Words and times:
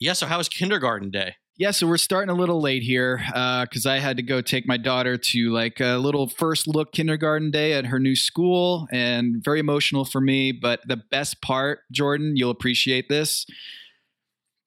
Yeah. 0.00 0.12
So 0.12 0.26
how 0.26 0.38
was 0.38 0.48
kindergarten 0.48 1.10
day? 1.10 1.34
Yeah, 1.58 1.72
so 1.72 1.88
we're 1.88 1.96
starting 1.96 2.30
a 2.30 2.38
little 2.38 2.60
late 2.60 2.84
here 2.84 3.20
because 3.64 3.84
uh, 3.84 3.90
I 3.90 3.98
had 3.98 4.16
to 4.18 4.22
go 4.22 4.40
take 4.40 4.68
my 4.68 4.76
daughter 4.76 5.16
to 5.16 5.50
like 5.50 5.80
a 5.80 5.96
little 5.96 6.28
first 6.28 6.68
look 6.68 6.92
kindergarten 6.92 7.50
day 7.50 7.72
at 7.72 7.86
her 7.86 7.98
new 7.98 8.14
school, 8.14 8.86
and 8.92 9.42
very 9.42 9.58
emotional 9.58 10.04
for 10.04 10.20
me. 10.20 10.52
But 10.52 10.86
the 10.86 10.98
best 11.10 11.42
part, 11.42 11.80
Jordan, 11.90 12.36
you'll 12.36 12.52
appreciate 12.52 13.08
this. 13.08 13.44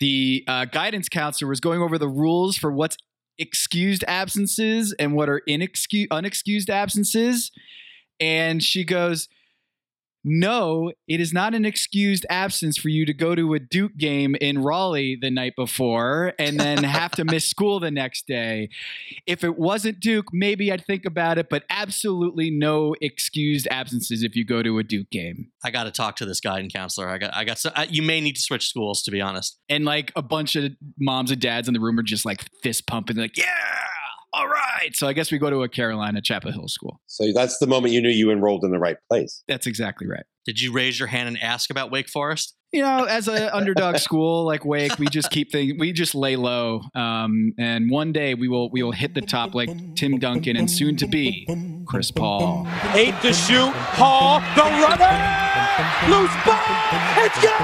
The 0.02 0.44
uh, 0.50 0.66
guidance 0.66 1.08
counselor 1.08 1.48
was 1.48 1.62
going 1.62 1.82
over 1.82 1.98
the 1.98 2.10
rules 2.10 2.58
for 2.58 2.74
what's 2.74 2.98
excused 3.38 4.04
absences 4.06 4.94
and 5.00 5.14
what 5.14 5.30
are 5.30 5.42
inexcused 5.48 6.10
unexcused 6.10 6.70
absences, 6.70 7.52
and 8.20 8.62
she 8.62 8.84
goes 8.84 9.30
no, 10.24 10.92
it 11.08 11.20
is 11.20 11.34
not 11.34 11.56
an 11.56 11.66
excused 11.66 12.26
absence 12.30 12.78
for 12.78 12.90
you 12.90 13.06
to 13.06 13.14
go 13.14 13.34
to 13.34 13.54
a 13.54 13.60
Duke 13.60 13.98
game 13.98 14.36
in 14.40 14.62
Raleigh 14.62 15.18
the 15.20 15.32
night 15.32 15.54
before 15.56 16.34
and 16.38 16.60
then 16.60 16.84
have 16.84 17.12
to 17.14 17.26
miss 17.26 17.48
school 17.48 17.80
the 17.80 17.92
next 17.92 18.28
day. 18.28 18.70
If 19.26 19.44
it 19.44 19.58
wasn't 19.58 20.00
Duke, 20.00 20.28
maybe 20.32 20.72
I'd 20.72 20.86
think 20.86 21.06
about 21.06 21.38
it, 21.38 21.50
but 21.50 21.64
absolutely 21.70 22.52
no 22.52 22.96
excused 23.02 23.68
absences 23.72 24.24
if 24.24 24.36
you 24.36 24.46
go 24.46 24.62
to 24.62 24.78
a 24.78 24.84
Duke 24.84 25.10
game. 25.10 25.52
I 25.64 25.72
got 25.72 25.86
to 25.86 25.92
talk 25.92 26.18
to 26.18 26.26
this 26.26 26.40
guidance 26.40 26.74
counselor. 26.74 27.10
I 27.10 27.18
got, 27.18 27.36
I 27.36 27.44
got. 27.44 27.58
So, 27.58 27.72
uh, 27.76 27.86
you 27.90 28.04
may 28.04 28.22
need 28.22 28.36
to 28.36 28.42
switch 28.42 28.68
schools, 28.68 29.02
to 29.04 29.12
be 29.12 29.22
honest. 29.22 29.60
And 29.70 29.86
like 29.86 30.12
a 30.16 30.22
bunch 30.22 30.56
of 30.56 30.72
moms 31.00 31.32
and 31.32 31.42
dads 31.42 31.68
in 31.68 31.74
the 31.74 31.80
room 31.80 31.98
are 31.98 32.04
just 32.04 32.26
like 32.26 32.46
fist 32.62 32.86
pumping, 32.86 33.18
like, 33.18 33.38
yeah 33.38 33.46
all 34.34 34.48
right. 34.48 34.90
So 34.94 35.08
I 35.08 35.14
guess 35.14 35.32
we 35.32 35.38
go 35.38 35.50
to 35.50 35.64
a 35.64 35.70
Carolina 35.70 36.22
Chapel 36.22 36.52
Hill 36.52 36.68
school. 36.68 37.02
So 37.08 37.32
that's 37.34 37.58
the 37.58 37.68
moment 37.68 37.94
you 37.94 38.02
knew 38.02 38.10
you 38.10 38.32
enrolled 38.32 38.64
in 38.64 38.72
the 38.72 38.80
right 38.80 38.98
place. 39.10 39.44
That's 39.48 39.68
exactly 39.68 40.08
right. 40.08 40.24
Did 40.46 40.62
you 40.62 40.72
raise 40.72 40.98
your 40.98 41.08
hand 41.08 41.28
and 41.28 41.38
ask 41.42 41.70
about 41.70 41.92
Wake 41.92 42.10
Forest? 42.10 42.56
You 42.72 42.82
know, 42.82 43.04
as 43.04 43.28
an 43.28 43.50
underdog 43.52 43.98
school 43.98 44.46
like 44.46 44.64
Wake, 44.64 44.98
we 44.98 45.08
just 45.08 45.30
keep 45.30 45.52
things, 45.52 45.74
we 45.78 45.92
just 45.92 46.16
lay 46.16 46.38
low. 46.38 46.80
Um, 46.96 47.54
and 47.58 47.90
one 47.90 48.14
day 48.14 48.34
we 48.34 48.48
will 48.48 48.70
we 48.72 48.82
will 48.82 48.94
hit 48.94 49.14
the 49.14 49.20
top 49.20 49.54
like 49.54 49.70
Tim 49.96 50.20
Duncan 50.20 50.56
and 50.56 50.72
soon 50.72 50.96
to 50.96 51.06
be 51.08 51.46
Chris 51.86 52.12
Paul. 52.12 52.66
Eight 52.94 53.14
to 53.24 53.34
shoot. 53.34 53.74
Hall, 54.00 54.40
the 54.56 54.64
runner, 54.64 55.20
loose 56.08 56.32
ball. 56.48 56.64
It's 57.20 57.36
good 57.44 57.60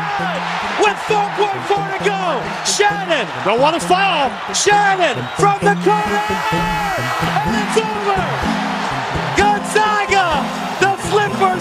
with 0.83 1.00
4.4 1.08 1.97
to 1.97 2.03
go. 2.03 2.44
Shannon, 2.67 3.28
don't 3.45 3.61
want 3.61 3.80
to 3.80 3.88
foul. 3.88 4.28
Shannon 4.53 5.16
from 5.39 5.55
the 5.63 5.75
corner, 5.88 6.23
and 7.47 7.55
it's 7.63 7.80
over. 7.80 8.19
Gonzaga, 9.39 10.44
the 10.83 10.94
flipper 11.08 11.55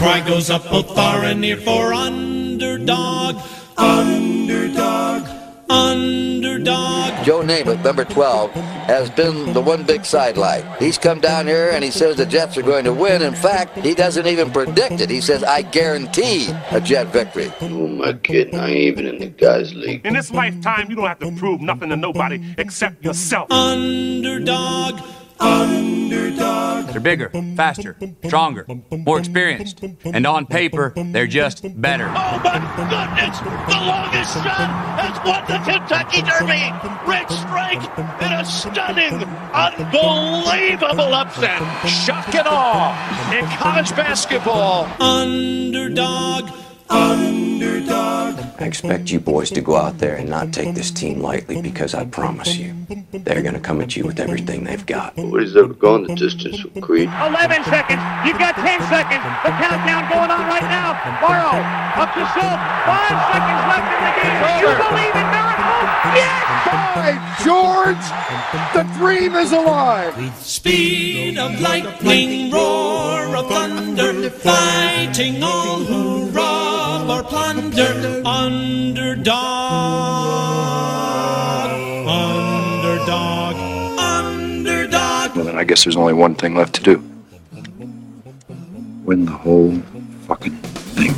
cry 0.00 0.26
goes 0.26 0.48
up 0.48 0.64
both 0.70 0.94
far 0.94 1.24
and 1.24 1.42
near 1.42 1.58
for 1.58 1.92
underdog, 1.92 3.36
underdog, 3.76 5.28
underdog. 5.68 7.22
Joe 7.22 7.42
Namath, 7.42 7.84
number 7.84 8.06
12, 8.06 8.50
has 8.50 9.10
been 9.10 9.52
the 9.52 9.60
one 9.60 9.84
big 9.84 10.06
sidelight. 10.06 10.64
He's 10.78 10.96
come 10.96 11.20
down 11.20 11.46
here 11.46 11.68
and 11.68 11.84
he 11.84 11.90
says 11.90 12.16
the 12.16 12.24
Jets 12.24 12.56
are 12.56 12.62
going 12.62 12.86
to 12.86 12.94
win. 12.94 13.20
In 13.20 13.34
fact, 13.34 13.76
he 13.76 13.94
doesn't 13.94 14.26
even 14.26 14.50
predict 14.50 15.02
it. 15.02 15.10
He 15.10 15.20
says, 15.20 15.44
I 15.44 15.60
guarantee 15.60 16.48
a 16.70 16.80
Jet 16.80 17.08
victory. 17.08 17.52
Oh, 17.60 17.66
Who 17.68 17.86
am 17.88 18.00
I 18.00 18.14
kidding? 18.14 18.58
I 18.58 18.70
ain't 18.70 18.78
even 18.78 19.06
in 19.06 19.18
the 19.18 19.26
guys' 19.26 19.74
league. 19.74 20.06
In 20.06 20.14
this 20.14 20.30
lifetime, 20.30 20.88
you 20.88 20.96
don't 20.96 21.08
have 21.08 21.18
to 21.18 21.30
prove 21.32 21.60
nothing 21.60 21.90
to 21.90 21.96
nobody 21.96 22.42
except 22.56 23.04
yourself. 23.04 23.52
Underdog, 23.52 24.98
underdog. 25.40 26.86
They're 26.88 27.00
bigger, 27.00 27.30
faster, 27.56 27.96
stronger, 28.24 28.66
more 28.90 29.18
experienced. 29.18 29.82
And 30.04 30.26
on 30.26 30.46
paper, 30.46 30.92
they're 30.96 31.26
just 31.26 31.62
better. 31.80 32.06
Oh 32.08 32.40
my 32.44 32.58
goodness! 32.76 33.38
The 33.40 33.80
longest 33.86 34.34
shot 34.34 34.70
has 34.98 35.16
won 35.24 35.44
the 35.46 35.58
Kentucky 35.64 36.22
Derby! 36.22 36.72
Rich 37.06 37.30
Strike 37.30 37.84
in 38.22 38.32
a 38.32 38.44
stunning, 38.44 39.24
unbelievable 39.54 41.14
upset! 41.14 41.62
Shock 41.88 42.34
and 42.34 42.48
awe 42.48 43.32
in 43.32 43.44
college 43.56 43.90
basketball. 43.94 44.88
Underdog, 45.00 46.50
underdog. 46.90 48.36
I 48.60 48.64
expect 48.66 49.10
you 49.10 49.20
boys 49.20 49.50
to 49.52 49.60
go 49.60 49.76
out 49.76 49.98
there 49.98 50.16
and 50.16 50.28
not 50.28 50.52
take 50.52 50.74
this 50.74 50.90
team 50.90 51.20
lightly 51.20 51.62
because 51.62 51.94
I 51.94 52.04
promise 52.04 52.56
you, 52.56 52.74
they're 53.12 53.42
going 53.42 53.54
to 53.54 53.60
come 53.60 53.80
at 53.80 53.96
you 53.96 54.04
with 54.04 54.20
everything 54.20 54.64
they've 54.64 54.84
got. 54.84 55.16
Nobody's 55.16 55.56
ever 55.56 55.72
gone 55.72 56.04
the 56.04 56.14
distance 56.14 56.62
with 56.62 56.82
Creed. 56.82 57.08
11 57.08 57.64
seconds. 57.64 58.02
You've 58.26 58.38
got 58.38 58.54
10 58.56 58.80
seconds. 58.92 59.24
The 59.44 59.52
countdown 59.56 60.10
going 60.12 60.30
on 60.30 60.44
right 60.46 60.68
now. 60.68 60.92
Morrow 61.24 61.56
up 62.02 62.12
to 62.14 62.20
Schultz. 62.36 62.62
Five 62.84 63.16
seconds 63.32 63.62
left 63.70 63.88
in 63.96 64.00
the 64.04 64.12
game. 64.20 64.36
Do 64.40 64.50
You 64.60 64.72
believe 64.76 65.14
in 65.16 65.26
miracles? 65.32 65.88
Yes! 66.20 66.50
By 67.00 67.16
George, 67.44 68.06
the 68.74 68.84
dream 68.98 69.34
is 69.36 69.52
alive. 69.52 70.14
Speed 70.36 71.38
of 71.38 71.58
lightning, 71.60 72.50
roar 72.50 73.36
of 73.36 73.48
thunder, 73.48 74.28
fighting 74.30 75.42
all 75.42 75.78
who 75.78 76.30
rob 76.30 76.59
or 77.10 77.24
plunder. 77.24 78.22
Underdog, 78.24 79.34
underdog, 82.06 83.56
underdog. 83.98 85.36
Well, 85.36 85.44
then 85.44 85.58
I 85.58 85.64
guess 85.64 85.84
there's 85.84 85.96
only 85.96 86.12
one 86.12 86.36
thing 86.36 86.54
left 86.54 86.74
to 86.76 86.82
do 86.82 87.04
win 89.04 89.24
the 89.24 89.32
whole 89.32 89.76
fucking 90.28 90.52
thing. 90.94 91.12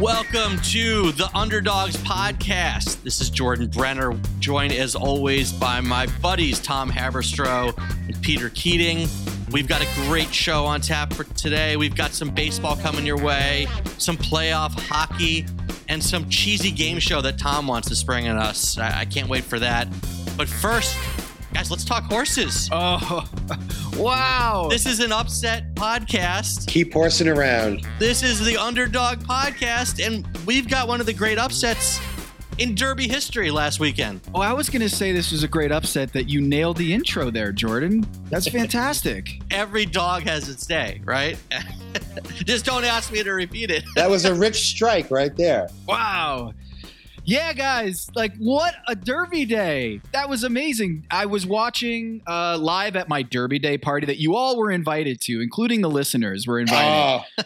Welcome 0.00 0.58
to 0.58 1.10
the 1.12 1.28
Underdogs 1.34 1.96
Podcast. 1.96 3.02
This 3.02 3.20
is 3.20 3.28
Jordan 3.28 3.66
Brenner, 3.66 4.16
joined 4.38 4.72
as 4.72 4.94
always 4.94 5.52
by 5.52 5.80
my 5.80 6.06
buddies 6.22 6.60
Tom 6.60 6.90
Haberstroh 6.90 7.76
and 8.06 8.22
Peter 8.22 8.50
Keating. 8.50 9.08
We've 9.52 9.68
got 9.68 9.80
a 9.80 9.86
great 10.06 10.34
show 10.34 10.64
on 10.64 10.80
tap 10.80 11.12
for 11.12 11.24
today. 11.24 11.76
We've 11.76 11.94
got 11.94 12.12
some 12.12 12.30
baseball 12.30 12.76
coming 12.76 13.06
your 13.06 13.18
way, 13.22 13.68
some 13.96 14.16
playoff 14.16 14.72
hockey, 14.88 15.46
and 15.88 16.02
some 16.02 16.28
cheesy 16.28 16.72
game 16.72 16.98
show 16.98 17.20
that 17.20 17.38
Tom 17.38 17.68
wants 17.68 17.88
to 17.88 17.96
spring 17.96 18.26
on 18.28 18.36
us. 18.36 18.76
I, 18.76 19.00
I 19.00 19.04
can't 19.04 19.28
wait 19.28 19.44
for 19.44 19.60
that. 19.60 19.88
But 20.36 20.48
first, 20.48 20.96
guys, 21.54 21.70
let's 21.70 21.84
talk 21.84 22.04
horses. 22.04 22.68
Oh, 22.78 23.24
wow. 23.96 24.66
This 24.68 24.84
is 24.84 24.98
an 25.00 25.12
upset 25.12 25.74
podcast. 25.74 26.66
Keep 26.66 26.92
horsing 26.92 27.28
around. 27.28 27.86
This 28.00 28.22
is 28.22 28.44
the 28.44 28.56
Underdog 28.56 29.20
Podcast, 29.20 30.04
and 30.04 30.26
we've 30.44 30.68
got 30.68 30.88
one 30.88 31.00
of 31.00 31.06
the 31.06 31.14
great 31.14 31.38
upsets 31.38 32.00
in 32.58 32.74
Derby 32.74 33.08
history 33.08 33.50
last 33.50 33.80
weekend. 33.80 34.20
Oh, 34.34 34.40
I 34.40 34.52
was 34.52 34.70
going 34.70 34.82
to 34.82 34.88
say 34.88 35.12
this 35.12 35.32
was 35.32 35.42
a 35.42 35.48
great 35.48 35.72
upset 35.72 36.12
that 36.12 36.28
you 36.28 36.40
nailed 36.40 36.76
the 36.76 36.92
intro 36.92 37.30
there, 37.30 37.52
Jordan. 37.52 38.06
That's 38.30 38.48
fantastic. 38.48 39.40
Every 39.50 39.86
dog 39.86 40.22
has 40.22 40.48
its 40.48 40.66
day, 40.66 41.00
right? 41.04 41.38
Just 42.44 42.64
don't 42.64 42.84
ask 42.84 43.12
me 43.12 43.22
to 43.22 43.32
repeat 43.32 43.70
it. 43.70 43.84
That 43.94 44.08
was 44.08 44.24
a 44.24 44.34
rich 44.46 44.66
strike 44.66 45.10
right 45.10 45.34
there. 45.36 45.68
Wow. 45.86 46.52
Yeah, 47.24 47.52
guys, 47.54 48.08
like 48.14 48.36
what 48.38 48.76
a 48.86 48.94
Derby 48.94 49.46
day. 49.46 50.00
That 50.12 50.28
was 50.28 50.44
amazing. 50.44 51.06
I 51.10 51.26
was 51.26 51.44
watching 51.44 52.22
uh, 52.24 52.56
live 52.56 52.94
at 52.94 53.08
my 53.08 53.22
Derby 53.22 53.58
Day 53.58 53.78
party 53.78 54.06
that 54.06 54.18
you 54.18 54.36
all 54.36 54.56
were 54.56 54.70
invited 54.70 55.20
to, 55.22 55.40
including 55.40 55.80
the 55.80 55.90
listeners 55.90 56.46
were 56.46 56.60
invited. 56.60 57.24
Oh. 57.38 57.42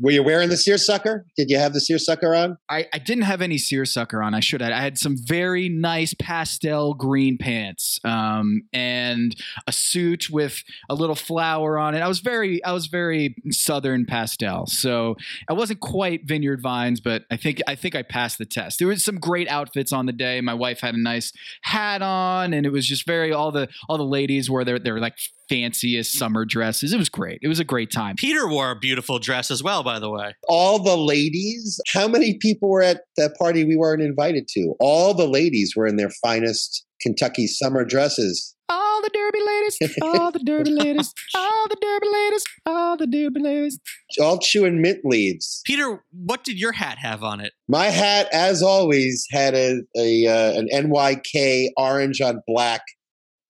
Were 0.00 0.12
you 0.12 0.22
wearing 0.22 0.48
the 0.48 0.56
seersucker? 0.56 1.26
Did 1.36 1.50
you 1.50 1.58
have 1.58 1.72
the 1.72 1.80
seersucker 1.80 2.32
on? 2.32 2.56
I, 2.68 2.86
I 2.92 2.98
didn't 2.98 3.24
have 3.24 3.42
any 3.42 3.58
seersucker 3.58 4.22
on. 4.22 4.32
I 4.32 4.38
should 4.38 4.60
have. 4.60 4.70
I 4.70 4.80
had 4.80 4.96
some 4.96 5.16
very 5.18 5.68
nice 5.68 6.14
pastel 6.14 6.94
green 6.94 7.36
pants 7.36 7.98
um, 8.04 8.62
and 8.72 9.34
a 9.66 9.72
suit 9.72 10.30
with 10.30 10.62
a 10.88 10.94
little 10.94 11.16
flower 11.16 11.78
on 11.78 11.96
it. 11.96 12.00
I 12.00 12.06
was 12.06 12.20
very 12.20 12.62
I 12.64 12.72
was 12.72 12.86
very 12.86 13.34
southern 13.50 14.06
pastel. 14.06 14.66
So 14.66 15.16
I 15.50 15.54
wasn't 15.54 15.80
quite 15.80 16.28
Vineyard 16.28 16.62
Vines, 16.62 17.00
but 17.00 17.24
I 17.30 17.36
think 17.36 17.60
I 17.66 17.74
think 17.74 17.96
I 17.96 18.02
passed 18.02 18.38
the 18.38 18.46
test. 18.46 18.78
There 18.78 18.88
was 18.88 19.04
some 19.04 19.18
great 19.18 19.48
outfits 19.48 19.92
on 19.92 20.06
the 20.06 20.12
day. 20.12 20.40
My 20.40 20.54
wife 20.54 20.80
had 20.80 20.94
a 20.94 21.02
nice 21.02 21.32
hat 21.62 22.02
on, 22.02 22.52
and 22.52 22.64
it 22.64 22.70
was 22.70 22.86
just 22.86 23.04
very 23.04 23.32
all 23.32 23.50
the 23.50 23.68
all 23.88 23.98
the 23.98 24.04
ladies 24.04 24.48
wore 24.48 24.64
their 24.64 24.78
their 24.78 25.00
like 25.00 25.18
fanciest 25.48 26.18
summer 26.18 26.44
dresses. 26.44 26.92
It 26.92 26.98
was 26.98 27.08
great. 27.08 27.38
It 27.42 27.48
was 27.48 27.60
a 27.60 27.64
great 27.64 27.90
time. 27.90 28.16
Peter 28.16 28.48
wore 28.48 28.70
a 28.70 28.76
beautiful 28.76 29.18
dress 29.18 29.50
as 29.50 29.62
well, 29.62 29.82
by 29.82 29.98
the 29.98 30.10
way. 30.10 30.34
All 30.48 30.82
the 30.82 30.96
ladies. 30.96 31.80
How 31.92 32.08
many 32.08 32.38
people 32.38 32.68
were 32.68 32.82
at 32.82 33.02
that 33.16 33.36
party 33.38 33.64
we 33.64 33.76
weren't 33.76 34.02
invited 34.02 34.48
to? 34.54 34.74
All 34.80 35.14
the 35.14 35.28
ladies 35.28 35.74
were 35.76 35.86
in 35.86 35.96
their 35.96 36.10
finest 36.10 36.84
Kentucky 37.00 37.46
summer 37.46 37.84
dresses. 37.84 38.54
All 38.70 39.00
the 39.00 39.08
Derby 39.08 39.38
ladies, 39.40 39.96
all 40.02 40.30
the 40.30 40.40
Derby 40.40 40.70
ladies, 40.72 41.14
all 41.34 41.68
the 41.68 41.76
Derby 41.80 42.08
ladies, 42.12 42.44
all 42.66 42.96
the 42.98 43.06
Derby 43.06 43.40
ladies. 43.40 43.80
All 44.20 44.38
chewing 44.38 44.82
mint 44.82 44.98
leaves. 45.04 45.62
Peter, 45.64 46.04
what 46.12 46.44
did 46.44 46.60
your 46.60 46.72
hat 46.72 46.98
have 46.98 47.22
on 47.22 47.40
it? 47.40 47.54
My 47.66 47.86
hat, 47.86 48.28
as 48.30 48.62
always, 48.62 49.26
had 49.30 49.54
a, 49.54 49.80
a 49.96 50.26
uh, 50.26 50.58
an 50.58 50.68
NYK 50.70 51.68
orange 51.78 52.20
on 52.20 52.42
black 52.46 52.82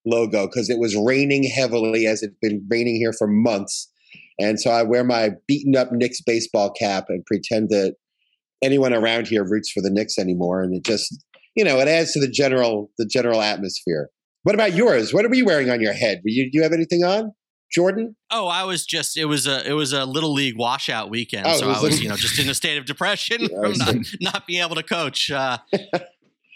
logo 0.05 0.47
because 0.47 0.69
it 0.69 0.79
was 0.79 0.95
raining 0.95 1.43
heavily 1.43 2.07
as 2.07 2.23
it's 2.23 2.35
been 2.41 2.65
raining 2.69 2.95
here 2.95 3.13
for 3.13 3.27
months. 3.27 3.91
And 4.39 4.59
so 4.59 4.71
I 4.71 4.83
wear 4.83 5.03
my 5.03 5.31
beaten 5.47 5.75
up 5.75 5.91
Knicks 5.91 6.21
baseball 6.21 6.71
cap 6.71 7.05
and 7.09 7.25
pretend 7.25 7.69
that 7.69 7.95
anyone 8.61 8.93
around 8.93 9.27
here 9.27 9.43
roots 9.43 9.71
for 9.71 9.81
the 9.81 9.89
Knicks 9.89 10.17
anymore, 10.17 10.61
and 10.63 10.73
it 10.73 10.85
just 10.85 11.23
you 11.55 11.63
know 11.63 11.79
it 11.79 11.87
adds 11.87 12.13
to 12.13 12.19
the 12.19 12.29
general 12.29 12.91
the 12.97 13.05
general 13.05 13.41
atmosphere. 13.41 14.09
What 14.43 14.55
about 14.55 14.73
yours? 14.73 15.13
What 15.13 15.25
are 15.25 15.35
you 15.35 15.45
wearing 15.45 15.69
on 15.69 15.81
your 15.81 15.93
head? 15.93 16.21
Do 16.25 16.31
you, 16.31 16.49
you 16.53 16.63
have 16.63 16.71
anything 16.71 17.03
on, 17.03 17.33
Jordan? 17.73 18.15
Oh, 18.31 18.47
I 18.47 18.63
was 18.63 18.85
just 18.85 19.17
it 19.17 19.25
was 19.25 19.45
a 19.45 19.67
it 19.67 19.73
was 19.73 19.91
a 19.91 20.05
little 20.05 20.33
league 20.33 20.57
washout 20.57 21.09
weekend, 21.09 21.45
Oh, 21.45 21.57
so 21.57 21.67
was 21.67 21.77
I 21.77 21.81
was 21.81 22.01
you 22.01 22.07
know 22.07 22.15
just 22.15 22.39
in 22.39 22.49
a 22.49 22.53
state 22.53 22.77
of 22.77 22.85
depression 22.85 23.43
I 23.43 23.47
from 23.47 23.73
not, 23.77 23.95
not 24.21 24.47
being 24.47 24.63
able 24.63 24.75
to 24.75 24.83
coach. 24.83 25.29
Uh, 25.29 25.57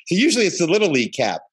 So 0.07 0.15
usually 0.15 0.45
it's 0.45 0.57
the 0.57 0.67
little 0.67 0.89
league 0.89 1.13
cap 1.13 1.43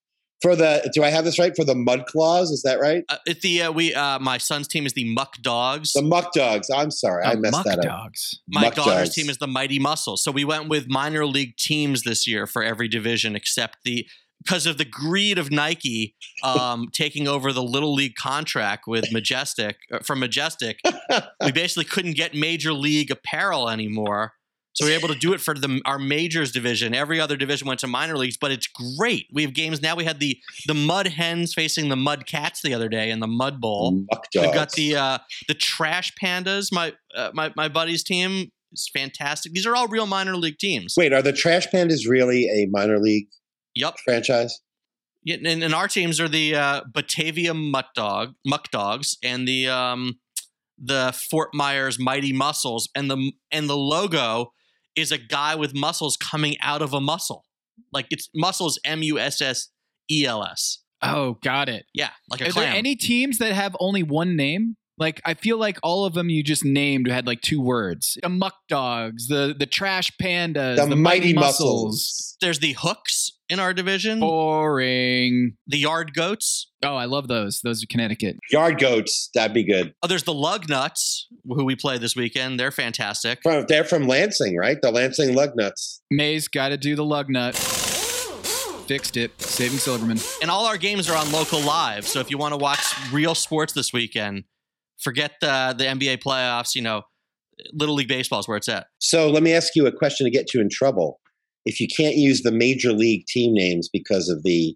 for 0.43 0.57
the. 0.57 0.91
Do 0.95 1.03
I 1.05 1.11
have 1.11 1.25
this 1.25 1.39
right 1.39 1.55
for 1.55 1.65
the 1.65 1.75
Mud 1.75 2.07
Claws? 2.07 2.51
Is 2.51 2.63
that 2.63 2.81
right? 2.81 3.05
uh, 3.09 3.17
it, 3.27 3.41
the 3.43 3.63
uh, 3.63 3.73
we 3.73 3.95
uh, 3.95 4.19
my 4.19 4.39
son's 4.39 4.69
team 4.69 4.87
is 4.87 4.93
the 4.95 5.13
Muck 5.13 5.37
Dogs. 5.43 5.93
The 5.93 6.03
Muck 6.03 6.33
Dogs. 6.33 6.69
I'm 6.71 6.91
sorry, 6.91 7.25
I 7.25 7.33
Oh, 7.35 7.37
messed 7.37 7.53
Muck 7.53 7.65
that 7.67 7.79
up. 7.79 7.85
Dogs. 7.85 8.41
My 8.49 8.63
Muck 8.63 8.75
daughter's 8.75 9.09
Dogs. 9.09 9.15
team 9.15 9.31
is 9.31 9.39
the 9.39 9.47
Mighty 9.47 9.79
Muscles. 9.79 10.23
So 10.23 10.31
we 10.31 10.45
went 10.45 10.69
with 10.69 10.87
minor 10.89 11.27
league 11.27 11.57
teams 11.57 12.03
this 12.03 12.27
year 12.27 12.47
for 12.47 12.63
every 12.63 12.89
division 12.89 13.37
except 13.37 13.79
the 13.85 14.07
because 14.43 14.65
of 14.65 14.79
the 14.79 14.87
greed 14.87 15.37
of 15.39 15.51
Nike 15.51 16.15
um, 16.43 16.89
taking 16.95 17.29
over 17.29 17.53
the 17.53 17.63
little 17.63 17.93
league 17.95 18.15
contract 18.15 18.85
with 18.87 19.13
Majestic 19.13 19.77
uh, 19.93 19.99
from 19.99 20.19
Majestic. 20.21 20.79
we 21.45 21.53
basically 21.53 21.85
couldn't 21.85 22.17
get 22.17 22.35
major 22.35 22.73
league 22.73 23.11
apparel 23.11 23.69
anymore. 23.69 24.33
So 24.73 24.85
we 24.85 24.93
were 24.93 24.99
able 24.99 25.09
to 25.09 25.19
do 25.19 25.33
it 25.33 25.41
for 25.41 25.55
the 25.55 25.81
our 25.85 25.99
majors 25.99 26.53
division. 26.53 26.95
Every 26.95 27.21
other 27.21 27.37
division 27.37 27.67
went 27.67 27.81
to 27.81 27.87
minor 27.87 28.17
leagues, 28.17 28.37
but 28.37 28.53
it's 28.53 28.69
great. 28.99 29.27
We 29.33 29.43
have 29.43 29.53
games 29.53 29.83
now. 29.83 29.97
We 29.97 30.05
had 30.05 30.21
the 30.21 30.39
the 30.67 30.75
Mud 30.75 31.09
Hens 31.09 31.53
facing 31.55 31.89
the 31.89 31.97
Mud 31.97 32.27
Cats 32.27 32.63
the 32.63 32.73
other 32.75 32.89
day 32.89 33.11
in 33.11 33.21
the 33.21 33.27
Mud 33.27 33.61
Bowl. 33.61 34.05
We've 34.35 34.55
got 34.55 34.73
the 34.73 34.97
uh, 34.97 35.19
the 35.49 35.55
Trash 35.55 36.13
Pandas. 36.23 36.69
My 36.73 36.93
uh, 37.15 37.31
my 37.35 37.53
my 37.57 37.69
buddy's 37.69 38.05
team 38.05 38.51
is 38.73 38.89
fantastic. 38.95 39.53
These 39.53 39.67
are 39.67 39.75
all 39.75 39.89
real 39.89 40.07
minor 40.07 40.37
league 40.37 40.59
teams. 40.59 40.95
Wait, 40.97 41.13
are 41.13 41.23
the 41.23 41.33
Trash 41.33 41.67
Pandas 41.69 42.09
really 42.09 42.45
a 42.45 42.67
minor 42.71 42.99
league 42.99 43.27
Yep. 43.75 43.97
franchise? 44.05 44.61
Yeah, 45.23 45.37
and, 45.45 45.63
and 45.63 45.75
our 45.75 45.87
teams 45.89 46.19
are 46.21 46.29
the 46.29 46.55
uh, 46.55 46.81
Batavia 46.93 47.55
Muck 47.55 47.93
Dog 47.95 48.35
Muck 48.47 48.71
Dogs 48.71 49.19
and 49.23 49.47
the 49.47 49.69
um, 49.69 50.19
the 50.79 51.13
Fort 51.31 51.51
Myers 51.53 51.99
Mighty 51.99 52.33
Muscles 52.33 52.89
and 52.95 53.11
the 53.11 53.33
and 53.51 53.69
the 53.69 53.77
logo 53.77 54.53
is 54.97 55.13
a 55.13 55.19
guy 55.19 55.55
with 55.55 55.75
muscles 55.75 56.17
coming 56.17 56.57
out 56.61 56.83
of 56.83 56.93
a 56.93 57.01
muscle. 57.01 57.45
Like 57.93 58.07
it's 58.11 58.29
muscles 58.35 58.79
M 58.85 59.03
U 59.03 59.19
S 59.19 59.41
S 59.41 59.69
E 60.11 60.25
L 60.27 60.45
S. 60.45 60.79
Oh, 61.03 61.39
got 61.43 61.69
it. 61.69 61.87
Yeah, 61.95 62.11
like 62.29 62.41
a 62.43 62.49
Are 62.49 62.51
clam. 62.51 62.67
there 62.67 62.75
any 62.77 62.95
teams 62.95 63.39
that 63.39 63.53
have 63.53 63.75
only 63.81 64.03
one 64.03 64.37
name? 64.37 64.77
Like 65.01 65.23
I 65.25 65.33
feel 65.33 65.57
like 65.57 65.79
all 65.83 66.05
of 66.05 66.13
them 66.13 66.29
you 66.29 66.43
just 66.45 66.65
named 66.65 67.09
had 67.09 67.27
like 67.27 67.41
two 67.41 67.61
words. 67.61 68.19
The 68.23 68.29
Muck 68.29 68.55
Dogs, 68.69 69.29
the 69.29 69.57
the 69.59 69.67
Trash 69.67 70.13
Pandas, 70.23 70.77
The, 70.77 70.87
the, 70.87 70.95
Mighty 70.97 71.33
Muscles. 71.33 71.57
Muscles. 71.57 72.37
There's 72.43 72.59
the 72.59 72.77
Hooks 72.79 73.31
in 73.49 73.59
our 73.59 73.73
division. 73.73 74.21
Boring. 74.21 75.57
The 75.67 75.79
Yard 75.79 76.13
Goats. 76.15 76.71
Oh, 76.85 76.97
I 76.97 77.07
love 77.07 77.29
those. 77.29 77.61
Those 77.63 77.83
are 77.83 77.87
Connecticut. 77.87 78.37
Yard 78.51 78.79
Goats. 78.79 79.31
That'd 79.35 79.55
be 79.55 79.65
good. 79.65 79.95
Oh, 80.03 80.07
there's 80.07 80.25
the 80.25 80.35
Lug 80.35 80.69
Nuts, 80.69 81.27
who 81.49 81.65
we 81.65 81.77
play 81.77 81.99
this 81.99 82.15
weekend. 82.15 82.61
They're 82.61 82.71
fantastic. 82.71 83.41
From, 83.43 83.65
they're 83.69 83.85
from 83.85 84.07
Lansing, 84.07 84.57
right? 84.57 84.81
The 84.81 84.91
Lansing 84.91 85.35
lug 85.35 85.57
Lugnuts. 85.57 86.01
Mays 86.11 86.47
got 86.49 86.69
to 86.69 86.77
do 86.77 86.95
the 86.95 87.05
lug 87.05 87.29
nut. 87.31 87.57
Fixed 88.87 89.17
it. 89.17 89.41
Saving 89.41 89.79
Silverman. 89.79 90.19
And 90.43 90.51
all 90.51 90.67
our 90.67 90.77
games 90.77 91.09
are 91.09 91.17
on 91.17 91.31
local 91.33 91.61
live. 91.61 92.07
So 92.07 92.21
if 92.21 92.31
you 92.31 92.39
want 92.39 92.53
to 92.53 92.59
watch 92.59 92.81
real 93.13 93.35
sports 93.35 93.73
this 93.73 93.93
weekend, 93.93 94.45
forget 95.03 95.33
the 95.41 95.75
the 95.77 95.85
NBA 95.85 96.23
playoffs. 96.23 96.75
You 96.75 96.83
know, 96.83 97.03
Little 97.73 97.95
League 97.95 98.09
Baseball 98.09 98.41
is 98.41 98.49
where 98.49 98.57
it's 98.57 98.69
at. 98.69 98.87
So 98.99 99.29
let 99.31 99.43
me 99.43 99.53
ask 99.53 99.75
you 99.75 99.87
a 99.87 99.93
question 99.93 100.25
to 100.25 100.31
get 100.31 100.55
you 100.55 100.61
in 100.61 100.69
trouble. 100.71 101.21
If 101.67 101.81
you 101.81 101.89
can't 101.89 102.17
use 102.17 102.43
the 102.43 102.53
major 102.53 102.93
league 102.93 103.27
team 103.27 103.53
names 103.53 103.89
because 103.93 104.29
of 104.29 104.43
the 104.43 104.75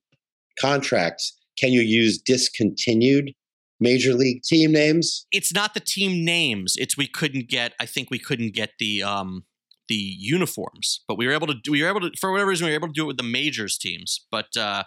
contracts, 0.60 1.36
can 1.58 1.72
you 1.72 1.80
use 1.80 2.18
discontinued 2.18 3.32
major 3.80 4.12
league 4.12 4.42
team 4.42 4.72
names? 4.72 5.26
It's 5.32 5.52
not 5.52 5.74
the 5.74 5.80
team 5.80 6.24
names. 6.24 6.74
It's 6.76 6.96
we 6.96 7.06
couldn't 7.06 7.48
get. 7.48 7.72
I 7.80 7.86
think 7.86 8.10
we 8.10 8.18
couldn't 8.18 8.54
get 8.54 8.70
the 8.78 9.02
um 9.02 9.44
the 9.88 9.94
uniforms, 9.96 11.02
but 11.06 11.18
we 11.18 11.26
were 11.26 11.32
able 11.32 11.46
to. 11.46 11.54
We 11.68 11.82
were 11.82 11.88
able 11.88 12.00
to 12.00 12.10
for 12.20 12.32
whatever 12.32 12.50
reason 12.50 12.66
we 12.66 12.72
were 12.72 12.76
able 12.76 12.88
to 12.88 12.94
do 12.94 13.04
it 13.04 13.08
with 13.08 13.16
the 13.16 13.22
majors 13.22 13.78
teams, 13.78 14.26
but 14.30 14.56
uh, 14.56 14.84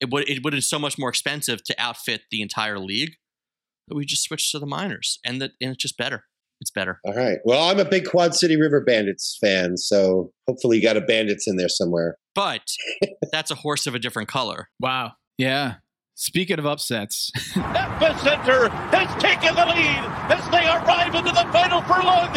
it 0.00 0.10
would 0.10 0.28
it 0.28 0.42
would 0.42 0.52
have 0.52 0.58
been 0.58 0.62
so 0.62 0.78
much 0.78 0.98
more 0.98 1.08
expensive 1.08 1.62
to 1.64 1.74
outfit 1.78 2.22
the 2.30 2.42
entire 2.42 2.78
league 2.78 3.14
that 3.88 3.94
we 3.94 4.04
just 4.04 4.24
switched 4.24 4.52
to 4.52 4.58
the 4.58 4.66
minors, 4.66 5.18
and 5.24 5.40
that 5.40 5.52
and 5.60 5.72
it's 5.72 5.82
just 5.82 5.96
better. 5.96 6.24
It's 6.60 6.70
better. 6.70 7.00
All 7.04 7.14
right. 7.14 7.38
Well, 7.44 7.68
I'm 7.68 7.80
a 7.80 7.84
big 7.84 8.04
Quad 8.04 8.36
City 8.36 8.56
River 8.56 8.80
Bandits 8.80 9.36
fan, 9.40 9.76
so 9.76 10.32
hopefully 10.46 10.76
you 10.76 10.82
got 10.82 10.96
a 10.96 11.00
Bandits 11.00 11.48
in 11.48 11.56
there 11.56 11.68
somewhere. 11.68 12.18
But 12.36 12.62
that's 13.32 13.50
a 13.50 13.56
horse 13.56 13.88
of 13.88 13.96
a 13.96 13.98
different 13.98 14.28
color. 14.28 14.68
Wow. 14.78 15.14
Yeah. 15.38 15.74
Speaking 16.14 16.60
of 16.60 16.66
upsets, 16.66 17.32
Epicenter 17.54 18.70
has 18.92 19.10
taken 19.20 19.56
the 19.56 19.66
lead 19.66 20.04
as 20.30 20.44
they 20.52 20.62
arrive 20.68 21.14
into 21.16 21.32
the 21.32 21.48
final 21.50 21.82
furlong. 21.82 22.28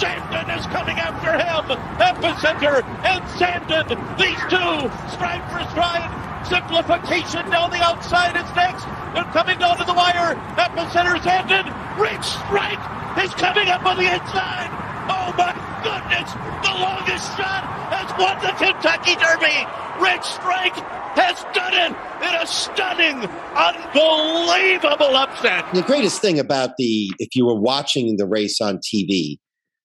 Zandon 0.00 0.58
is 0.58 0.64
coming 0.72 0.96
after 0.96 1.32
him. 1.36 1.76
Epicenter 1.98 2.82
and 3.04 3.22
Zandon, 3.36 3.88
these 4.16 4.40
two, 4.48 4.88
stride 5.12 5.44
for 5.52 5.60
stride. 5.72 6.33
Simplification 6.48 7.48
down 7.50 7.70
the 7.70 7.80
outside 7.80 8.36
is 8.36 8.48
next. 8.54 8.84
They're 9.14 9.24
coming 9.32 9.58
down 9.58 9.78
to 9.78 9.84
the 9.84 9.94
wire. 9.94 10.36
Epicenter, 10.60 11.16
Zandon, 11.24 11.64
Rich 11.98 12.24
Strike 12.24 12.82
is 13.24 13.32
coming 13.34 13.68
up 13.68 13.84
on 13.86 13.96
the 13.96 14.04
inside. 14.04 14.68
Oh 15.08 15.32
my 15.36 15.52
goodness! 15.84 16.32
The 16.64 16.74
longest 16.80 17.24
shot 17.36 17.64
has 17.92 18.08
won 18.18 18.36
the 18.44 18.52
Kentucky 18.60 19.14
Derby. 19.16 19.56
Rich 20.00 20.24
Strike 20.24 20.76
has 21.14 21.44
done 21.54 21.72
it 21.72 21.92
in 22.26 22.34
a 22.34 22.46
stunning, 22.46 23.28
unbelievable 23.54 25.16
upset. 25.16 25.64
The 25.72 25.82
greatest 25.82 26.20
thing 26.20 26.38
about 26.38 26.70
the, 26.78 27.10
if 27.18 27.36
you 27.36 27.46
were 27.46 27.58
watching 27.58 28.16
the 28.16 28.26
race 28.26 28.60
on 28.60 28.78
TV, 28.78 29.38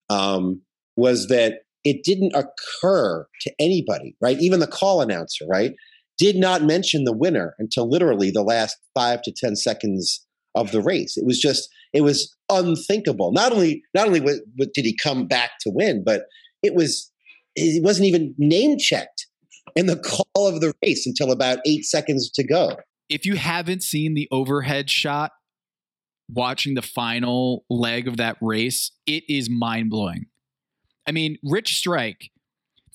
um, 0.10 0.62
was 0.98 1.28
that 1.28 1.60
it 1.84 2.04
didn't 2.04 2.34
occur 2.36 3.26
to 3.42 3.54
anybody, 3.60 4.16
right? 4.22 4.40
Even 4.40 4.60
the 4.60 4.68
call 4.68 5.02
announcer, 5.02 5.46
right? 5.48 5.74
Did 6.19 6.36
not 6.36 6.62
mention 6.63 7.06
the 7.06 7.13
winner 7.13 7.56
until 7.57 7.89
literally 7.89 8.30
the 8.30 8.44
last 8.44 8.77
five 8.94 9.21
to 9.24 9.31
10 9.31 9.56
seconds 9.56 10.25
of 10.54 10.71
the 10.71 10.81
race. 10.81 11.18
It 11.18 11.25
was 11.25 11.39
just, 11.39 11.69
it 11.94 12.01
was 12.01 12.36
unthinkable. 12.50 13.31
Not 13.31 13.51
only, 13.51 13.81
not 13.95 14.07
only 14.07 14.19
did 14.19 14.86
he 14.86 14.95
come 14.95 15.27
back 15.27 15.51
to 15.62 15.71
win, 15.74 16.04
but 16.06 16.24
it 16.62 16.75
was, 16.75 17.12
it 17.56 17.81
wasn't 17.83 18.07
even 18.07 18.36
name 18.38 18.77
checked 18.77 19.27
in 19.75 19.86
the 19.86 19.95
call 19.95 20.48
of 20.48 20.62
the 20.62 20.74
race 20.83 21.07
until 21.07 21.31
about 21.31 21.59
eight 21.66 21.85
seconds 21.85 22.30
to 22.31 22.44
go. 22.44 22.76
if 23.09 23.26
you 23.26 23.35
haven't 23.35 23.81
seen 23.81 24.14
the 24.14 24.28
overhead 24.31 24.90
shot 24.90 25.31
watching 26.31 26.76
the 26.76 26.81
final 26.81 27.66
leg 27.69 28.07
of 28.07 28.18
that 28.18 28.38
race, 28.40 28.92
it 29.07 29.23
is 29.28 29.49
mind 29.49 29.90
blowing. 29.90 30.28
I 31.07 31.11
mean, 31.11 31.38
Rich 31.44 31.76
Strike, 31.78 32.30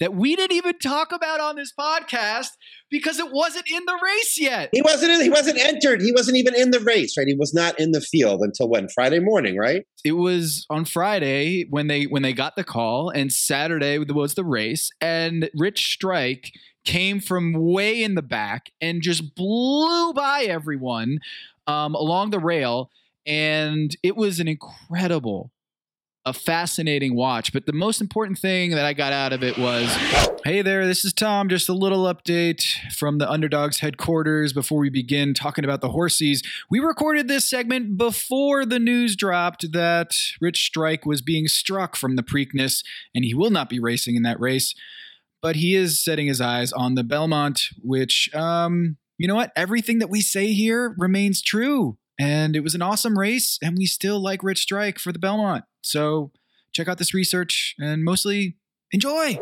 that 0.01 0.15
we 0.15 0.37
didn't 0.37 0.57
even 0.57 0.79
talk 0.79 1.13
about 1.13 1.41
on 1.41 1.57
this 1.57 1.73
podcast 1.79 2.49
because 2.91 3.19
it 3.19 3.31
wasn't 3.33 3.65
in 3.71 3.85
the 3.85 3.99
race 4.03 4.39
yet. 4.39 4.71
He 4.73 4.83
wasn't. 4.83 5.13
In, 5.13 5.21
he 5.21 5.31
wasn't 5.31 5.59
entered. 5.59 6.01
He 6.01 6.13
wasn't 6.13 6.37
even 6.37 6.55
in 6.55 6.71
the 6.71 6.81
race, 6.81 7.17
right? 7.17 7.27
He 7.27 7.35
was 7.35 7.55
not 7.55 7.79
in 7.79 7.93
the 7.93 8.01
field 8.01 8.41
until 8.43 8.69
when 8.69 8.89
Friday 8.89 9.21
morning, 9.21 9.57
right? 9.57 9.85
It 10.05 10.13
was 10.13 10.67
on 10.71 10.85
Friday 10.85 11.67
when 11.71 11.87
they 11.87 12.05
when 12.05 12.23
they 12.23 12.33
got 12.33 12.57
the 12.57 12.65
call, 12.65 13.11
and 13.11 13.33
Saturday 13.33 13.99
was 13.99 14.35
the 14.35 14.45
race, 14.45 14.91
and 15.01 15.51
Rich 15.55 15.87
Strike 15.93 16.53
came 16.85 17.21
from 17.21 17.55
way 17.55 18.03
in 18.03 18.15
the 18.15 18.23
back 18.23 18.67
and 18.81 19.01
just 19.01 19.35
blew 19.35 20.13
by 20.13 20.43
everyone 20.43 21.19
um, 21.67 21.95
along 21.95 22.31
the 22.31 22.39
rail, 22.39 22.91
and 23.27 23.97
it 24.03 24.17
was 24.17 24.41
an 24.41 24.49
incredible 24.49 25.51
a 26.27 26.33
fascinating 26.33 27.15
watch. 27.15 27.53
But 27.53 27.67
the 27.67 27.73
most 27.73 28.01
important 28.01 28.39
thing 28.39 28.71
that 28.71 28.85
I 28.85 28.95
got 28.95 29.13
out 29.13 29.33
of 29.33 29.43
it 29.43 29.59
was 29.59 29.95
hey 30.45 30.63
there, 30.63 30.87
this 30.87 31.05
is 31.05 31.13
Tom. 31.13 31.49
Just 31.49 31.69
a 31.69 31.75
little 31.75 32.05
update 32.05 32.63
from 32.93 33.19
the 33.19 33.31
Underdogs 33.31 33.81
headquarters 33.81 34.53
before 34.53 34.79
we 34.79 34.91
begin 34.91 35.35
talking 35.35 35.65
about 35.65 35.81
the 35.81 35.91
horsies. 35.91 36.45
We 36.71 36.81
recorded 36.81 37.29
this 37.29 37.49
segment 37.49 37.97
before 37.97 38.65
the 38.65 38.79
news 38.79 39.17
dropped 39.17 39.73
that 39.73 40.15
Rich 40.41 40.65
Strike 40.65 41.05
was 41.05 41.21
being 41.21 41.47
struck 41.49 41.97
from 41.97 42.17
the 42.17 42.23
Preakness 42.23 42.85
and 43.15 43.25
he 43.25 43.35
will 43.35 43.51
not 43.51 43.69
be 43.69 43.81
racing 43.81 44.17
in 44.17 44.23
that 44.23 44.41
race. 44.41 44.75
But 45.43 45.57
he 45.57 45.75
is 45.75 46.03
setting 46.03 46.27
his 46.27 46.41
eyes 46.41 46.73
on 46.73 46.95
the 46.95 47.05
Belmont, 47.05 47.69
which, 47.83 48.35
um, 48.35 48.97
you 49.19 49.29
know 49.29 49.35
what? 49.35 49.53
Everything 49.55 49.99
that 49.99 50.09
we 50.09 50.23
say 50.23 50.55
here 50.55 50.95
remains 50.97 51.43
true. 51.43 51.99
And 52.19 52.57
it 52.57 52.61
was 52.61 52.75
an 52.75 52.81
awesome 52.81 53.19
race, 53.19 53.59
and 53.61 53.77
we 53.77 53.87
still 53.87 54.21
like 54.21 54.43
Rich 54.43 54.61
Strike 54.61 54.99
for 54.99 55.13
the 55.13 55.19
Belmont. 55.19 55.65
So 55.85 56.33
check 56.73 56.89
out 56.89 56.99
this 56.99 57.15
research 57.15 57.75
and 57.79 58.05
mostly 58.05 58.57
enjoy. 58.93 59.39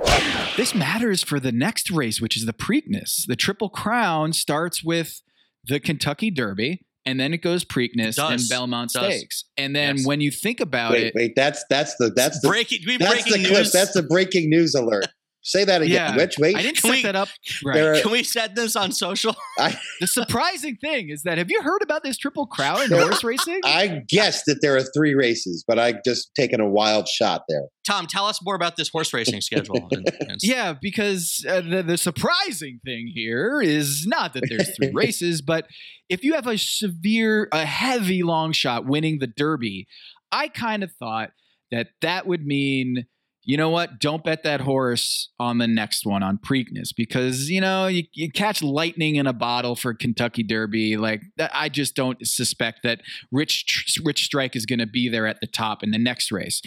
This 0.57 0.75
matters 0.75 1.23
for 1.23 1.41
the 1.41 1.53
next 1.53 1.91
race, 1.91 2.21
which 2.21 2.37
is 2.37 2.47
the 2.47 2.53
Preakness. 2.53 3.27
The 3.27 3.37
Triple 3.37 3.69
Crown 3.71 4.33
starts 4.33 4.83
with 4.85 5.23
the 5.65 5.79
Kentucky 5.81 6.31
Derby, 6.31 6.85
and 7.07 7.19
then 7.21 7.33
it 7.33 7.39
goes 7.39 7.65
Preakness 7.65 8.19
It 8.19 8.19
and. 8.19 8.43
Belmont 8.49 8.91
Stakes. 8.91 9.45
And 9.57 9.75
then 9.75 9.99
Yes. 9.99 10.07
when 10.07 10.21
you 10.21 10.31
think 10.31 10.61
about 10.61 10.93
wait, 10.93 11.07
it, 11.07 11.15
wait. 11.15 11.33
That's 11.37 11.65
that's 11.71 11.95
the 11.97 12.11
that's 12.15 12.41
the 12.41 12.49
Breaking, 12.49 12.81
that's 12.99 13.13
breaking 13.25 13.43
the 13.43 13.49
clip. 13.49 13.61
news. 13.61 13.73
That's 13.73 13.93
the 13.93 14.03
breaking 14.03 14.51
news 14.51 14.75
alert. 14.75 15.07
Say 15.45 15.65
that 15.65 15.83
again. 15.83 15.95
Yeah. 15.95 16.17
Which 16.17 16.39
wait, 16.39 16.57
I 16.57 16.63
didn't 16.63 16.77
Can 16.77 16.91
set 16.91 16.97
we- 16.97 17.03
that 17.03 17.17
up 17.17 17.29
right. 17.65 17.81
Are- 17.81 18.01
Can 18.01 18.13
we 18.13 18.23
set 18.23 18.55
this 18.55 18.77
on 18.77 18.93
social? 18.93 19.35
I, 19.59 19.77
The 20.01 20.07
surprising 20.07 20.77
thing 20.77 21.11
is 21.11 21.23
that 21.25 21.39
have 21.39 21.51
you 21.51 21.61
heard 21.63 21.83
about 21.83 22.03
this 22.05 22.17
triple 22.17 22.47
crown 22.47 22.81
in 22.83 22.91
horse 22.91 23.25
racing? 23.25 23.61
I 23.65 24.03
guess 24.09 24.45
that 24.45 24.59
there 24.63 24.77
are 24.77 24.83
three 24.95 25.15
races, 25.15 25.65
but 25.67 25.79
I 25.79 25.95
just 26.05 26.33
taken 26.37 26.61
a 26.61 26.69
wild 26.69 27.09
shot 27.09 27.43
there. 27.49 27.63
Tom, 27.87 28.07
tell 28.07 28.27
us 28.27 28.41
more 28.43 28.55
about 28.55 28.77
this 28.77 28.89
horse 28.89 29.13
racing 29.13 29.41
schedule. 29.41 29.89
and- 29.91 30.09
and- 30.21 30.39
Yeah, 30.43 30.75
because 30.81 31.45
uh, 31.49 31.61
the, 31.61 31.83
the 31.83 31.99
surprising 31.99 32.79
thing 32.85 33.11
here 33.13 33.61
is 33.61 34.07
not 34.07 34.35
that 34.35 34.45
there's 34.49 34.77
three 34.77 34.93
races, 34.95 35.43
but 35.43 35.67
if 36.09 36.23
you 36.23 36.35
have 36.35 36.47
a 36.47 36.57
severe, 36.57 37.49
a 37.53 37.65
heavy 37.65 38.23
long 38.23 38.53
shot 38.53 38.87
winning 38.87 39.19
the 39.19 39.27
Derby, 39.27 39.89
I 40.31 40.49
kind 40.49 40.83
of 40.85 40.93
thought 40.93 41.31
that 41.73 41.89
that 42.01 42.27
would 42.27 42.47
mean, 42.47 43.07
you 43.45 43.57
know 43.57 43.71
what, 43.71 43.99
don't 43.99 44.23
bet 44.25 44.43
that 44.45 44.61
horse 44.61 45.31
on 45.39 45.59
the 45.59 45.67
next 45.67 46.07
one 46.07 46.23
on 46.23 46.39
Preakness 46.39 46.91
because, 46.97 47.51
you 47.51 47.61
know, 47.61 47.87
you, 47.87 48.05
you 48.13 48.31
catch 48.31 48.63
lightning 48.63 49.17
in 49.17 49.27
a 49.27 49.33
bottle 49.33 49.75
for 49.75 49.95
Kentucky 49.95 50.43
Derby. 50.43 50.97
Like, 50.97 51.23
I 51.39 51.69
just 51.69 51.95
don't 51.95 52.25
suspect 52.27 52.81
that 52.85 53.01
Rich, 53.31 53.99
Rich 54.05 54.25
Strike 54.25 54.55
is 54.55 54.67
going 54.67 54.79
to 54.79 54.87
be 54.87 55.09
there 55.09 55.27
at 55.27 55.41
the 55.41 55.47
top 55.47 55.83
in 55.83 55.91
the 55.91 55.99
next 55.99 56.31
race 56.31 56.63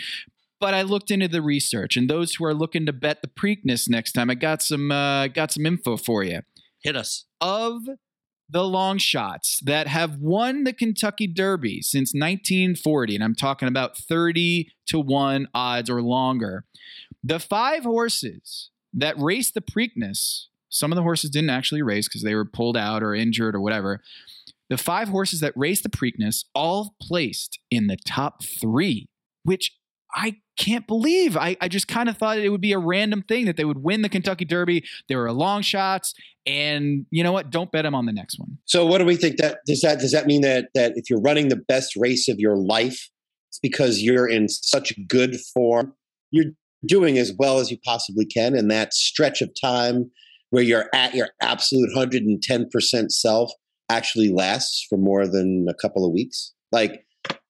but 0.59 0.73
I 0.73 0.83
looked 0.83 1.11
into 1.11 1.27
the 1.27 1.41
research, 1.41 1.97
and 1.97 2.09
those 2.09 2.35
who 2.35 2.45
are 2.45 2.53
looking 2.53 2.85
to 2.85 2.93
bet 2.93 3.21
the 3.21 3.27
Preakness 3.27 3.89
next 3.89 4.13
time, 4.13 4.29
I 4.29 4.35
got 4.35 4.61
some 4.61 4.91
uh, 4.91 5.27
got 5.27 5.51
some 5.51 5.65
info 5.65 5.97
for 5.97 6.23
you. 6.23 6.41
Hit 6.81 6.95
us. 6.95 7.25
Of 7.41 7.83
the 8.49 8.63
long 8.63 8.97
shots 8.97 9.59
that 9.63 9.87
have 9.87 10.17
won 10.19 10.63
the 10.63 10.73
Kentucky 10.73 11.27
Derby 11.27 11.81
since 11.81 12.13
1940, 12.13 13.15
and 13.15 13.23
I'm 13.23 13.35
talking 13.35 13.67
about 13.67 13.97
30 13.97 14.71
to 14.87 14.99
1 14.99 15.47
odds 15.53 15.89
or 15.89 16.01
longer, 16.01 16.65
the 17.23 17.39
five 17.39 17.83
horses 17.83 18.69
that 18.93 19.19
raced 19.19 19.55
the 19.55 19.61
Preakness, 19.61 20.45
some 20.69 20.91
of 20.91 20.95
the 20.95 21.03
horses 21.03 21.29
didn't 21.29 21.49
actually 21.49 21.81
race 21.81 22.07
because 22.07 22.23
they 22.23 22.35
were 22.35 22.45
pulled 22.45 22.77
out 22.77 23.01
or 23.01 23.15
injured 23.15 23.55
or 23.55 23.61
whatever. 23.61 24.01
The 24.69 24.77
five 24.77 25.09
horses 25.09 25.39
that 25.41 25.53
raced 25.55 25.83
the 25.83 25.89
Preakness 25.89 26.45
all 26.53 26.95
placed 27.01 27.59
in 27.71 27.87
the 27.87 27.97
top 28.05 28.43
three, 28.43 29.07
which 29.43 29.77
I 30.13 30.37
can't 30.57 30.87
believe. 30.87 31.37
I, 31.37 31.57
I 31.61 31.67
just 31.67 31.87
kind 31.87 32.09
of 32.09 32.17
thought 32.17 32.37
it 32.37 32.49
would 32.49 32.61
be 32.61 32.73
a 32.73 32.79
random 32.79 33.21
thing 33.21 33.45
that 33.45 33.57
they 33.57 33.65
would 33.65 33.83
win 33.83 34.01
the 34.01 34.09
Kentucky 34.09 34.45
Derby. 34.45 34.83
They 35.07 35.15
were 35.15 35.31
long 35.31 35.61
shots, 35.61 36.13
and 36.45 37.05
you 37.09 37.23
know 37.23 37.31
what? 37.31 37.49
Don't 37.49 37.71
bet 37.71 37.83
them 37.83 37.95
on 37.95 38.05
the 38.05 38.13
next 38.13 38.39
one. 38.39 38.57
So 38.65 38.85
what 38.85 38.99
do 38.99 39.05
we 39.05 39.15
think 39.15 39.37
that 39.37 39.59
does 39.65 39.81
that 39.81 39.99
does 39.99 40.11
that 40.11 40.27
mean 40.27 40.41
that 40.41 40.69
that 40.73 40.93
if 40.95 41.09
you're 41.09 41.21
running 41.21 41.49
the 41.49 41.55
best 41.67 41.95
race 41.95 42.27
of 42.27 42.39
your 42.39 42.57
life, 42.57 43.09
it's 43.49 43.59
because 43.61 44.01
you're 44.01 44.27
in 44.27 44.49
such 44.49 44.93
good 45.07 45.37
form, 45.53 45.93
you're 46.31 46.51
doing 46.85 47.17
as 47.17 47.33
well 47.37 47.59
as 47.59 47.71
you 47.71 47.77
possibly 47.83 48.25
can, 48.25 48.55
and 48.55 48.69
that 48.71 48.93
stretch 48.93 49.41
of 49.41 49.49
time 49.59 50.11
where 50.51 50.63
you're 50.63 50.89
at 50.93 51.13
your 51.13 51.29
absolute 51.41 51.89
110% 51.95 53.11
self 53.11 53.51
actually 53.89 54.31
lasts 54.31 54.85
for 54.89 54.97
more 54.97 55.27
than 55.27 55.65
a 55.69 55.73
couple 55.73 56.05
of 56.05 56.13
weeks. 56.13 56.53
Like 56.71 57.04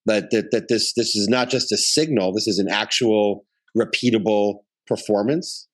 that 0.06 0.32
that, 0.32 0.52
that 0.52 0.68
this 0.68 0.94
this 0.94 1.16
is 1.16 1.28
not 1.28 1.50
just 1.50 1.72
a 1.72 1.78
signal, 1.78 2.34
this 2.34 2.48
is 2.48 2.60
an 2.60 2.70
actual 2.70 3.46
repeatable 3.78 4.60
performance. 4.88 5.68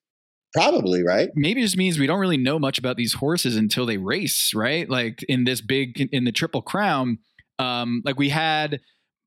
Probably, 0.54 1.02
right? 1.02 1.30
Maybe 1.34 1.62
it 1.62 1.64
just 1.64 1.78
means 1.78 1.98
we 1.98 2.08
don't 2.08 2.20
really 2.20 2.36
know 2.36 2.60
much 2.60 2.78
about 2.78 2.98
these 2.98 3.14
horses 3.14 3.56
until 3.56 3.86
they 3.86 3.96
race, 3.96 4.52
right? 4.54 4.90
Like 4.90 5.24
in 5.30 5.46
this 5.46 5.62
big 5.62 6.10
in 6.12 6.26
the 6.26 6.32
Triple 6.34 6.62
Crown, 6.62 7.20
um, 7.58 8.02
like 8.04 8.18
we 8.18 8.30
had 8.30 8.82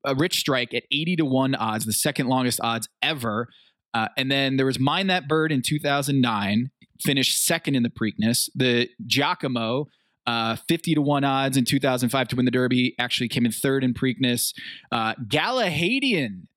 a 0.05 0.13
Rich 0.13 0.39
Strike 0.39 0.73
at 0.73 0.83
80 0.91 1.15
to 1.17 1.25
1 1.25 1.55
odds, 1.55 1.85
the 1.85 1.93
second 1.93 2.27
longest 2.27 2.59
odds 2.61 2.87
ever. 3.01 3.47
Uh, 3.93 4.07
and 4.17 4.29
then 4.29 4.57
there 4.57 4.65
was 4.65 4.79
Mine 4.79 5.07
That 5.07 5.27
Bird 5.27 5.51
in 5.51 5.61
2009, 5.65 6.69
finished 7.01 7.43
second 7.43 7.75
in 7.75 7.81
the 7.83 7.89
Preakness. 7.89 8.49
The 8.53 8.89
Giacomo, 9.07 9.87
uh, 10.27 10.55
50 10.67 10.95
to 10.95 11.01
1 11.01 11.23
odds 11.23 11.57
in 11.57 11.65
2005 11.65 12.27
to 12.29 12.35
win 12.35 12.45
the 12.45 12.51
Derby, 12.51 12.95
actually 12.99 13.27
came 13.27 13.45
in 13.45 13.51
third 13.51 13.83
in 13.83 13.93
Preakness. 13.93 14.53
Uh, 14.91 15.15
Gallahadion, 15.27 16.47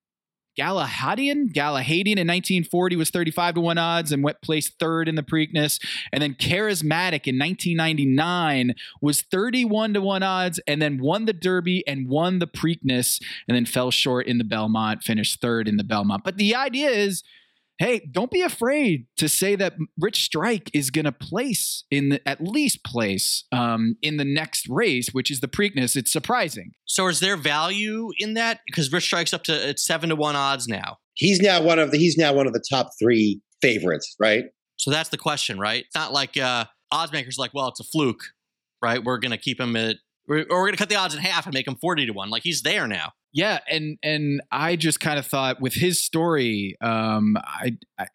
Gallahadion, 0.58 1.52
Gallahadion 1.52 2.18
in 2.18 2.26
1940 2.26 2.96
was 2.96 3.10
35 3.10 3.54
to 3.54 3.60
1 3.60 3.78
odds 3.78 4.10
and 4.10 4.24
went 4.24 4.42
placed 4.42 4.78
third 4.80 5.08
in 5.08 5.14
the 5.14 5.22
Preakness. 5.22 5.80
And 6.12 6.20
then 6.20 6.34
Charismatic 6.34 7.26
in 7.26 7.38
1999 7.38 8.74
was 9.00 9.22
31 9.22 9.94
to 9.94 10.00
1 10.00 10.22
odds 10.22 10.58
and 10.66 10.82
then 10.82 10.98
won 10.98 11.26
the 11.26 11.32
Derby 11.32 11.86
and 11.86 12.08
won 12.08 12.40
the 12.40 12.48
Preakness 12.48 13.22
and 13.46 13.56
then 13.56 13.66
fell 13.66 13.92
short 13.92 14.26
in 14.26 14.38
the 14.38 14.44
Belmont, 14.44 15.04
finished 15.04 15.40
third 15.40 15.68
in 15.68 15.76
the 15.76 15.84
Belmont. 15.84 16.24
But 16.24 16.38
the 16.38 16.56
idea 16.56 16.90
is 16.90 17.22
hey, 17.78 18.08
don't 18.10 18.30
be 18.30 18.42
afraid 18.42 19.06
to 19.16 19.28
say 19.28 19.54
that 19.56 19.74
Rich 19.98 20.22
Strike 20.24 20.70
is 20.74 20.90
going 20.90 21.04
to 21.04 21.12
place 21.12 21.84
in 21.90 22.08
the, 22.10 22.28
at 22.28 22.42
least 22.42 22.84
place 22.84 23.44
um, 23.52 23.96
in 24.02 24.16
the 24.16 24.24
next 24.24 24.68
race, 24.68 25.10
which 25.12 25.30
is 25.30 25.40
the 25.40 25.48
Preakness. 25.48 25.96
It's 25.96 26.12
surprising. 26.12 26.72
So 26.86 27.06
is 27.06 27.20
there 27.20 27.36
value 27.36 28.10
in 28.18 28.34
that? 28.34 28.60
Because 28.66 28.92
Rich 28.92 29.04
Strike's 29.04 29.32
up 29.32 29.44
to 29.44 29.68
it's 29.68 29.84
seven 29.84 30.08
to 30.10 30.16
one 30.16 30.36
odds 30.36 30.66
now. 30.66 30.96
He's 31.14 31.40
now 31.40 31.62
one 31.62 31.78
of 31.78 31.90
the 31.90 31.98
he's 31.98 32.16
now 32.16 32.32
one 32.32 32.46
of 32.46 32.52
the 32.52 32.62
top 32.68 32.90
three 33.00 33.40
favorites, 33.60 34.14
right? 34.20 34.44
So 34.76 34.90
that's 34.90 35.08
the 35.08 35.18
question, 35.18 35.58
right? 35.58 35.84
It's 35.84 35.94
not 35.94 36.12
like 36.12 36.36
uh, 36.36 36.64
odds 36.92 37.12
makers 37.12 37.38
like, 37.38 37.52
well, 37.54 37.68
it's 37.68 37.80
a 37.80 37.84
fluke, 37.84 38.22
right? 38.82 39.02
We're 39.02 39.18
gonna 39.18 39.38
keep 39.38 39.60
him 39.60 39.74
at, 39.76 39.96
or 40.28 40.44
we're 40.48 40.66
gonna 40.66 40.76
cut 40.76 40.88
the 40.88 40.96
odds 40.96 41.14
in 41.14 41.20
half 41.20 41.46
and 41.46 41.54
make 41.54 41.66
him 41.66 41.76
forty 41.80 42.06
to 42.06 42.12
one. 42.12 42.30
Like 42.30 42.42
he's 42.42 42.62
there 42.62 42.86
now. 42.86 43.12
Yeah, 43.32 43.58
and 43.70 43.98
and 44.02 44.40
I 44.50 44.76
just 44.76 45.00
kind 45.00 45.18
of 45.18 45.26
thought 45.26 45.60
with 45.60 45.74
his 45.74 46.02
story, 46.02 46.76
um, 46.80 47.36
I, 47.36 47.76
I, 47.98 48.06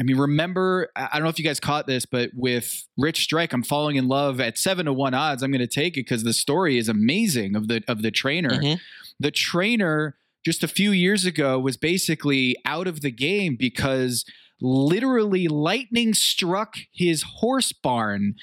I 0.00 0.02
mean, 0.04 0.16
remember, 0.16 0.90
I 0.96 1.08
don't 1.14 1.24
know 1.24 1.28
if 1.28 1.38
you 1.38 1.44
guys 1.44 1.60
caught 1.60 1.86
this, 1.86 2.06
but 2.06 2.30
with 2.34 2.86
Rich 2.96 3.22
Strike, 3.24 3.52
I'm 3.52 3.62
falling 3.62 3.96
in 3.96 4.08
love 4.08 4.40
at 4.40 4.56
seven 4.56 4.86
to 4.86 4.92
one 4.92 5.12
odds. 5.12 5.42
I'm 5.42 5.50
going 5.50 5.60
to 5.60 5.66
take 5.66 5.96
it 5.96 6.06
because 6.06 6.22
the 6.22 6.32
story 6.32 6.78
is 6.78 6.88
amazing 6.88 7.56
of 7.56 7.68
the 7.68 7.82
of 7.88 8.02
the 8.02 8.10
trainer. 8.10 8.50
Mhm. 8.50 8.80
The 9.20 9.30
trainer 9.30 10.16
just 10.44 10.62
a 10.62 10.68
few 10.68 10.92
years 10.92 11.24
ago 11.26 11.58
was 11.58 11.76
basically 11.76 12.56
out 12.64 12.86
of 12.86 13.00
the 13.00 13.10
game 13.10 13.56
because 13.56 14.24
literally 14.60 15.46
lightning 15.46 16.14
struck 16.14 16.78
his 16.92 17.22
horse 17.40 17.72
barn 17.72 18.34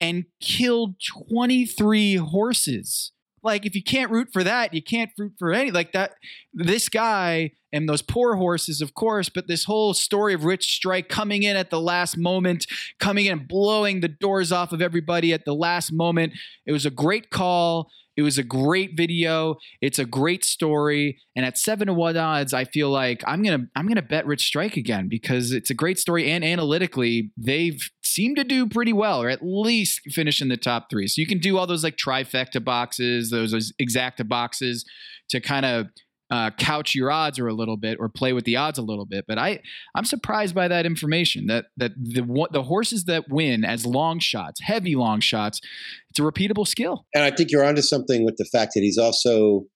and 0.00 0.24
killed 0.40 0.96
23 1.06 2.16
horses 2.16 3.12
like 3.42 3.66
if 3.66 3.74
you 3.74 3.82
can't 3.82 4.10
root 4.10 4.28
for 4.32 4.44
that 4.44 4.72
you 4.72 4.82
can't 4.82 5.10
root 5.18 5.32
for 5.38 5.52
any 5.52 5.70
like 5.70 5.92
that 5.92 6.12
this 6.54 6.88
guy 6.88 7.50
and 7.72 7.88
those 7.88 8.02
poor 8.02 8.36
horses 8.36 8.80
of 8.80 8.94
course 8.94 9.28
but 9.28 9.48
this 9.48 9.64
whole 9.64 9.94
story 9.94 10.34
of 10.34 10.44
rich 10.44 10.72
strike 10.74 11.08
coming 11.08 11.42
in 11.42 11.56
at 11.56 11.70
the 11.70 11.80
last 11.80 12.16
moment 12.16 12.66
coming 13.00 13.26
in 13.26 13.32
and 13.32 13.48
blowing 13.48 14.00
the 14.00 14.08
doors 14.08 14.52
off 14.52 14.72
of 14.72 14.80
everybody 14.80 15.32
at 15.32 15.44
the 15.44 15.54
last 15.54 15.92
moment. 15.92 16.34
It 16.66 16.72
was 16.72 16.86
a 16.86 16.90
great 16.90 17.30
call. 17.30 17.90
It 18.14 18.22
was 18.22 18.36
a 18.36 18.42
great 18.42 18.90
video. 18.94 19.56
It's 19.80 19.98
a 19.98 20.04
great 20.04 20.44
story. 20.44 21.18
And 21.34 21.46
at 21.46 21.56
7 21.56 21.86
to 21.86 21.94
1 21.94 22.16
odds 22.16 22.52
i 22.52 22.64
feel 22.64 22.90
like 22.90 23.24
i'm 23.26 23.42
gonna 23.42 23.66
i'm 23.74 23.88
gonna 23.88 24.02
bet 24.02 24.26
rich 24.26 24.44
strike 24.44 24.76
again 24.76 25.08
because 25.08 25.50
it's 25.50 25.70
a 25.70 25.74
great 25.74 25.98
story. 25.98 26.30
And 26.30 26.44
analytically 26.44 27.32
they've 27.36 27.82
seemed 28.12 28.36
to 28.36 28.44
do 28.44 28.68
pretty 28.68 28.92
well 28.92 29.22
or 29.22 29.28
at 29.28 29.40
least 29.42 30.00
finish 30.10 30.40
in 30.40 30.48
the 30.48 30.56
top 30.56 30.88
three 30.90 31.06
so 31.06 31.20
you 31.20 31.26
can 31.26 31.38
do 31.38 31.58
all 31.58 31.66
those 31.66 31.84
like 31.84 31.96
trifecta 31.96 32.62
boxes 32.62 33.30
those, 33.30 33.72
exacta 33.80 34.26
boxes 34.26 34.84
to 35.28 35.40
kind 35.40 35.66
of 35.66 35.86
uh, 36.30 36.50
couch 36.56 36.94
your 36.94 37.10
odds 37.10 37.38
or 37.38 37.46
a 37.46 37.52
little 37.52 37.76
bit 37.76 37.98
or 38.00 38.08
play 38.08 38.32
with 38.32 38.44
the 38.44 38.56
odds 38.56 38.78
a 38.78 38.82
little 38.82 39.04
bit 39.04 39.24
but 39.28 39.38
i 39.38 39.60
i'm 39.94 40.04
surprised 40.04 40.54
by 40.54 40.66
that 40.66 40.86
information 40.86 41.46
that 41.46 41.66
that 41.76 41.92
the 41.96 42.46
the 42.52 42.62
horses 42.62 43.04
that 43.04 43.24
win 43.28 43.66
as 43.66 43.84
long 43.84 44.18
shots 44.18 44.60
heavy 44.62 44.94
long 44.94 45.20
shots 45.20 45.60
it's 46.08 46.18
a 46.18 46.22
repeatable 46.22 46.66
skill 46.66 47.06
And 47.14 47.24
I 47.24 47.30
think 47.30 47.50
you're 47.50 47.64
onto 47.64 47.82
something 47.82 48.24
with 48.24 48.36
the 48.36 48.44
fact 48.44 48.72
that 48.74 48.80
he's 48.80 48.98
also 48.98 49.66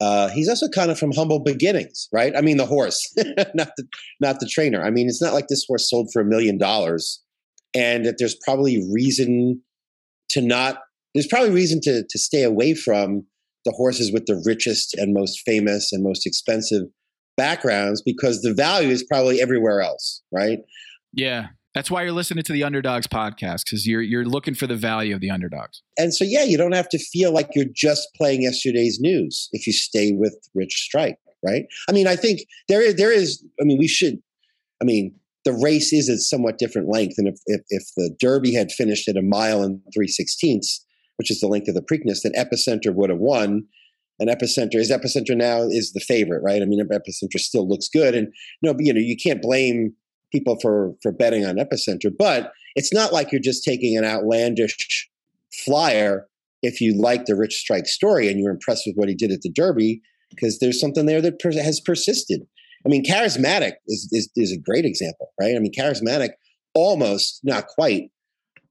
uh, 0.00 0.28
he's 0.28 0.48
also 0.48 0.68
kind 0.68 0.90
of 0.90 0.98
from 0.98 1.12
humble 1.12 1.40
beginnings, 1.40 2.08
right? 2.12 2.36
I 2.36 2.42
mean, 2.42 2.58
the 2.58 2.66
horse, 2.66 3.14
not 3.54 3.70
the 3.76 3.84
not 4.20 4.40
the 4.40 4.46
trainer. 4.46 4.82
I 4.82 4.90
mean, 4.90 5.08
it's 5.08 5.22
not 5.22 5.32
like 5.32 5.48
this 5.48 5.64
horse 5.66 5.88
sold 5.88 6.10
for 6.12 6.20
a 6.20 6.24
million 6.24 6.58
dollars, 6.58 7.22
and 7.74 8.04
that 8.04 8.16
there's 8.18 8.36
probably 8.44 8.84
reason 8.92 9.62
to 10.30 10.40
not. 10.40 10.78
There's 11.14 11.26
probably 11.26 11.50
reason 11.50 11.80
to 11.82 12.04
to 12.08 12.18
stay 12.18 12.42
away 12.42 12.74
from 12.74 13.26
the 13.64 13.72
horses 13.72 14.12
with 14.12 14.26
the 14.26 14.42
richest 14.44 14.94
and 14.94 15.12
most 15.12 15.40
famous 15.44 15.92
and 15.92 16.04
most 16.04 16.26
expensive 16.26 16.82
backgrounds 17.36 18.00
because 18.00 18.42
the 18.42 18.54
value 18.54 18.88
is 18.88 19.02
probably 19.02 19.40
everywhere 19.40 19.80
else, 19.80 20.22
right? 20.32 20.60
yeah 21.16 21.48
that's 21.74 21.90
why 21.90 22.02
you're 22.02 22.12
listening 22.12 22.42
to 22.42 22.52
the 22.52 22.64
underdogs 22.64 23.06
podcast 23.06 23.64
because 23.64 23.86
you're 23.86 24.00
you're 24.00 24.24
looking 24.24 24.54
for 24.54 24.66
the 24.66 24.76
value 24.76 25.14
of 25.14 25.20
the 25.20 25.30
underdogs 25.30 25.82
And 25.98 26.14
so, 26.14 26.24
yeah, 26.24 26.44
you 26.44 26.56
don't 26.56 26.74
have 26.74 26.88
to 26.90 26.98
feel 26.98 27.32
like 27.32 27.50
you're 27.54 27.66
just 27.74 28.08
playing 28.16 28.42
yesterday's 28.42 28.98
news 29.00 29.48
if 29.52 29.66
you 29.66 29.72
stay 29.72 30.12
with 30.12 30.34
Rich 30.54 30.74
Strike, 30.74 31.18
right? 31.44 31.66
I 31.88 31.92
mean, 31.92 32.06
I 32.06 32.16
think 32.16 32.40
there 32.68 32.80
is, 32.80 32.94
there 32.94 33.12
is. 33.12 33.44
I 33.60 33.64
mean, 33.64 33.78
we 33.78 33.88
should. 33.88 34.22
I 34.80 34.84
mean, 34.84 35.14
the 35.46 35.54
race 35.54 35.92
is 35.92 36.10
at 36.10 36.18
somewhat 36.18 36.58
different 36.58 36.88
length, 36.92 37.14
and 37.16 37.28
if 37.28 37.38
if, 37.46 37.62
if 37.70 37.84
the 37.96 38.14
Derby 38.20 38.52
had 38.52 38.70
finished 38.72 39.08
at 39.08 39.16
a 39.16 39.22
mile 39.22 39.62
and 39.62 39.80
three 39.94 40.08
sixteenths, 40.08 40.84
which 41.16 41.30
is 41.30 41.40
the 41.40 41.46
length 41.46 41.68
of 41.68 41.74
the 41.74 41.86
Preakness, 41.88 42.22
then 42.22 42.32
Epicenter 42.36 42.94
would 42.94 43.10
have 43.10 43.18
won. 43.20 43.64
And 44.18 44.28
Epicenter 44.30 44.76
is 44.76 44.90
Epicenter 44.90 45.36
now 45.36 45.62
is 45.62 45.92
the 45.92 46.00
favorite, 46.00 46.42
right? 46.42 46.62
I 46.62 46.64
mean, 46.64 46.82
Epicenter 46.86 47.38
still 47.38 47.68
looks 47.68 47.88
good, 47.88 48.14
and 48.14 48.28
you 48.60 48.72
know, 48.72 48.78
you 48.78 48.92
know, 48.92 49.00
you 49.00 49.16
can't 49.16 49.40
blame 49.40 49.94
people 50.32 50.58
for 50.60 50.94
for 51.02 51.12
betting 51.12 51.46
on 51.46 51.56
Epicenter, 51.56 52.10
but 52.18 52.52
it's 52.74 52.92
not 52.92 53.12
like 53.12 53.30
you're 53.30 53.40
just 53.40 53.64
taking 53.64 53.96
an 53.96 54.04
outlandish 54.04 55.08
flyer 55.64 56.26
if 56.62 56.80
you 56.80 57.00
like 57.00 57.26
the 57.26 57.36
Rich 57.36 57.54
Strike 57.54 57.86
story 57.86 58.28
and 58.28 58.40
you're 58.40 58.50
impressed 58.50 58.84
with 58.86 58.96
what 58.96 59.08
he 59.08 59.14
did 59.14 59.30
at 59.30 59.42
the 59.42 59.52
Derby, 59.52 60.02
because 60.30 60.58
there's 60.58 60.80
something 60.80 61.06
there 61.06 61.22
that 61.22 61.40
has 61.62 61.80
persisted. 61.80 62.40
I 62.84 62.88
mean, 62.88 63.04
charismatic 63.04 63.72
is, 63.86 64.08
is 64.12 64.30
is 64.36 64.52
a 64.52 64.58
great 64.58 64.84
example, 64.84 65.32
right? 65.40 65.56
I 65.56 65.58
mean, 65.58 65.72
charismatic 65.72 66.30
almost, 66.74 67.40
not 67.42 67.66
quite, 67.66 68.10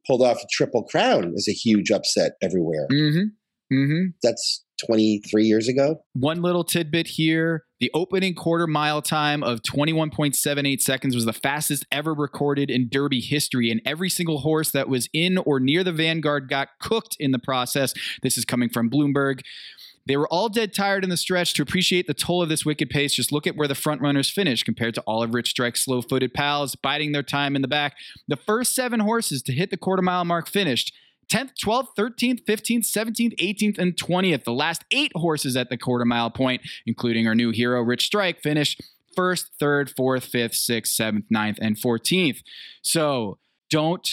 pulled 0.05 0.21
off 0.21 0.41
a 0.41 0.47
triple 0.51 0.83
crown 0.83 1.33
as 1.35 1.47
a 1.49 1.53
huge 1.53 1.91
upset 1.91 2.33
everywhere. 2.41 2.87
Mm-hmm. 2.91 3.75
Mm-hmm. 3.75 4.09
That's 4.21 4.63
23 4.85 5.45
years 5.45 5.67
ago. 5.67 5.97
One 6.13 6.41
little 6.41 6.63
tidbit 6.63 7.07
here. 7.07 7.63
The 7.79 7.91
opening 7.93 8.35
quarter 8.35 8.67
mile 8.67 9.01
time 9.01 9.43
of 9.43 9.61
21.78 9.61 10.79
seconds 10.79 11.15
was 11.15 11.25
the 11.25 11.33
fastest 11.33 11.85
ever 11.91 12.13
recorded 12.13 12.69
in 12.69 12.87
Derby 12.89 13.19
history, 13.19 13.69
and 13.69 13.81
every 13.85 14.09
single 14.09 14.39
horse 14.39 14.71
that 14.71 14.87
was 14.87 15.09
in 15.13 15.37
or 15.39 15.59
near 15.59 15.83
the 15.83 15.91
Vanguard 15.91 16.49
got 16.49 16.69
cooked 16.79 17.17
in 17.19 17.31
the 17.31 17.39
process. 17.39 17.93
This 18.23 18.37
is 18.37 18.45
coming 18.45 18.69
from 18.69 18.89
Bloomberg. 18.89 19.41
They 20.07 20.17
were 20.17 20.27
all 20.27 20.49
dead 20.49 20.73
tired 20.73 21.03
in 21.03 21.09
the 21.09 21.17
stretch. 21.17 21.53
To 21.53 21.63
appreciate 21.63 22.07
the 22.07 22.13
toll 22.13 22.43
of 22.43 22.49
this 22.49 22.65
wicked 22.65 22.89
pace, 22.89 23.13
just 23.13 23.31
look 23.31 23.47
at 23.47 23.55
where 23.55 23.67
the 23.67 23.75
front 23.75 24.01
runners 24.01 24.29
finished 24.29 24.65
compared 24.65 24.93
to 24.95 25.01
all 25.01 25.23
of 25.23 25.33
Rich 25.33 25.49
Strike's 25.49 25.83
slow 25.83 26.01
footed 26.01 26.33
pals, 26.33 26.75
biding 26.75 27.11
their 27.11 27.23
time 27.23 27.55
in 27.55 27.61
the 27.61 27.67
back. 27.67 27.95
The 28.27 28.35
first 28.35 28.75
seven 28.75 28.99
horses 28.99 29.41
to 29.43 29.51
hit 29.51 29.71
the 29.71 29.77
quarter 29.77 30.03
mile 30.03 30.25
mark 30.25 30.47
finished 30.47 30.93
10th, 31.31 31.51
12th, 31.63 31.87
13th, 31.97 32.45
15th, 32.45 32.85
17th, 32.85 33.35
18th, 33.37 33.79
and 33.79 33.95
20th. 33.95 34.43
The 34.43 34.53
last 34.53 34.85
eight 34.91 35.11
horses 35.15 35.55
at 35.57 35.69
the 35.69 35.77
quarter 35.77 36.05
mile 36.05 36.29
point, 36.29 36.61
including 36.85 37.27
our 37.27 37.35
new 37.35 37.51
hero, 37.51 37.81
Rich 37.81 38.05
Strike, 38.05 38.41
finished 38.41 38.81
first, 39.15 39.51
third, 39.59 39.89
fourth, 39.89 40.25
fifth, 40.25 40.55
sixth, 40.55 40.93
seventh, 40.93 41.25
ninth, 41.29 41.57
and 41.61 41.77
14th. 41.77 42.43
So 42.81 43.39
don't 43.69 44.07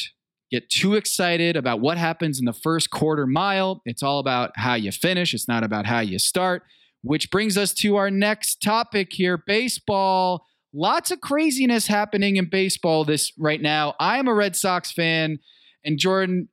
get 0.52 0.68
too 0.68 0.94
excited 0.94 1.56
about 1.56 1.80
what 1.80 1.96
happens 1.96 2.38
in 2.38 2.44
the 2.44 2.52
first 2.52 2.90
quarter 2.90 3.26
mile. 3.26 3.80
It's 3.86 4.02
all 4.02 4.18
about 4.18 4.52
how 4.56 4.74
you 4.74 4.92
finish, 4.92 5.34
it's 5.34 5.48
not 5.48 5.64
about 5.64 5.86
how 5.86 6.00
you 6.00 6.18
start. 6.18 6.62
Which 7.02 7.32
brings 7.32 7.56
us 7.56 7.74
to 7.74 7.96
our 7.96 8.10
next 8.10 8.62
topic 8.62 9.12
here 9.12 9.36
baseball. 9.36 10.46
Lots 10.72 11.10
of 11.10 11.20
craziness 11.20 11.88
happening 11.88 12.36
in 12.36 12.48
baseball 12.48 13.04
this 13.04 13.32
right 13.36 13.60
now. 13.60 13.94
I 13.98 14.18
am 14.18 14.28
a 14.28 14.34
Red 14.34 14.54
Sox 14.54 14.92
fan, 14.92 15.38
and 15.84 15.98
Jordan, 15.98 16.48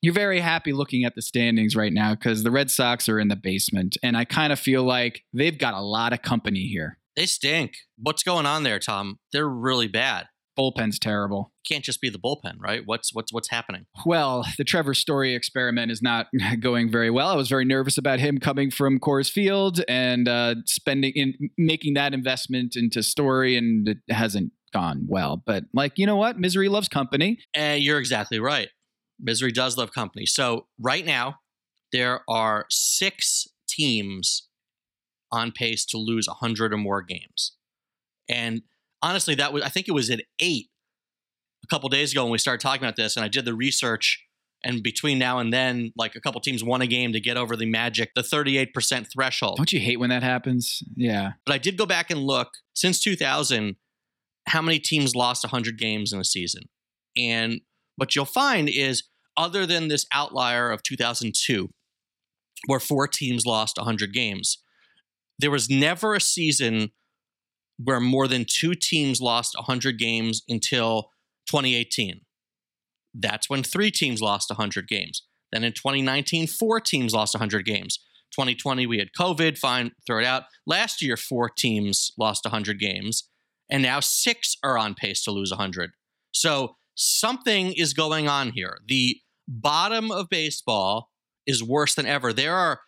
you're 0.00 0.14
very 0.14 0.40
happy 0.40 0.72
looking 0.72 1.04
at 1.04 1.14
the 1.14 1.22
standings 1.22 1.74
right 1.74 1.92
now 1.92 2.14
because 2.14 2.42
the 2.42 2.50
Red 2.50 2.70
Sox 2.70 3.08
are 3.08 3.18
in 3.18 3.28
the 3.28 3.36
basement, 3.36 3.96
and 4.02 4.16
I 4.16 4.24
kind 4.24 4.52
of 4.52 4.60
feel 4.60 4.84
like 4.84 5.22
they've 5.32 5.58
got 5.58 5.74
a 5.74 5.80
lot 5.80 6.12
of 6.12 6.22
company 6.22 6.66
here. 6.66 6.98
They 7.16 7.26
stink. 7.26 7.74
What's 7.98 8.22
going 8.22 8.46
on 8.46 8.62
there, 8.62 8.78
Tom? 8.78 9.18
They're 9.32 9.48
really 9.48 9.88
bad. 9.88 10.26
Bullpen's 10.56 10.98
terrible. 10.98 11.52
Can't 11.66 11.84
just 11.84 12.00
be 12.00 12.10
the 12.10 12.18
bullpen, 12.18 12.54
right? 12.58 12.82
What's 12.84 13.14
what's 13.14 13.32
what's 13.32 13.48
happening? 13.48 13.86
Well, 14.06 14.44
the 14.58 14.64
Trevor 14.64 14.94
Story 14.94 15.34
experiment 15.34 15.90
is 15.90 16.02
not 16.02 16.26
going 16.60 16.90
very 16.90 17.10
well. 17.10 17.28
I 17.28 17.36
was 17.36 17.48
very 17.48 17.64
nervous 17.64 17.98
about 17.98 18.20
him 18.20 18.38
coming 18.38 18.70
from 18.70 18.98
Coors 18.98 19.30
Field 19.30 19.82
and 19.88 20.28
uh, 20.28 20.56
spending 20.66 21.12
in 21.14 21.50
making 21.58 21.94
that 21.94 22.14
investment 22.14 22.76
into 22.76 23.02
Story, 23.02 23.56
and 23.56 23.88
it 23.88 23.98
hasn't 24.10 24.52
gone 24.72 25.06
well. 25.08 25.42
But 25.44 25.64
like, 25.72 25.98
you 25.98 26.04
know 26.04 26.16
what? 26.16 26.38
Misery 26.38 26.68
loves 26.68 26.88
company. 26.88 27.38
And 27.54 27.82
you're 27.82 27.98
exactly 27.98 28.38
right. 28.40 28.68
Misery 29.18 29.52
does 29.52 29.78
love 29.78 29.92
company. 29.92 30.26
So 30.26 30.66
right 30.78 31.06
now, 31.06 31.36
there 31.92 32.20
are 32.28 32.66
six 32.68 33.46
teams 33.68 34.48
on 35.30 35.52
pace 35.52 35.84
to 35.86 35.96
lose 35.96 36.26
100 36.26 36.74
or 36.74 36.76
more 36.76 37.02
games. 37.02 37.52
And 38.28 38.62
honestly, 39.04 39.34
that 39.36 39.52
was 39.52 39.62
I 39.62 39.68
think 39.68 39.86
it 39.86 39.92
was 39.92 40.10
at 40.10 40.22
eight 40.40 40.68
a 41.62 41.66
couple 41.68 41.88
days 41.88 42.12
ago 42.12 42.24
when 42.24 42.32
we 42.32 42.38
started 42.38 42.60
talking 42.60 42.82
about 42.82 42.96
this, 42.96 43.16
and 43.16 43.24
I 43.24 43.28
did 43.28 43.44
the 43.44 43.54
research. 43.54 44.24
And 44.66 44.82
between 44.82 45.18
now 45.18 45.40
and 45.40 45.52
then, 45.52 45.92
like 45.94 46.14
a 46.14 46.22
couple 46.22 46.40
teams 46.40 46.64
won 46.64 46.80
a 46.80 46.86
game 46.86 47.12
to 47.12 47.20
get 47.20 47.36
over 47.36 47.54
the 47.54 47.66
magic, 47.66 48.12
the 48.14 48.22
38% 48.22 49.06
threshold. 49.12 49.58
Don't 49.58 49.70
you 49.74 49.78
hate 49.78 50.00
when 50.00 50.08
that 50.08 50.22
happens? 50.22 50.82
Yeah. 50.96 51.32
But 51.44 51.54
I 51.54 51.58
did 51.58 51.76
go 51.76 51.84
back 51.84 52.10
and 52.10 52.20
look 52.20 52.48
since 52.72 52.98
2000, 53.02 53.76
how 54.46 54.62
many 54.62 54.78
teams 54.78 55.14
lost 55.14 55.44
100 55.44 55.78
games 55.78 56.14
in 56.14 56.18
a 56.18 56.24
season. 56.24 56.62
And 57.14 57.60
what 57.96 58.16
you'll 58.16 58.24
find 58.24 58.70
is, 58.70 59.02
other 59.36 59.66
than 59.66 59.88
this 59.88 60.06
outlier 60.12 60.70
of 60.70 60.82
2002, 60.82 61.68
where 62.66 62.80
four 62.80 63.06
teams 63.06 63.44
lost 63.44 63.76
100 63.76 64.14
games, 64.14 64.62
there 65.38 65.50
was 65.50 65.68
never 65.68 66.14
a 66.14 66.22
season 66.22 66.92
where 67.82 68.00
more 68.00 68.28
than 68.28 68.46
two 68.48 68.74
teams 68.74 69.20
lost 69.20 69.54
100 69.56 69.98
games 69.98 70.42
until 70.48 71.10
2018. 71.48 72.20
That's 73.14 73.48
when 73.48 73.62
three 73.62 73.90
teams 73.90 74.20
lost 74.20 74.50
100 74.50 74.88
games. 74.88 75.22
Then 75.52 75.64
in 75.64 75.72
2019, 75.72 76.46
four 76.46 76.80
teams 76.80 77.14
lost 77.14 77.34
100 77.34 77.64
games. 77.64 77.98
2020, 78.32 78.86
we 78.86 78.98
had 78.98 79.10
COVID, 79.18 79.56
fine, 79.56 79.92
throw 80.06 80.18
it 80.18 80.24
out. 80.24 80.44
Last 80.66 81.00
year, 81.00 81.16
four 81.16 81.48
teams 81.48 82.12
lost 82.18 82.44
100 82.44 82.80
games, 82.80 83.28
and 83.70 83.82
now 83.82 84.00
six 84.00 84.56
are 84.64 84.76
on 84.76 84.94
pace 84.94 85.22
to 85.24 85.30
lose 85.30 85.52
100. 85.52 85.92
So 86.32 86.76
something 86.96 87.72
is 87.72 87.94
going 87.94 88.28
on 88.28 88.50
here. 88.50 88.78
The 88.88 89.20
bottom 89.46 90.10
of 90.10 90.28
baseball 90.28 91.10
is 91.46 91.62
worse 91.62 91.94
than 91.94 92.06
ever. 92.06 92.32
There 92.32 92.54
are 92.54 92.80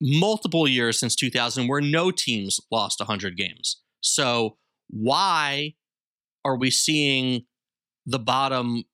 multiple 0.00 0.68
years 0.68 0.98
since 0.98 1.16
2000 1.16 1.68
where 1.68 1.80
no 1.80 2.10
teams 2.10 2.60
lost 2.70 3.00
100 3.00 3.36
games. 3.36 3.80
So 4.04 4.58
why 4.88 5.74
are 6.44 6.56
we 6.56 6.70
seeing 6.70 7.44
the 8.06 8.18
bottom 8.18 8.84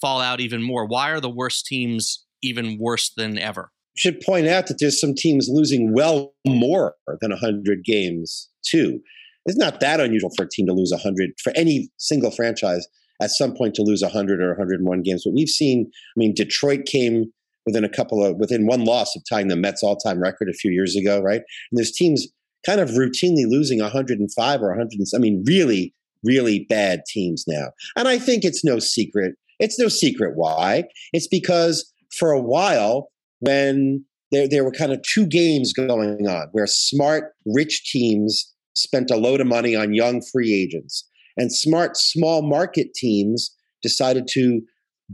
fall 0.00 0.20
out 0.20 0.40
even 0.40 0.62
more? 0.62 0.86
Why 0.86 1.10
are 1.10 1.20
the 1.20 1.28
worst 1.28 1.66
teams 1.66 2.24
even 2.40 2.78
worse 2.80 3.10
than 3.16 3.36
ever? 3.36 3.72
Should 3.96 4.20
point 4.20 4.46
out 4.46 4.68
that 4.68 4.78
there's 4.78 5.00
some 5.00 5.14
teams 5.14 5.48
losing 5.50 5.92
well 5.92 6.34
more 6.46 6.94
than 7.20 7.30
100 7.30 7.84
games 7.84 8.48
too. 8.64 9.00
It's 9.44 9.58
not 9.58 9.80
that 9.80 9.98
unusual 9.98 10.30
for 10.36 10.44
a 10.44 10.48
team 10.48 10.66
to 10.66 10.72
lose 10.72 10.92
100 10.92 11.30
for 11.42 11.52
any 11.56 11.90
single 11.96 12.30
franchise 12.30 12.86
at 13.20 13.30
some 13.30 13.56
point 13.56 13.74
to 13.74 13.82
lose 13.82 14.02
100 14.02 14.40
or 14.40 14.50
101 14.50 15.02
games. 15.02 15.22
But 15.24 15.34
we've 15.34 15.48
seen, 15.48 15.90
I 15.90 16.14
mean, 16.16 16.32
Detroit 16.32 16.84
came 16.86 17.32
within 17.66 17.82
a 17.82 17.88
couple 17.88 18.24
of, 18.24 18.36
within 18.36 18.66
one 18.66 18.84
loss 18.84 19.16
of 19.16 19.22
tying 19.28 19.48
the 19.48 19.56
Mets 19.56 19.82
all 19.82 19.96
time 19.96 20.20
record 20.20 20.48
a 20.48 20.54
few 20.54 20.70
years 20.70 20.94
ago, 20.94 21.20
right? 21.20 21.40
And 21.40 21.78
there's 21.78 21.90
teams 21.90 22.28
kind 22.66 22.80
of 22.80 22.90
routinely 22.90 23.44
losing 23.48 23.80
105 23.80 24.62
or 24.62 24.68
100. 24.68 24.90
I 25.14 25.18
mean, 25.18 25.44
really, 25.46 25.94
really 26.24 26.66
bad 26.68 27.02
teams 27.08 27.44
now. 27.46 27.68
And 27.96 28.08
I 28.08 28.18
think 28.18 28.44
it's 28.44 28.64
no 28.64 28.78
secret. 28.78 29.34
It's 29.58 29.78
no 29.78 29.88
secret 29.88 30.32
why. 30.36 30.84
It's 31.12 31.28
because 31.28 31.92
for 32.16 32.30
a 32.32 32.40
while, 32.40 33.08
when 33.40 34.04
there, 34.30 34.48
there 34.48 34.64
were 34.64 34.72
kind 34.72 34.92
of 34.92 35.02
two 35.02 35.26
games 35.26 35.72
going 35.72 36.26
on 36.26 36.48
where 36.52 36.66
smart, 36.66 37.32
rich 37.46 37.90
teams 37.90 38.52
spent 38.74 39.10
a 39.10 39.16
load 39.16 39.40
of 39.40 39.46
money 39.46 39.74
on 39.74 39.94
young 39.94 40.22
free 40.32 40.52
agents, 40.54 41.08
and 41.36 41.52
smart, 41.52 41.96
small 41.96 42.42
market 42.42 42.94
teams 42.94 43.54
decided 43.82 44.28
to 44.28 44.60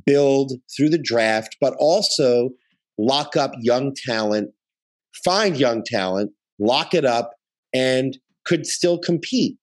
build 0.07 0.53
through 0.77 0.89
the 0.89 0.99
draft, 0.99 1.57
but 1.61 1.75
also 1.79 2.51
lock 2.99 3.37
up 3.37 3.53
young 3.61 3.93
talent, 4.07 4.51
find 5.25 5.57
young 5.57 5.83
talent, 5.85 6.31
lock 6.59 6.95
it 6.95 7.05
up, 7.05 7.33
and 7.73 8.19
could 8.45 8.67
still 8.67 8.99
compete. 8.99 9.57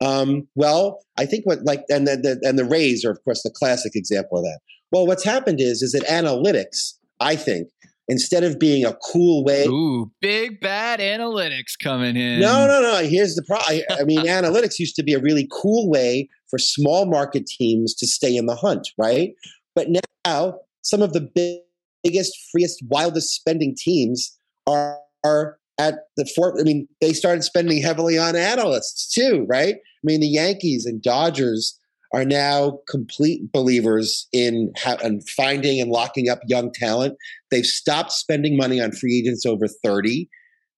Um, 0.00 0.48
well, 0.54 1.00
I 1.16 1.26
think 1.26 1.46
what 1.46 1.64
like 1.64 1.84
and 1.88 2.06
the, 2.06 2.16
the, 2.16 2.48
and 2.48 2.58
the 2.58 2.64
Rays 2.64 3.04
are 3.04 3.10
of 3.10 3.22
course 3.24 3.42
the 3.42 3.52
classic 3.54 3.92
example 3.94 4.38
of 4.38 4.44
that. 4.44 4.60
Well, 4.90 5.06
what's 5.06 5.24
happened 5.24 5.60
is 5.60 5.82
is 5.82 5.92
that 5.92 6.02
analytics, 6.08 6.94
I 7.20 7.36
think, 7.36 7.68
instead 8.08 8.42
of 8.42 8.58
being 8.58 8.84
a 8.84 8.96
cool 9.12 9.44
way, 9.44 9.66
ooh, 9.66 10.10
big 10.20 10.60
bad 10.60 10.98
analytics 11.00 11.78
coming 11.80 12.16
in. 12.16 12.40
No, 12.40 12.66
no, 12.66 12.80
no. 12.80 13.08
Here's 13.08 13.36
the 13.36 13.44
problem. 13.44 13.82
I, 13.90 14.00
I 14.00 14.04
mean, 14.04 14.20
analytics 14.26 14.78
used 14.78 14.96
to 14.96 15.04
be 15.04 15.14
a 15.14 15.20
really 15.20 15.48
cool 15.52 15.88
way 15.88 16.28
for 16.48 16.58
small 16.58 17.06
market 17.06 17.46
teams 17.46 17.94
to 17.94 18.06
stay 18.06 18.36
in 18.36 18.46
the 18.46 18.56
hunt, 18.56 18.88
right? 18.98 19.30
But 19.74 19.88
now 20.24 20.58
some 20.82 21.00
of 21.00 21.12
the 21.12 21.20
big, 21.20 21.60
biggest, 22.02 22.36
freest, 22.50 22.82
wildest 22.88 23.34
spending 23.34 23.74
teams 23.78 24.36
are, 24.66 24.98
are 25.24 25.58
at 25.78 25.94
the 26.16 26.30
fort. 26.36 26.56
I 26.60 26.64
mean, 26.64 26.86
they 27.00 27.12
started 27.12 27.42
spending 27.42 27.82
heavily 27.82 28.18
on 28.18 28.36
analysts 28.36 29.12
too, 29.12 29.46
right? 29.48 29.74
I 29.74 30.04
mean, 30.04 30.20
the 30.20 30.28
Yankees 30.28 30.86
and 30.86 31.02
Dodgers 31.02 31.78
are 32.12 32.24
now 32.24 32.78
complete 32.88 33.50
believers 33.52 34.28
in 34.32 34.72
and 34.84 35.26
finding 35.30 35.80
and 35.80 35.90
locking 35.90 36.28
up 36.28 36.40
young 36.46 36.70
talent. 36.72 37.16
They've 37.50 37.64
stopped 37.64 38.12
spending 38.12 38.56
money 38.56 38.80
on 38.80 38.92
free 38.92 39.18
agents 39.18 39.46
over 39.46 39.66
30. 39.66 40.28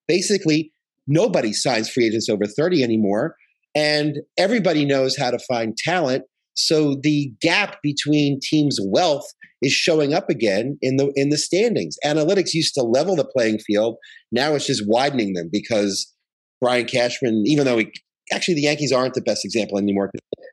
Basically, 0.07 0.73
nobody 1.07 1.53
signs 1.53 1.91
free 1.91 2.07
agents 2.07 2.29
over 2.29 2.47
30 2.47 2.85
anymore. 2.85 3.37
And 3.75 4.19
everybody 4.39 4.85
knows 4.85 5.17
how 5.17 5.33
to 5.33 5.39
find 5.41 5.77
talent. 5.77 6.25
So 6.55 6.97
the 7.03 7.33
gap 7.41 7.79
between 7.83 8.39
teams' 8.41 8.79
wealth 8.81 9.27
is 9.65 9.73
showing 9.73 10.15
up 10.15 10.29
again 10.31 10.79
in 10.83 10.97
the 10.97 11.13
in 11.17 11.31
the 11.31 11.39
standings. 11.39 11.97
Analytics 12.05 12.53
used 12.53 12.75
to 12.75 12.83
level 12.83 13.17
the 13.17 13.25
playing 13.25 13.59
field. 13.59 13.97
Now 14.31 14.55
it's 14.55 14.67
just 14.67 14.85
widening 14.87 15.35
them 15.35 15.49
because 15.51 16.13
Brian 16.61 16.87
Cashman, 16.87 17.45
even 17.47 17.65
though 17.65 17.79
he 17.79 17.93
actually 18.33 18.55
the 18.55 18.63
Yankees 18.63 18.93
aren't 18.93 19.15
the 19.15 19.21
best 19.21 19.45
example 19.45 19.79
anymore. 19.79 20.11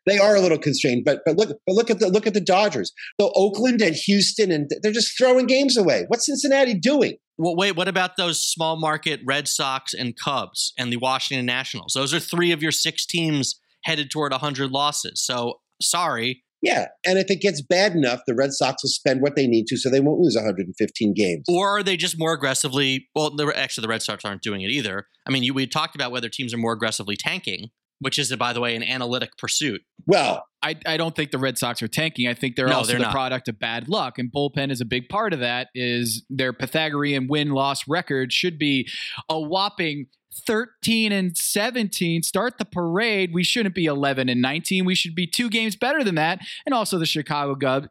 They 0.08 0.17
are 0.17 0.36
a 0.36 0.41
little 0.41 0.58
constrained, 0.58 1.04
but 1.06 1.21
but 1.26 1.38
look 1.38 1.58
but 1.65 1.76
look 1.76 1.89
at 1.89 2.00
the 2.00 2.10
look 2.10 2.28
at 2.28 2.34
the 2.34 2.41
Dodgers. 2.41 2.91
So 3.19 3.32
Oakland 3.36 3.82
and 3.82 3.95
Houston 3.95 4.52
and 4.52 4.69
they're 4.82 4.91
just 4.91 5.17
throwing 5.17 5.45
games 5.45 5.78
away. 5.78 6.06
What's 6.08 6.26
Cincinnati 6.26 6.74
doing? 6.74 7.17
Well, 7.38 7.56
wait, 7.56 7.76
what 7.76 7.88
about 7.88 8.17
those 8.17 8.43
small 8.43 8.80
market 8.80 9.19
Red 9.26 9.47
Sox 9.47 9.93
and 9.93 10.15
Cubs 10.15 10.74
and 10.78 10.91
the 10.91 10.97
Washington 10.97 11.45
Nationals? 11.45 11.93
Those 11.95 12.13
are 12.13 12.19
three 12.19 12.52
of 12.52 12.62
your 12.62 12.71
six 12.71 13.06
teams 13.06 13.60
headed 13.84 14.12
toward 14.12 14.32
100 14.32 14.69
losses. 14.69 15.26
So 15.26 15.60
sorry. 15.82 16.43
Yeah, 16.62 16.88
and 17.06 17.17
if 17.17 17.32
it 17.32 17.41
gets 17.41 17.62
bad 17.62 17.93
enough, 17.93 18.21
the 18.28 18.36
Red 18.36 18.52
Sox 18.54 18.84
will 18.84 18.89
spend 18.89 19.21
what 19.21 19.36
they 19.36 19.47
need 19.47 19.65
to, 19.67 19.78
so 19.78 19.89
they 19.89 20.00
won't 20.00 20.19
lose 20.19 20.36
115 20.36 21.13
games. 21.13 21.45
Or 21.50 21.69
are 21.69 21.84
they 21.84 21.97
just 21.97 22.19
more 22.19 22.34
aggressively? 22.34 23.08
Well, 23.15 23.36
the, 23.36 23.52
actually, 23.56 23.82
the 23.84 23.88
Red 23.88 24.04
Sox 24.04 24.24
aren't 24.24 24.43
doing 24.43 24.62
it 24.62 24.69
either. 24.69 25.08
I 25.26 25.32
mean, 25.32 25.43
you, 25.43 25.54
we 25.54 25.65
talked 25.65 25.95
about 25.95 26.12
whether 26.12 26.30
teams 26.30 26.54
are 26.54 26.58
more 26.58 26.74
aggressively 26.74 27.15
tanking, 27.15 27.69
which 28.00 28.19
is, 28.19 28.36
by 28.36 28.54
the 28.54 28.60
way, 28.60 28.76
an 28.76 28.84
analytic 28.84 29.38
pursuit. 29.38 29.82
Well, 30.06 30.45
I, 30.62 30.76
I 30.86 30.97
don't 30.97 31.15
think 31.15 31.32
the 31.32 31.39
Red 31.39 31.58
Sox 31.58 31.82
are 31.82 31.88
tanking. 31.88 32.28
I 32.28 32.36
think 32.36 32.56
they're 32.56 32.67
No, 32.67 32.78
also 32.78 32.89
they're 32.91 33.00
the 33.00 33.06
not. 33.06 33.13
product 33.13 33.47
of 33.47 33.58
bad 33.60 33.89
luck, 33.89 34.19
and 34.19 34.32
bullpen 34.32 34.71
is 34.71 34.82
a 34.82 34.86
big 34.86 35.10
part 35.10 35.34
of 35.34 35.39
that. 35.39 35.69
Is 35.74 36.24
their 36.30 36.54
Pythagorean 36.54 37.28
win 37.28 37.50
loss 37.50 37.88
record 37.88 38.32
should 38.32 38.60
be 38.60 38.88
a 39.30 39.39
whopping 39.39 40.08
13 40.34 41.12
and 41.12 41.38
17 41.38 42.24
start 42.24 42.58
the 42.58 42.65
parade 42.65 43.34
we 43.34 43.44
shouldn't 43.44 43.76
be 43.76 43.86
11 43.86 44.30
and 44.30 44.41
19 44.41 44.86
we 44.86 44.96
should 44.96 45.13
be 45.13 45.28
two 45.28 45.50
games 45.50 45.76
better 45.76 46.04
than 46.04 46.15
that. 46.15 46.39
And 46.65 46.74
also 46.74 46.98
the 46.98 47.06
chicago 47.06 47.56
Gub- 47.56 47.89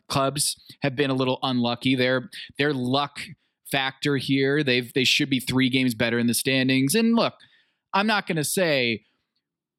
have 0.83 0.97
been 0.97 1.11
a 1.11 1.15
little 1.15 1.39
unlucky. 1.43 1.95
Their 1.95 2.31
their 2.59 2.73
luck 2.73 3.21
factor 3.71 4.17
here 4.17 4.65
they've 4.65 4.93
they 4.95 5.05
should 5.05 5.31
be 5.31 5.39
three 5.39 5.69
games 5.69 5.95
better 5.95 6.19
in 6.19 6.27
the 6.27 6.35
standings. 6.35 6.95
And 6.95 7.15
look 7.15 7.35
i'm 7.93 8.07
not 8.07 8.27
going 8.27 8.37
to 8.37 8.45
say 8.45 9.05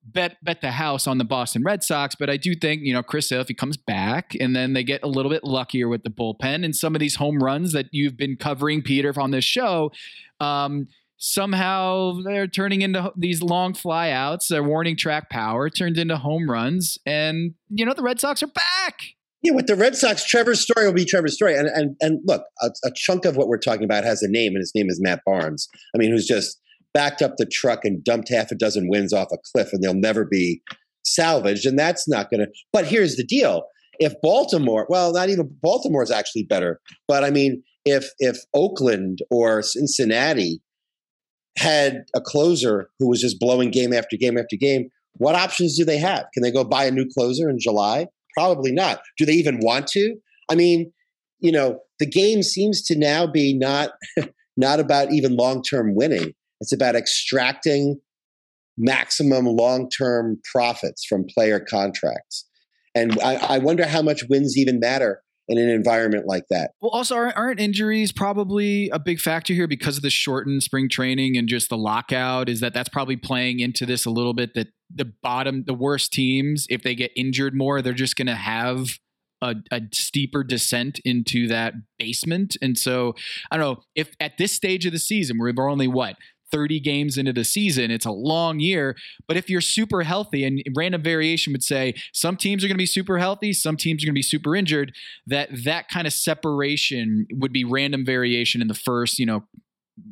bet 0.04 0.38
bet 0.44 0.62
the 0.62 0.72
house 0.72 1.08
on 1.08 1.18
the 1.18 1.24
Boston 1.24 1.64
Red 1.64 1.84
Sox, 1.84 2.16
but 2.16 2.30
I 2.30 2.38
do 2.38 2.56
think 2.56 2.82
you 2.84 2.94
know 2.94 3.04
Chris 3.04 3.30
Sale 3.30 3.42
if 3.42 3.48
he 3.48 3.54
comes 3.54 3.78
back 3.78 4.36
and 4.40 4.56
then 4.56 4.74
they 4.74 4.84
get 4.84 5.04
a 5.04 5.08
little 5.08 5.32
bit 5.32 5.44
luckier 5.44 5.88
with 5.88 6.04
the 6.04 6.10
bullpen 6.10 6.66
and 6.66 6.76
some 6.76 6.96
of 6.96 7.00
these 7.00 7.16
home 7.16 7.40
runs 7.42 7.74
that 7.74 7.88
you've 7.92 8.18
been 8.18 8.36
covering, 8.36 8.82
Peter, 8.82 9.14
on 9.20 9.32
this 9.32 9.46
show. 9.46 9.92
Um, 10.40 10.88
somehow 11.22 12.20
they're 12.26 12.48
turning 12.48 12.82
into 12.82 13.14
these 13.16 13.42
long 13.42 13.74
flyouts. 13.74 14.48
Their 14.50 14.64
warning 14.64 14.98
track 14.98 15.30
power 15.30 15.70
turned 15.70 15.98
into 15.98 16.18
home 16.18 16.50
runs, 16.50 16.98
and 17.06 17.54
you 17.70 17.86
know 17.86 17.94
the 17.94 18.04
Red 18.04 18.20
Sox 18.20 18.44
are 18.44 18.48
back. 18.48 19.02
Yeah, 19.44 19.54
with 19.54 19.68
the 19.68 19.76
Red 19.76 19.96
Sox, 19.96 20.26
Trevor's 20.26 20.62
story 20.62 20.86
will 20.86 20.94
be 20.94 21.06
Trevor's 21.06 21.36
story. 21.36 21.56
And 21.56 21.68
and 21.68 21.96
and 22.02 22.20
look, 22.26 22.44
a, 22.62 22.70
a 22.84 22.92
chunk 22.96 23.26
of 23.26 23.38
what 23.38 23.48
we're 23.48 23.58
talking 23.58 23.86
about 23.86 24.04
has 24.04 24.22
a 24.22 24.30
name, 24.30 24.54
and 24.54 24.60
his 24.60 24.74
name 24.76 24.88
is 24.90 25.00
Matt 25.02 25.22
Barnes. 25.26 25.70
I 25.96 26.00
mean, 26.00 26.12
who's 26.12 26.28
just 26.28 26.60
backed 26.94 27.22
up 27.22 27.38
the 27.38 27.46
truck 27.46 27.86
and 27.86 28.04
dumped 28.04 28.30
half 28.30 28.52
a 28.52 28.56
dozen 28.56 28.90
wins 28.90 29.14
off 29.14 29.30
a 29.32 29.38
cliff, 29.54 29.72
and 29.72 29.82
they'll 29.82 29.94
never 29.94 30.26
be 30.26 30.62
salvaged. 31.06 31.66
And 31.66 31.80
that's 31.80 32.10
not 32.10 32.30
going 32.30 32.42
to. 32.42 32.48
But 32.74 32.88
here's 32.88 33.16
the 33.16 33.24
deal: 33.24 33.64
if 34.00 34.14
Baltimore, 34.24 34.88
well, 34.90 35.14
not 35.14 35.30
even 35.30 35.56
Baltimore 35.62 36.04
is 36.04 36.12
actually 36.12 36.44
better, 36.44 36.82
but 37.08 37.24
I 37.24 37.30
mean, 37.30 37.62
if 37.86 38.10
if 38.18 38.38
Oakland 38.56 39.20
or 39.30 39.62
Cincinnati 39.62 40.62
had 41.58 42.06
a 42.16 42.22
closer 42.22 42.90
who 43.00 43.10
was 43.10 43.22
just 43.22 43.40
blowing 43.40 43.72
game 43.72 43.94
after 43.94 44.18
game 44.18 44.38
after 44.38 44.56
game, 44.56 44.90
what 45.18 45.36
options 45.36 45.78
do 45.78 45.86
they 45.86 45.98
have? 45.98 46.26
Can 46.34 46.44
they 46.44 46.52
go 46.52 46.64
buy 46.64 46.86
a 46.86 46.92
new 46.92 47.06
closer 47.14 47.50
in 47.50 47.60
July? 47.60 48.08
Probably 48.38 48.72
not. 48.72 49.02
Do 49.18 49.26
they 49.26 49.34
even 49.34 49.60
want 49.60 49.88
to? 49.88 50.16
I 50.50 50.56
mean, 50.56 50.92
you 51.40 51.52
know, 51.52 51.80
the 52.00 52.06
game 52.06 52.44
seems 52.44 52.82
to 52.84 52.98
now 52.98 53.28
be 53.28 53.58
not 53.58 53.92
not 54.58 54.80
about 54.80 55.12
even 55.12 55.36
long-term 55.36 55.96
winning. 55.96 56.34
It's 56.60 56.74
about 56.74 56.96
extracting 56.96 58.00
maximum 58.78 59.46
long-term 59.46 60.40
profits 60.52 61.06
from 61.06 61.26
player 61.26 61.60
contracts. 61.60 62.48
And 62.94 63.20
I, 63.22 63.36
I 63.36 63.58
wonder 63.60 63.86
how 63.86 64.02
much 64.02 64.24
wins 64.30 64.58
even 64.58 64.80
matter 64.80 65.22
in 65.52 65.58
an 65.58 65.70
environment 65.70 66.26
like 66.26 66.44
that. 66.50 66.72
Well, 66.82 66.92
also 66.92 67.16
aren't, 67.16 67.60
injuries 67.60 68.12
probably 68.12 68.90
a 68.90 69.00
big 69.00 69.20
factor 69.20 69.54
here 69.54 69.68
because 69.68 69.98
of 69.98 70.04
the 70.04 70.10
shortened 70.10 70.64
spring 70.64 70.90
training 70.90 71.38
and 71.38 71.48
just 71.48 71.70
the 71.70 71.78
lockout? 71.78 72.50
Is 72.50 72.60
that 72.62 72.74
that's 72.74 72.90
probably 72.90 73.18
playing 73.18 73.60
into 73.60 73.86
this 73.86 74.06
a 74.06 74.10
little 74.10 74.34
bit? 74.34 74.54
That 74.56 74.68
the 74.94 75.12
bottom, 75.22 75.64
the 75.66 75.74
worst 75.74 76.12
teams, 76.14 76.66
if 76.70 76.84
they 76.84 76.96
get 76.96 77.12
injured 77.16 77.54
more, 77.56 77.82
they're 77.82 77.94
just 77.94 78.16
going 78.16 78.28
to 78.28 78.36
have 78.36 79.00
a, 79.42 79.56
a 79.72 79.82
steeper 79.92 80.44
descent 80.44 81.00
into 81.04 81.48
that 81.48 81.74
basement. 81.98 82.56
And 82.62 82.78
so 82.78 83.16
I 83.50 83.58
don't 83.58 83.66
know 83.66 83.84
if 83.96 84.16
at 84.20 84.38
this 84.38 84.52
stage 84.52 84.86
of 84.86 84.92
the 84.92 85.00
season, 85.00 85.38
we're 85.40 85.54
only 85.70 85.88
what 85.88 86.16
30 86.52 86.80
games 86.80 87.18
into 87.18 87.34
the 87.34 87.44
season. 87.44 87.92
It's 87.92 88.06
a 88.06 88.12
long 88.12 88.60
year. 88.60 88.96
But 89.28 89.38
if 89.38 89.50
you're 89.50 89.62
super 89.62 90.04
healthy, 90.04 90.44
and 90.44 90.62
random 90.76 91.02
variation 91.02 91.54
would 91.54 91.64
say 91.64 91.96
some 92.14 92.38
teams 92.38 92.64
are 92.64 92.68
going 92.68 92.76
to 92.76 92.82
be 92.82 92.86
super 92.86 93.18
healthy, 93.18 93.54
some 93.54 93.78
teams 93.78 94.04
are 94.04 94.08
going 94.08 94.14
to 94.14 94.20
be 94.20 94.22
super 94.22 94.56
injured, 94.56 94.94
that 95.28 95.50
that 95.64 95.90
kind 95.90 96.08
of 96.08 96.14
separation 96.14 97.28
would 97.32 97.54
be 97.54 97.64
random 97.64 98.06
variation 98.06 98.62
in 98.62 98.68
the 98.68 98.74
first, 98.74 99.20
you 99.20 99.26
know, 99.26 99.44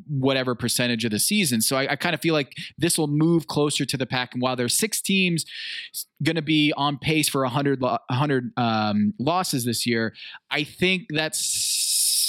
whatever 0.08 0.56
percentage 0.56 1.06
of 1.06 1.12
the 1.12 1.20
season. 1.20 1.62
So 1.62 1.78
I, 1.78 1.92
I 1.92 1.96
kind 1.96 2.14
of 2.14 2.22
feel 2.22 2.34
like 2.34 2.54
this 2.78 2.98
will 2.98 3.08
move 3.08 3.48
closer 3.48 3.86
to 3.86 3.98
the 3.98 4.06
pack. 4.06 4.34
And 4.34 4.42
while 4.42 4.56
there's 4.56 4.78
six 4.78 5.02
teams 5.02 5.46
going 6.24 6.36
to 6.36 6.42
be 6.42 6.74
on 6.76 6.98
pace 6.98 7.30
for 7.30 7.42
100, 7.44 7.82
100 7.82 8.52
um, 8.58 9.14
losses 9.20 9.66
this 9.66 9.86
year, 9.86 10.14
I 10.52 10.64
think 10.64 11.08
that's 11.10 11.40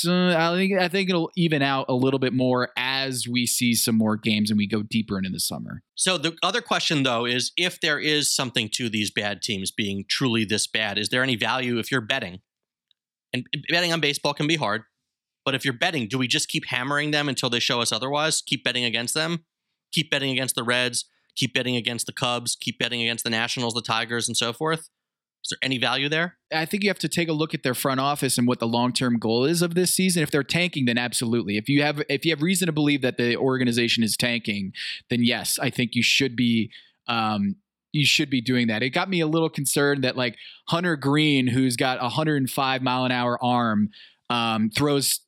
uh, 0.06 0.34
I 0.38 0.54
think 0.56 0.78
I 0.78 0.88
think 0.88 1.10
it'll 1.10 1.30
even 1.36 1.62
out 1.62 1.86
a 1.88 1.94
little 1.94 2.18
bit 2.18 2.32
more 2.32 2.70
as 2.76 3.26
we 3.28 3.46
see 3.46 3.74
some 3.74 3.96
more 3.96 4.16
games 4.16 4.50
and 4.50 4.58
we 4.58 4.66
go 4.66 4.82
deeper 4.82 5.18
into 5.18 5.30
the 5.30 5.40
summer. 5.40 5.82
So 5.94 6.18
the 6.18 6.36
other 6.42 6.60
question 6.60 7.02
though 7.02 7.24
is 7.24 7.52
if 7.56 7.80
there 7.80 7.98
is 7.98 8.34
something 8.34 8.68
to 8.74 8.88
these 8.88 9.10
bad 9.10 9.42
teams 9.42 9.70
being 9.70 10.04
truly 10.08 10.44
this 10.44 10.66
bad, 10.66 10.98
is 10.98 11.08
there 11.08 11.22
any 11.22 11.36
value 11.36 11.78
if 11.78 11.90
you're 11.90 12.00
betting? 12.00 12.40
And 13.32 13.46
betting 13.70 13.92
on 13.92 14.00
baseball 14.00 14.34
can 14.34 14.46
be 14.46 14.56
hard, 14.56 14.82
but 15.44 15.54
if 15.54 15.64
you're 15.64 15.74
betting, 15.74 16.08
do 16.08 16.18
we 16.18 16.26
just 16.26 16.48
keep 16.48 16.66
hammering 16.66 17.10
them 17.10 17.28
until 17.28 17.48
they 17.48 17.60
show 17.60 17.80
us 17.80 17.92
otherwise? 17.92 18.42
Keep 18.42 18.64
betting 18.64 18.84
against 18.84 19.14
them? 19.14 19.44
Keep 19.92 20.10
betting 20.10 20.30
against 20.30 20.54
the 20.54 20.62
Reds, 20.62 21.06
keep 21.36 21.54
betting 21.54 21.76
against 21.76 22.06
the 22.06 22.12
Cubs, 22.12 22.56
keep 22.60 22.78
betting 22.78 23.02
against 23.02 23.24
the 23.24 23.30
Nationals, 23.30 23.74
the 23.74 23.82
Tigers 23.82 24.28
and 24.28 24.36
so 24.36 24.52
forth? 24.52 24.88
Is 25.44 25.50
there 25.50 25.58
any 25.62 25.78
value 25.78 26.08
there? 26.08 26.36
I 26.52 26.66
think 26.66 26.82
you 26.82 26.90
have 26.90 26.98
to 26.98 27.08
take 27.08 27.28
a 27.28 27.32
look 27.32 27.54
at 27.54 27.62
their 27.62 27.74
front 27.74 27.98
office 27.98 28.36
and 28.36 28.46
what 28.46 28.58
the 28.58 28.66
long-term 28.66 29.18
goal 29.18 29.44
is 29.44 29.62
of 29.62 29.74
this 29.74 29.94
season. 29.94 30.22
If 30.22 30.30
they're 30.30 30.42
tanking, 30.42 30.84
then 30.84 30.98
absolutely. 30.98 31.56
If 31.56 31.68
you 31.68 31.82
have 31.82 32.02
if 32.08 32.24
you 32.24 32.32
have 32.32 32.42
reason 32.42 32.66
to 32.66 32.72
believe 32.72 33.00
that 33.02 33.16
the 33.16 33.36
organization 33.36 34.04
is 34.04 34.16
tanking, 34.16 34.72
then 35.08 35.22
yes, 35.22 35.58
I 35.58 35.70
think 35.70 35.94
you 35.94 36.02
should 36.02 36.36
be 36.36 36.70
um, 37.08 37.56
you 37.92 38.04
should 38.04 38.30
be 38.30 38.40
doing 38.40 38.66
that. 38.68 38.82
It 38.82 38.90
got 38.90 39.08
me 39.08 39.20
a 39.20 39.26
little 39.26 39.48
concerned 39.48 40.04
that 40.04 40.16
like 40.16 40.36
Hunter 40.68 40.96
Greene, 40.96 41.48
who's 41.48 41.76
got 41.76 41.98
a 41.98 42.02
105 42.02 42.82
mile 42.82 43.04
an 43.04 43.12
hour 43.12 43.42
arm, 43.42 43.88
um, 44.28 44.70
throws 44.70 45.20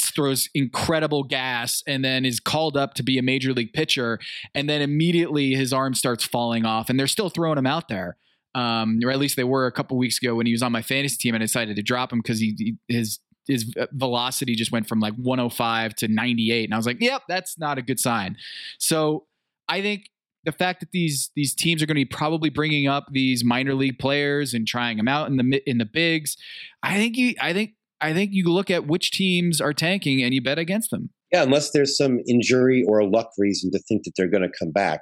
throws 0.00 0.48
incredible 0.54 1.24
gas 1.24 1.82
and 1.86 2.04
then 2.04 2.24
is 2.24 2.40
called 2.40 2.76
up 2.76 2.94
to 2.94 3.02
be 3.02 3.18
a 3.18 3.22
major 3.22 3.52
league 3.52 3.72
pitcher, 3.72 4.18
and 4.52 4.68
then 4.68 4.82
immediately 4.82 5.54
his 5.54 5.72
arm 5.72 5.94
starts 5.94 6.24
falling 6.24 6.64
off, 6.64 6.90
and 6.90 6.98
they're 6.98 7.06
still 7.06 7.30
throwing 7.30 7.58
him 7.58 7.66
out 7.66 7.88
there 7.88 8.16
um, 8.54 9.00
or 9.04 9.10
at 9.10 9.18
least 9.18 9.36
they 9.36 9.44
were 9.44 9.66
a 9.66 9.72
couple 9.72 9.96
weeks 9.96 10.18
ago 10.22 10.34
when 10.34 10.46
he 10.46 10.52
was 10.52 10.62
on 10.62 10.72
my 10.72 10.82
fantasy 10.82 11.16
team. 11.16 11.34
and 11.34 11.42
I 11.42 11.46
decided 11.46 11.76
to 11.76 11.82
drop 11.82 12.12
him 12.12 12.20
because 12.20 12.40
he, 12.40 12.54
he 12.58 12.76
his 12.88 13.20
his 13.46 13.74
velocity 13.92 14.54
just 14.54 14.70
went 14.70 14.86
from 14.86 15.00
like 15.00 15.14
105 15.14 15.94
to 15.96 16.08
98, 16.08 16.64
and 16.64 16.74
I 16.74 16.76
was 16.76 16.86
like, 16.86 17.00
"Yep, 17.00 17.22
that's 17.28 17.58
not 17.58 17.78
a 17.78 17.82
good 17.82 17.98
sign." 17.98 18.36
So 18.78 19.26
I 19.68 19.82
think 19.82 20.10
the 20.44 20.52
fact 20.52 20.80
that 20.80 20.90
these 20.92 21.30
these 21.36 21.54
teams 21.54 21.82
are 21.82 21.86
going 21.86 21.96
to 21.96 22.00
be 22.00 22.04
probably 22.04 22.50
bringing 22.50 22.86
up 22.86 23.06
these 23.12 23.44
minor 23.44 23.74
league 23.74 23.98
players 23.98 24.54
and 24.54 24.66
trying 24.66 24.96
them 24.96 25.08
out 25.08 25.28
in 25.28 25.36
the 25.36 25.62
in 25.68 25.78
the 25.78 25.84
bigs, 25.84 26.36
I 26.82 26.96
think 26.96 27.16
you 27.16 27.34
I 27.40 27.52
think 27.52 27.72
I 28.00 28.12
think 28.12 28.30
you 28.32 28.44
look 28.44 28.70
at 28.70 28.86
which 28.86 29.10
teams 29.10 29.60
are 29.60 29.72
tanking 29.72 30.22
and 30.22 30.32
you 30.32 30.42
bet 30.42 30.58
against 30.58 30.90
them. 30.90 31.10
Yeah, 31.32 31.42
unless 31.42 31.70
there's 31.70 31.96
some 31.96 32.20
injury 32.26 32.84
or 32.86 32.98
a 32.98 33.06
luck 33.06 33.30
reason 33.38 33.70
to 33.72 33.78
think 33.88 34.04
that 34.04 34.12
they're 34.16 34.28
going 34.28 34.42
to 34.42 34.58
come 34.58 34.72
back. 34.72 35.00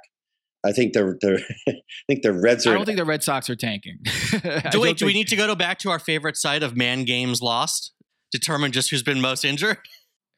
I 0.65 0.71
think 0.71 0.93
the 0.93 1.17
the 1.21 1.43
I 1.67 1.73
think 2.07 2.23
the 2.23 2.33
Reds 2.33 2.67
are. 2.67 2.71
I 2.71 2.73
don't 2.73 2.85
think 2.85 2.97
the 2.97 3.05
Red 3.05 3.23
Sox 3.23 3.49
are 3.49 3.55
tanking. 3.55 3.99
Do, 4.03 4.39
wait, 4.43 4.71
don't 4.71 4.97
do 4.97 5.05
we 5.05 5.13
need 5.13 5.27
to 5.29 5.35
go 5.35 5.47
to 5.47 5.55
back 5.55 5.79
to 5.79 5.89
our 5.89 5.99
favorite 5.99 6.37
site 6.37 6.63
of 6.63 6.75
man 6.75 7.05
games 7.05 7.41
lost? 7.41 7.93
Determine 8.31 8.71
just 8.71 8.89
who's 8.89 9.03
been 9.03 9.21
most 9.21 9.45
injured? 9.45 9.77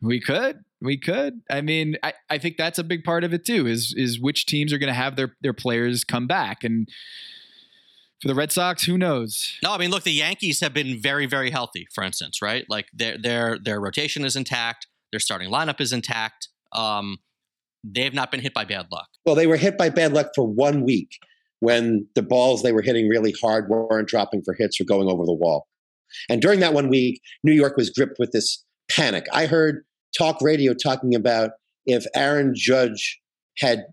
We 0.04 0.20
could. 0.20 0.64
We 0.82 0.98
could. 0.98 1.42
I 1.48 1.62
mean, 1.62 1.96
I, 2.02 2.14
I 2.28 2.40
think 2.40 2.58
that's 2.58 2.80
a 2.80 2.84
big 2.84 3.04
part 3.04 3.24
of 3.24 3.36
it 3.36 3.46
too, 3.46 3.68
is 3.68 3.94
is 3.96 4.20
which 4.20 4.48
teams 4.48 4.74
are 4.74 4.80
gonna 4.80 4.96
have 4.96 5.16
their 5.16 5.36
their 5.42 5.54
players 5.54 6.04
come 6.04 6.26
back. 6.26 6.64
And 6.64 6.90
for 8.20 8.28
the 8.28 8.34
Red 8.34 8.52
Sox, 8.52 8.84
who 8.84 8.98
knows? 8.98 9.60
No, 9.62 9.74
I 9.74 9.78
mean, 9.78 9.92
look, 9.92 10.02
the 10.02 10.12
Yankees 10.12 10.60
have 10.62 10.74
been 10.74 11.00
very, 11.00 11.28
very 11.28 11.52
healthy. 11.52 11.86
For 11.94 12.04
instance, 12.04 12.42
right? 12.42 12.66
Like 12.68 12.88
their 12.92 13.16
their 13.16 13.60
their 13.60 13.80
rotation 13.80 14.26
is 14.26 14.36
intact. 14.36 14.88
Their 15.12 15.20
starting 15.20 15.52
lineup 15.52 15.80
is 15.80 15.94
intact. 15.94 16.48
Um, 16.74 17.20
they 17.84 18.04
have 18.04 18.14
not 18.14 18.32
been 18.32 18.40
hit 18.40 18.54
by 18.54 18.66
bad 18.66 18.88
luck. 18.92 19.08
Well, 19.26 19.36
they 19.36 19.48
were 19.48 19.58
hit 19.58 19.78
by 19.78 19.90
bad 19.90 20.14
luck 20.14 20.32
for 20.36 20.46
one 20.46 20.84
week 20.84 21.18
when 21.60 22.08
the 22.16 22.22
balls 22.22 22.64
they 22.64 22.72
were 22.72 22.82
hitting 22.82 23.08
really 23.08 23.34
hard 23.42 23.70
weren't 23.70 24.08
dropping 24.08 24.42
for 24.44 24.54
hits 24.54 24.80
or 24.80 24.84
going 24.84 25.08
over 25.08 25.26
the 25.26 25.34
wall. 25.34 25.68
And 26.30 26.42
during 26.42 26.60
that 26.60 26.74
one 26.74 26.90
week, 26.90 27.22
New 27.44 27.54
York 27.54 27.78
was 27.78 27.90
gripped 27.90 28.20
with 28.20 28.32
this 28.32 28.64
panic. 28.90 29.26
I 29.32 29.46
heard 29.46 29.84
talk 30.18 30.42
radio 30.42 30.74
talking 30.74 31.16
about 31.16 31.52
if 31.86 32.06
Aaron 32.16 32.54
Judge 32.56 33.20
had 33.58 33.86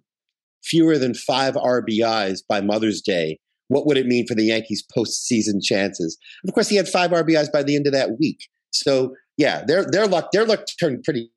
fewer 0.65 0.99
than 0.99 1.15
five 1.15 1.55
RBIs 1.55 2.41
by 2.49 2.61
Mother's 2.61 3.01
Day, 3.01 3.39
what 3.69 3.87
would 3.87 3.97
it 3.97 4.07
mean 4.07 4.27
for 4.27 4.35
the 4.35 4.47
Yankees' 4.47 4.85
postseason 4.97 5.63
chances? 5.63 6.19
Of 6.47 6.55
course, 6.55 6.69
he 6.69 6.77
had 6.77 6.89
five 6.89 7.11
RBIs 7.11 7.53
by 7.53 7.63
the 7.63 7.77
end 7.77 7.87
of 7.87 7.93
that 7.93 8.19
week. 8.19 8.49
So 8.73 9.15
yeah, 9.37 9.65
their 9.67 9.85
their 9.85 10.07
luck 10.07 10.33
their 10.33 10.45
luck 10.45 10.65
turned 10.81 11.05
pretty 11.05 11.31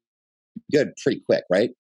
good 0.72 0.94
pretty 1.04 1.22
quick, 1.26 1.44
right? 1.50 1.72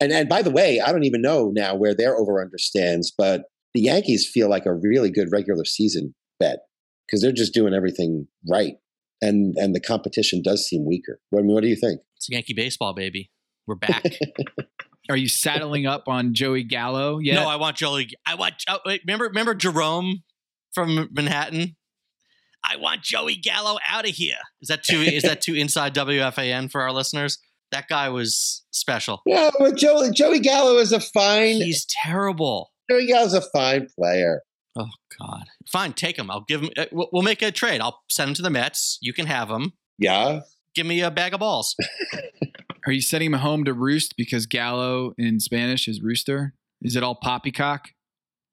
And 0.00 0.12
and 0.12 0.28
by 0.28 0.42
the 0.42 0.50
way, 0.50 0.80
I 0.80 0.92
don't 0.92 1.04
even 1.04 1.22
know 1.22 1.50
now 1.54 1.74
where 1.74 1.94
their 1.94 2.16
over 2.16 2.40
under 2.40 2.58
stands, 2.58 3.12
but 3.16 3.44
the 3.74 3.82
Yankees 3.82 4.28
feel 4.28 4.48
like 4.48 4.66
a 4.66 4.74
really 4.74 5.10
good 5.10 5.28
regular 5.30 5.64
season 5.64 6.14
bet 6.38 6.60
because 7.06 7.22
they're 7.22 7.32
just 7.32 7.54
doing 7.54 7.74
everything 7.74 8.26
right, 8.48 8.74
and 9.20 9.54
and 9.56 9.74
the 9.74 9.80
competition 9.80 10.42
does 10.42 10.66
seem 10.66 10.86
weaker. 10.86 11.20
What, 11.30 11.40
I 11.40 11.42
mean, 11.42 11.54
what 11.54 11.62
do 11.62 11.68
you 11.68 11.76
think? 11.76 12.00
It's 12.16 12.28
Yankee 12.30 12.54
baseball, 12.54 12.94
baby. 12.94 13.30
We're 13.66 13.74
back. 13.76 14.04
Are 15.08 15.16
you 15.16 15.28
saddling 15.28 15.86
up 15.86 16.04
on 16.06 16.34
Joey 16.34 16.62
Gallo 16.62 17.18
yet? 17.18 17.34
No, 17.34 17.48
I 17.48 17.56
want 17.56 17.76
Joey. 17.76 18.10
I 18.26 18.36
want. 18.36 18.54
Oh, 18.68 18.78
wait, 18.86 19.02
remember, 19.06 19.26
remember 19.26 19.54
Jerome 19.54 20.22
from 20.72 21.08
Manhattan. 21.12 21.76
I 22.62 22.76
want 22.76 23.02
Joey 23.02 23.36
Gallo 23.36 23.78
out 23.88 24.08
of 24.08 24.14
here. 24.14 24.36
Is 24.60 24.68
that 24.68 24.82
too? 24.82 25.00
is 25.00 25.22
that 25.22 25.40
too 25.40 25.54
inside 25.54 25.94
WFAN 25.94 26.70
for 26.70 26.82
our 26.82 26.92
listeners? 26.92 27.38
That 27.72 27.88
guy 27.88 28.08
was 28.08 28.64
special. 28.72 29.22
Yeah, 29.26 29.50
but 29.58 29.76
Joey 29.76 30.10
Joey 30.10 30.40
Gallo 30.40 30.76
is 30.78 30.92
a 30.92 31.00
fine. 31.00 31.56
He's 31.62 31.86
terrible. 31.88 32.70
Joey 32.90 33.06
Gallo's 33.06 33.34
a 33.34 33.42
fine 33.42 33.86
player. 33.98 34.42
Oh 34.76 34.86
God, 35.20 35.44
fine, 35.70 35.92
take 35.92 36.16
him. 36.18 36.30
I'll 36.30 36.44
give 36.46 36.62
him. 36.62 36.70
uh, 36.76 36.86
We'll 36.92 37.08
we'll 37.12 37.22
make 37.22 37.42
a 37.42 37.50
trade. 37.52 37.80
I'll 37.80 38.00
send 38.08 38.28
him 38.30 38.34
to 38.34 38.42
the 38.42 38.50
Mets. 38.50 38.98
You 39.00 39.12
can 39.12 39.26
have 39.26 39.48
him. 39.50 39.72
Yeah. 39.98 40.40
Give 40.74 40.86
me 40.86 41.00
a 41.00 41.10
bag 41.10 41.34
of 41.34 41.40
balls. 41.40 41.74
Are 42.86 42.92
you 42.92 43.02
sending 43.02 43.32
him 43.32 43.38
home 43.40 43.64
to 43.64 43.74
roost 43.74 44.14
because 44.16 44.46
Gallo 44.46 45.12
in 45.18 45.38
Spanish 45.40 45.86
is 45.86 46.00
rooster? 46.00 46.54
Is 46.82 46.96
it 46.96 47.02
all 47.02 47.14
poppycock? 47.16 47.88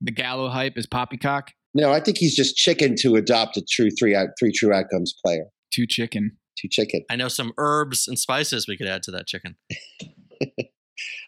The 0.01 0.11
Gallo 0.11 0.49
hype 0.49 0.77
is 0.77 0.85
poppycock. 0.85 1.51
No, 1.73 1.91
I 1.91 1.99
think 1.99 2.17
he's 2.17 2.35
just 2.35 2.55
chicken 2.55 2.95
to 3.01 3.15
adopt 3.15 3.55
a 3.57 3.61
true 3.69 3.89
three 3.97 4.15
out 4.15 4.29
three 4.39 4.51
true 4.51 4.73
outcomes 4.73 5.13
player. 5.23 5.45
Too 5.73 5.85
chicken. 5.87 6.37
Too 6.57 6.67
chicken. 6.67 7.03
I 7.09 7.15
know 7.15 7.27
some 7.27 7.53
herbs 7.57 8.07
and 8.07 8.17
spices 8.17 8.67
we 8.67 8.77
could 8.77 8.87
add 8.87 9.03
to 9.03 9.11
that 9.11 9.27
chicken. 9.27 9.55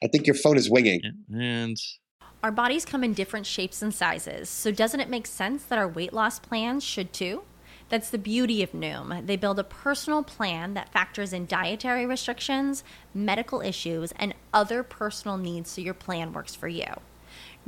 I 0.03 0.07
think 0.07 0.25
your 0.25 0.35
phone 0.35 0.57
is 0.57 0.69
winging. 0.69 1.01
And 1.31 1.77
Our 2.43 2.51
bodies 2.51 2.85
come 2.85 3.03
in 3.03 3.13
different 3.13 3.45
shapes 3.45 3.81
and 3.81 3.93
sizes, 3.93 4.49
so 4.49 4.71
doesn't 4.71 4.99
it 4.99 5.09
make 5.09 5.27
sense 5.27 5.63
that 5.65 5.77
our 5.77 5.87
weight 5.87 6.13
loss 6.13 6.39
plans 6.39 6.83
should 6.83 7.13
too? 7.13 7.43
That's 7.89 8.11
the 8.11 8.19
beauty 8.19 8.61
of 8.61 8.71
Noom. 8.71 9.25
They 9.25 9.35
build 9.35 9.59
a 9.59 9.63
personal 9.63 10.23
plan 10.23 10.75
that 10.75 10.93
factors 10.93 11.33
in 11.33 11.47
dietary 11.47 12.05
restrictions, 12.05 12.83
medical 13.15 13.61
issues, 13.61 14.13
and 14.15 14.35
other 14.53 14.83
personal 14.83 15.37
needs 15.37 15.71
so 15.71 15.81
your 15.81 15.95
plan 15.95 16.31
works 16.31 16.53
for 16.53 16.67
you. 16.67 16.85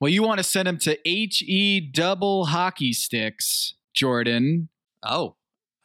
Well, 0.00 0.08
you 0.08 0.22
want 0.22 0.38
to 0.38 0.44
send 0.44 0.66
him 0.66 0.78
to 0.78 0.96
HE 1.04 1.90
double 1.92 2.46
hockey 2.46 2.92
sticks, 2.92 3.74
Jordan. 3.94 4.70
oh, 5.04 5.36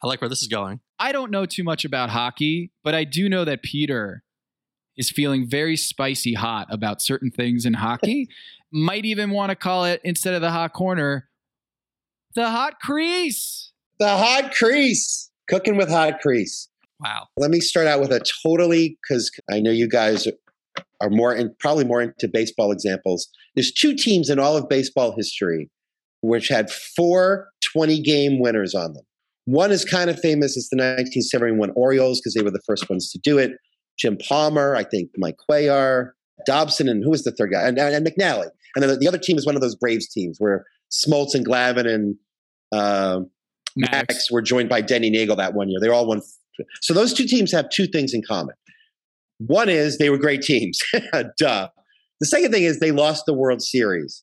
I 0.02 0.06
like 0.06 0.20
where 0.20 0.28
this 0.28 0.42
is 0.42 0.48
going. 0.48 0.80
I 0.98 1.12
don't 1.12 1.30
know 1.30 1.46
too 1.46 1.64
much 1.64 1.84
about 1.84 2.10
hockey, 2.10 2.70
but 2.82 2.94
I 2.94 3.04
do 3.04 3.28
know 3.28 3.44
that 3.44 3.62
Peter 3.62 4.22
is 4.96 5.10
feeling 5.10 5.48
very 5.48 5.76
spicy 5.76 6.34
hot 6.34 6.66
about 6.70 7.02
certain 7.02 7.30
things 7.30 7.66
in 7.66 7.74
hockey. 7.74 8.28
Might 8.72 9.04
even 9.04 9.30
want 9.30 9.50
to 9.50 9.56
call 9.56 9.84
it, 9.84 10.00
instead 10.04 10.34
of 10.34 10.40
the 10.40 10.50
hot 10.50 10.72
corner, 10.72 11.28
the 12.34 12.50
hot 12.50 12.80
crease. 12.80 13.72
The 13.98 14.08
hot 14.08 14.52
crease. 14.52 15.30
Cooking 15.48 15.76
with 15.76 15.88
hot 15.88 16.20
crease. 16.20 16.68
Wow. 17.00 17.28
Let 17.36 17.50
me 17.50 17.60
start 17.60 17.86
out 17.86 18.00
with 18.00 18.12
a 18.12 18.20
totally 18.42 18.98
because 19.02 19.30
I 19.50 19.60
know 19.60 19.70
you 19.70 19.88
guys 19.88 20.26
are 21.00 21.10
more 21.10 21.32
and 21.32 21.50
probably 21.58 21.84
more 21.84 22.02
into 22.02 22.28
baseball 22.28 22.72
examples. 22.72 23.28
There's 23.54 23.72
two 23.72 23.94
teams 23.94 24.30
in 24.30 24.38
all 24.38 24.56
of 24.56 24.68
baseball 24.68 25.14
history 25.16 25.70
which 26.22 26.48
had 26.48 26.70
four 26.70 27.48
20 27.72 28.00
game 28.02 28.40
winners 28.40 28.74
on 28.74 28.94
them. 28.94 29.04
One 29.44 29.70
is 29.70 29.84
kind 29.84 30.10
of 30.10 30.18
famous. 30.18 30.56
It's 30.56 30.68
the 30.70 30.76
1971 30.76 31.70
Orioles 31.76 32.20
because 32.20 32.34
they 32.34 32.42
were 32.42 32.50
the 32.50 32.62
first 32.66 32.90
ones 32.90 33.10
to 33.12 33.18
do 33.18 33.38
it. 33.38 33.52
Jim 33.98 34.16
Palmer, 34.16 34.74
I 34.74 34.82
think 34.82 35.10
Mike 35.16 35.36
Cuellar, 35.48 36.10
Dobson, 36.44 36.88
and 36.88 37.04
who 37.04 37.10
was 37.10 37.22
the 37.22 37.30
third 37.30 37.52
guy? 37.52 37.62
And, 37.62 37.78
and, 37.78 37.94
and 37.94 38.06
McNally. 38.06 38.48
And 38.74 38.82
then 38.82 38.90
the, 38.90 38.96
the 38.96 39.08
other 39.08 39.18
team 39.18 39.38
is 39.38 39.46
one 39.46 39.54
of 39.54 39.62
those 39.62 39.76
Braves 39.76 40.08
teams 40.08 40.36
where 40.38 40.64
Smoltz 40.90 41.34
and 41.34 41.46
Glavine 41.46 41.86
and 41.86 42.16
uh, 42.72 43.20
Max. 43.76 44.30
were 44.30 44.42
joined 44.42 44.68
by 44.68 44.80
Denny 44.80 45.10
Neagle 45.10 45.36
that 45.36 45.54
one 45.54 45.68
year. 45.68 45.78
They 45.80 45.88
all 45.88 46.06
won. 46.06 46.22
So 46.80 46.92
those 46.92 47.12
two 47.12 47.26
teams 47.26 47.52
have 47.52 47.68
two 47.70 47.86
things 47.86 48.12
in 48.12 48.22
common. 48.26 48.54
One 49.38 49.68
is 49.68 49.98
they 49.98 50.10
were 50.10 50.18
great 50.18 50.42
teams. 50.42 50.78
Duh. 51.38 51.68
The 52.20 52.26
second 52.26 52.52
thing 52.52 52.62
is 52.64 52.80
they 52.80 52.92
lost 52.92 53.24
the 53.26 53.34
World 53.34 53.60
Series 53.62 54.22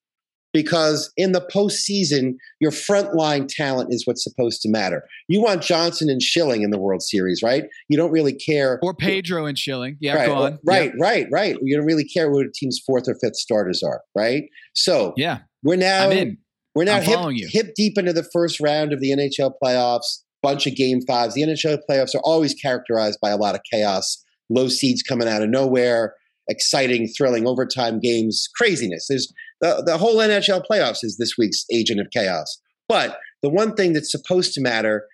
because 0.52 1.12
in 1.18 1.32
the 1.32 1.42
postseason, 1.54 2.34
your 2.60 2.72
frontline 2.72 3.48
talent 3.48 3.90
is 3.92 4.06
what's 4.06 4.24
supposed 4.24 4.62
to 4.62 4.70
matter. 4.70 5.04
You 5.28 5.42
want 5.42 5.62
Johnson 5.62 6.10
and 6.10 6.22
Schilling 6.22 6.62
in 6.64 6.70
the 6.72 6.80
World 6.80 7.02
Series, 7.02 7.42
right? 7.44 7.66
You 7.90 7.98
don't 7.98 8.12
really 8.12 8.34
care. 8.34 8.80
Or 8.84 8.94
Pedro 8.94 9.46
and 9.46 9.58
Schilling. 9.58 9.98
Yeah, 10.00 10.16
right, 10.16 10.26
go 10.28 10.36
on. 10.36 10.60
Right, 10.66 10.86
Yep. 10.92 10.94
right, 11.00 11.28
right. 11.32 11.58
You 11.62 11.76
don't 11.78 11.86
really 11.86 12.06
care 12.06 12.32
what 12.32 12.46
a 12.46 12.50
team's 12.54 12.80
fourth 12.86 13.08
or 13.08 13.16
fifth 13.22 13.36
starters 13.36 13.82
are, 13.84 14.02
right? 14.16 14.44
So 14.76 15.14
Yeah. 15.18 15.40
we're 15.64 15.76
now 15.76 16.10
I'm 16.10 16.18
in. 16.18 16.38
we're 16.76 16.86
now 16.86 17.00
hip, 17.00 17.20
hip 17.52 17.74
deep 17.76 17.98
into 17.98 18.14
the 18.14 18.28
first 18.34 18.60
round 18.60 18.94
of 18.94 19.00
the 19.00 19.12
NHL 19.12 19.54
playoffs. 19.64 20.20
Bunch 20.44 20.68
of 20.68 20.76
game 20.76 21.00
fives. 21.08 21.36
The 21.36 21.44
NHL 21.44 21.78
playoffs 21.90 22.14
are 22.14 22.22
always 22.24 22.54
characterized 22.54 23.18
by 23.22 23.30
a 23.30 23.38
lot 23.38 23.56
of 23.56 23.62
chaos, 23.72 24.22
low 24.50 24.68
seeds 24.68 25.02
coming 25.02 25.28
out 25.28 25.42
of 25.42 25.50
nowhere, 25.50 26.16
exciting, 26.50 27.08
thrilling 27.08 27.48
overtime 27.48 28.00
games, 28.00 28.50
craziness. 28.56 29.08
There's 29.08 29.34
the, 29.62 29.84
the 29.86 29.98
whole 29.98 30.18
NHL 30.18 30.64
playoffs 30.70 31.04
is 31.04 31.18
this 31.18 31.38
week's 31.38 31.66
agent 31.72 32.00
of 32.00 32.08
chaos. 32.12 32.60
But 32.90 33.18
the 33.42 33.50
one 33.50 33.76
thing 33.76 33.94
that's 33.94 34.12
supposed 34.12 34.54
to 34.54 34.62
matter 34.62 35.06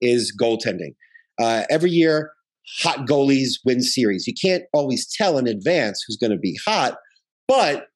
is 0.00 0.34
goaltending. 0.40 0.94
Uh, 1.40 1.64
every 1.70 1.90
year, 1.90 2.32
hot 2.82 3.06
goalies 3.08 3.54
win 3.64 3.82
series. 3.82 4.26
You 4.26 4.34
can't 4.40 4.64
always 4.72 5.10
tell 5.12 5.38
in 5.38 5.46
advance 5.46 6.04
who's 6.06 6.16
going 6.16 6.30
to 6.30 6.38
be 6.38 6.58
hot, 6.64 6.98
but 7.48 7.88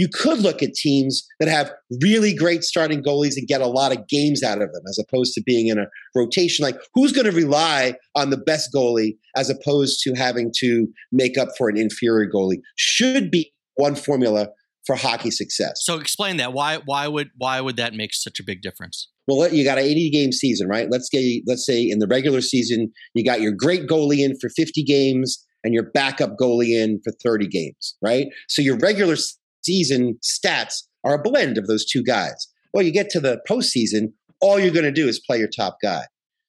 you 0.00 0.08
could 0.08 0.38
look 0.38 0.62
at 0.62 0.72
teams 0.72 1.28
that 1.40 1.48
have 1.50 1.70
really 2.00 2.34
great 2.34 2.64
starting 2.64 3.02
goalies 3.02 3.36
and 3.36 3.46
get 3.46 3.60
a 3.60 3.66
lot 3.66 3.94
of 3.94 4.08
games 4.08 4.42
out 4.42 4.62
of 4.62 4.72
them 4.72 4.82
as 4.88 4.98
opposed 4.98 5.34
to 5.34 5.42
being 5.42 5.68
in 5.68 5.78
a 5.78 5.88
rotation. 6.14 6.62
Like, 6.62 6.78
who's 6.94 7.12
going 7.12 7.26
to 7.26 7.32
rely 7.32 7.96
on 8.14 8.30
the 8.30 8.38
best 8.38 8.70
goalie 8.74 9.18
as 9.36 9.50
opposed 9.50 10.00
to 10.04 10.14
having 10.14 10.52
to 10.60 10.88
make 11.12 11.36
up 11.36 11.50
for 11.58 11.68
an 11.68 11.76
inferior 11.76 12.30
goalie? 12.30 12.60
Should 12.76 13.30
be 13.30 13.52
one 13.74 13.94
formula 13.94 14.48
for 14.86 14.96
hockey 14.96 15.30
success. 15.30 15.74
So 15.82 15.98
explain 15.98 16.38
that. 16.38 16.54
Why 16.54 16.78
why 16.86 17.06
would 17.06 17.28
why 17.36 17.60
would 17.60 17.76
that 17.76 17.92
make 17.92 18.14
such 18.14 18.40
a 18.40 18.42
big 18.42 18.62
difference? 18.62 19.08
Well, 19.28 19.52
you 19.52 19.64
got 19.64 19.76
an 19.76 19.84
80 19.84 20.10
game 20.10 20.32
season, 20.32 20.66
right? 20.66 20.88
Let's 20.90 21.10
get 21.10 21.22
let's 21.46 21.66
say 21.66 21.82
in 21.82 21.98
the 21.98 22.06
regular 22.06 22.40
season, 22.40 22.90
you 23.12 23.22
got 23.22 23.42
your 23.42 23.52
great 23.52 23.86
goalie 23.86 24.24
in 24.24 24.38
for 24.40 24.48
50 24.48 24.82
games 24.82 25.46
and 25.62 25.74
your 25.74 25.82
backup 25.82 26.36
goalie 26.40 26.70
in 26.70 27.00
for 27.04 27.12
30 27.22 27.46
games, 27.48 27.96
right? 28.00 28.28
So 28.48 28.62
your 28.62 28.78
regular 28.78 29.16
season 29.62 30.18
stats 30.22 30.84
are 31.04 31.14
a 31.14 31.22
blend 31.22 31.58
of 31.58 31.66
those 31.66 31.84
two 31.84 32.02
guys. 32.02 32.48
Well, 32.72 32.84
you 32.84 32.92
get 32.92 33.10
to 33.10 33.20
the 33.20 33.40
postseason, 33.48 34.12
all 34.40 34.58
you're 34.58 34.72
going 34.72 34.84
to 34.84 34.92
do 34.92 35.08
is 35.08 35.18
play 35.18 35.38
your 35.38 35.48
top 35.48 35.78
guy. 35.82 36.02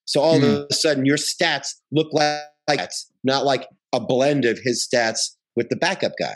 So 0.05 0.21
all 0.21 0.35
of 0.35 0.41
hmm. 0.41 0.63
a 0.69 0.73
sudden, 0.73 1.05
your 1.05 1.17
stats 1.17 1.69
look 1.91 2.07
like, 2.11 2.39
like 2.67 2.79
that's 2.79 3.11
not 3.23 3.45
like 3.45 3.67
a 3.93 3.99
blend 3.99 4.45
of 4.45 4.59
his 4.63 4.87
stats 4.87 5.35
with 5.55 5.69
the 5.69 5.75
backup 5.75 6.13
guy. 6.19 6.35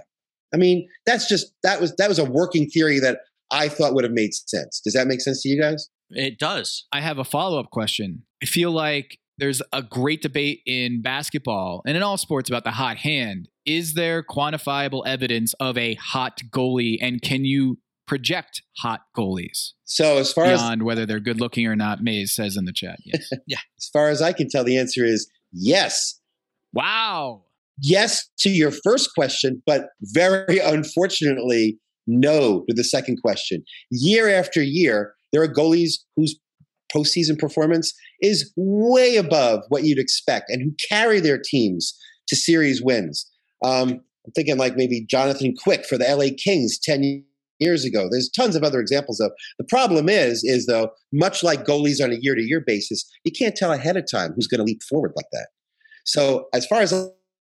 I 0.54 0.58
mean, 0.58 0.88
that's 1.06 1.28
just 1.28 1.54
that 1.64 1.82
was 1.82 1.94
that 1.98 2.08
was 2.08 2.20
a 2.20 2.26
working 2.26 2.70
theory 2.70 3.00
that 3.00 3.20
I 3.52 3.68
thought 3.68 3.94
would 3.94 4.04
have 4.04 4.14
made 4.14 4.34
sense. 4.34 4.82
Does 4.84 4.94
that 4.94 5.08
make 5.08 5.22
sense 5.22 5.42
to 5.44 5.50
you 5.50 5.60
guys? 5.62 5.90
It 6.10 6.40
does. 6.40 6.86
I 6.92 7.02
have 7.02 7.18
a 7.18 7.24
follow 7.24 7.60
up 7.60 7.72
question. 7.72 8.24
I 8.42 8.46
feel 8.46 8.72
like 8.72 9.18
there's 9.38 9.62
a 9.74 9.82
great 9.82 10.22
debate 10.22 10.62
in 10.66 11.02
basketball 11.02 11.82
and 11.86 11.98
in 11.98 12.04
all 12.04 12.18
sports 12.18 12.50
about 12.50 12.64
the 12.64 12.72
hot 12.72 12.98
hand. 12.98 13.50
Is 13.66 13.94
there 13.94 14.24
quantifiable 14.24 15.06
evidence 15.06 15.54
of 15.60 15.78
a 15.78 15.96
hot 15.96 16.42
goalie, 16.50 16.98
and 17.02 17.22
can 17.22 17.46
you 17.46 17.78
project 18.08 18.62
hot 18.78 19.02
goalies? 19.16 19.72
So 19.86 20.18
as 20.18 20.32
far 20.32 20.46
beyond 20.46 20.82
as 20.82 20.86
whether 20.86 21.06
they're 21.06 21.20
good 21.20 21.40
looking 21.40 21.66
or 21.68 21.76
not, 21.76 22.02
Mays 22.02 22.34
says 22.34 22.58
in 22.58 22.66
the 22.66 22.74
chat. 22.74 23.00
Yes. 23.04 23.30
yeah. 23.48 23.58
As 23.78 23.90
far 23.92 24.10
as 24.10 24.22
I 24.22 24.34
can 24.34 24.50
tell, 24.50 24.64
the 24.64 24.78
answer 24.78 25.04
is 25.04 25.30
yes. 25.52 26.20
Wow. 26.74 27.44
Yes 27.82 28.30
to 28.40 28.50
your 28.50 28.72
first 28.72 29.10
question, 29.16 29.62
but 29.66 29.88
very 30.02 30.60
unfortunately, 30.60 31.78
no 32.08 32.64
to 32.70 32.76
the 32.76 32.84
second 32.84 33.18
question. 33.22 33.64
Year 33.90 34.30
after 34.30 34.62
year, 34.62 35.14
there 35.34 35.42
are 35.42 35.52
goalies 35.52 35.96
whose 36.16 36.40
postseason 36.96 37.38
performance 37.38 37.94
is 38.22 38.54
way 38.56 39.18
above 39.18 39.64
what 39.70 39.84
you'd 39.84 40.00
expect 40.00 40.50
and 40.50 40.62
who 40.62 40.72
carry 40.90 41.20
their 41.20 41.40
teams 41.44 41.98
to 42.28 42.36
series 42.36 42.82
wins. 42.82 43.30
Um, 43.66 44.02
I'm 44.26 44.32
thinking 44.36 44.58
like 44.58 44.76
maybe 44.76 45.06
Jonathan 45.06 45.54
Quick 45.56 45.86
for 45.86 45.98
the 45.98 46.06
LA 46.06 46.36
Kings 46.38 46.80
10 46.80 47.24
years 47.60 47.86
ago. 47.86 48.08
There's 48.10 48.30
tons 48.30 48.56
of 48.56 48.64
other 48.64 48.80
examples 48.80 49.20
of. 49.20 49.32
The 49.58 49.66
problem 49.66 50.10
is, 50.10 50.44
is 50.44 50.66
though, 50.66 50.92
much 51.12 51.44
like 51.44 51.66
goalies 51.66 52.04
on 52.04 52.12
a 52.12 52.18
year 52.20 52.36
to 52.36 52.42
year 52.42 52.64
basis, 52.66 53.10
you 53.24 53.32
can't 53.32 53.56
tell 53.56 53.72
ahead 53.72 53.98
of 53.98 54.06
time 54.10 54.34
who's 54.34 54.48
going 54.48 54.60
to 54.60 54.66
leap 54.66 54.82
forward 54.84 55.14
like 55.16 55.28
that. 55.32 55.48
So 56.06 56.48
as 56.54 56.66
far 56.66 56.82
as 56.82 56.94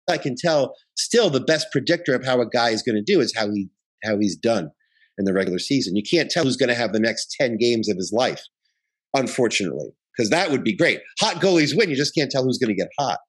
I 0.09 0.17
can 0.17 0.35
tell, 0.35 0.75
still 0.95 1.29
the 1.29 1.39
best 1.39 1.67
predictor 1.71 2.13
of 2.13 2.25
how 2.25 2.41
a 2.41 2.49
guy 2.49 2.69
is 2.69 2.83
going 2.83 2.95
to 2.95 3.13
do 3.13 3.19
is 3.19 3.33
how 3.35 3.49
he 3.49 3.69
how 4.03 4.19
he's 4.19 4.35
done 4.35 4.69
in 5.17 5.23
the 5.25 5.33
regular 5.33 5.59
season. 5.59 5.95
You 5.95 6.03
can't 6.03 6.29
tell 6.29 6.43
who's 6.43 6.57
going 6.57 6.69
to 6.69 6.75
have 6.75 6.91
the 6.91 6.99
next 6.99 7.35
10 7.39 7.57
games 7.57 7.87
of 7.87 7.95
his 7.95 8.11
life, 8.11 8.41
unfortunately, 9.13 9.91
because 10.15 10.29
that 10.29 10.51
would 10.51 10.63
be 10.63 10.75
great. 10.75 10.99
Hot 11.21 11.35
goalies 11.35 11.75
win, 11.75 11.89
you 11.89 11.95
just 11.95 12.13
can't 12.13 12.29
tell 12.29 12.43
who's 12.43 12.57
going 12.57 12.75
to 12.75 12.75
get 12.75 12.89
hot. 12.99 13.19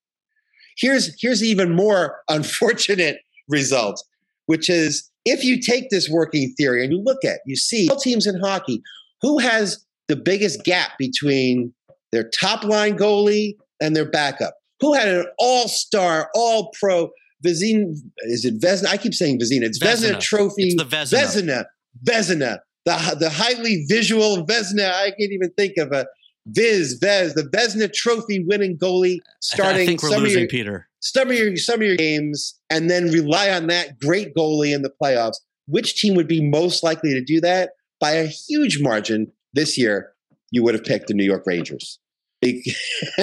Here's 0.77 1.21
here's 1.21 1.43
even 1.43 1.75
more 1.75 2.21
unfortunate 2.29 3.19
result, 3.49 4.03
which 4.47 4.69
is 4.69 5.11
if 5.25 5.45
you 5.45 5.61
take 5.61 5.91
this 5.91 6.09
working 6.09 6.53
theory 6.57 6.85
and 6.85 6.93
you 6.93 7.03
look 7.03 7.25
at, 7.25 7.41
you 7.47 7.57
see 7.57 7.89
all 7.89 7.97
teams 7.97 8.27
in 8.27 8.39
hockey, 8.41 8.83
who 9.23 9.39
has 9.39 9.85
the 10.09 10.17
biggest 10.17 10.65
gap 10.65 10.93
between 10.99 11.73
their 12.13 12.29
top 12.29 12.65
line 12.65 12.97
goalie 12.97 13.57
and 13.81 13.97
their 13.97 14.09
backup? 14.09 14.55
Who 14.81 14.93
had 14.93 15.09
an 15.09 15.27
all-star, 15.39 16.31
all-pro 16.35 17.11
Vezina? 17.45 17.95
Is 18.25 18.45
it 18.45 18.61
Vezina? 18.61 18.89
I 18.89 18.97
keep 18.97 19.15
saying 19.15 19.39
Vezina. 19.39 19.63
It's 19.63 19.79
Vezina, 19.79 20.15
Vezina. 20.15 20.21
Trophy. 20.21 20.65
It's 20.65 20.77
the 20.77 20.85
Vezina. 20.85 21.19
Vezina. 21.23 21.65
Vezina. 22.05 22.59
The 22.85 23.17
the 23.19 23.31
highly 23.31 23.87
visual 23.89 24.47
Vezina. 24.47 24.93
I 24.93 25.11
can't 25.11 25.33
even 25.33 25.51
think 25.57 25.79
of 25.79 25.93
a 25.93 26.07
Viz 26.47 26.95
Vez. 26.95 27.35
The 27.35 27.43
Vezina 27.43 27.93
Trophy 27.93 28.45
winning 28.45 28.77
goalie 28.77 29.19
starting 29.41 29.83
I 29.83 29.87
think 29.87 30.03
we're 30.03 30.11
losing 30.11 30.41
your, 30.41 30.49
Peter. 30.49 30.89
some 31.01 31.31
of 31.31 31.37
your 31.37 31.57
some 31.57 31.81
of 31.81 31.87
your 31.87 31.97
games 31.97 32.59
and 32.71 32.91
then 32.91 33.11
rely 33.11 33.51
on 33.51 33.67
that 33.69 33.99
great 34.01 34.35
goalie 34.35 34.75
in 34.75 34.83
the 34.83 34.93
playoffs. 35.03 35.37
Which 35.67 36.01
team 36.01 36.15
would 36.15 36.29
be 36.29 36.47
most 36.47 36.83
likely 36.83 37.15
to 37.15 37.25
do 37.25 37.41
that 37.41 37.71
by 38.01 38.13
a 38.13 38.27
huge 38.27 38.81
margin 38.81 39.33
this 39.55 39.79
year? 39.79 40.13
You 40.51 40.63
would 40.63 40.75
have 40.75 40.85
picked 40.85 41.09
the 41.09 41.15
New 41.15 41.25
York 41.25 41.45
Rangers. 41.47 41.99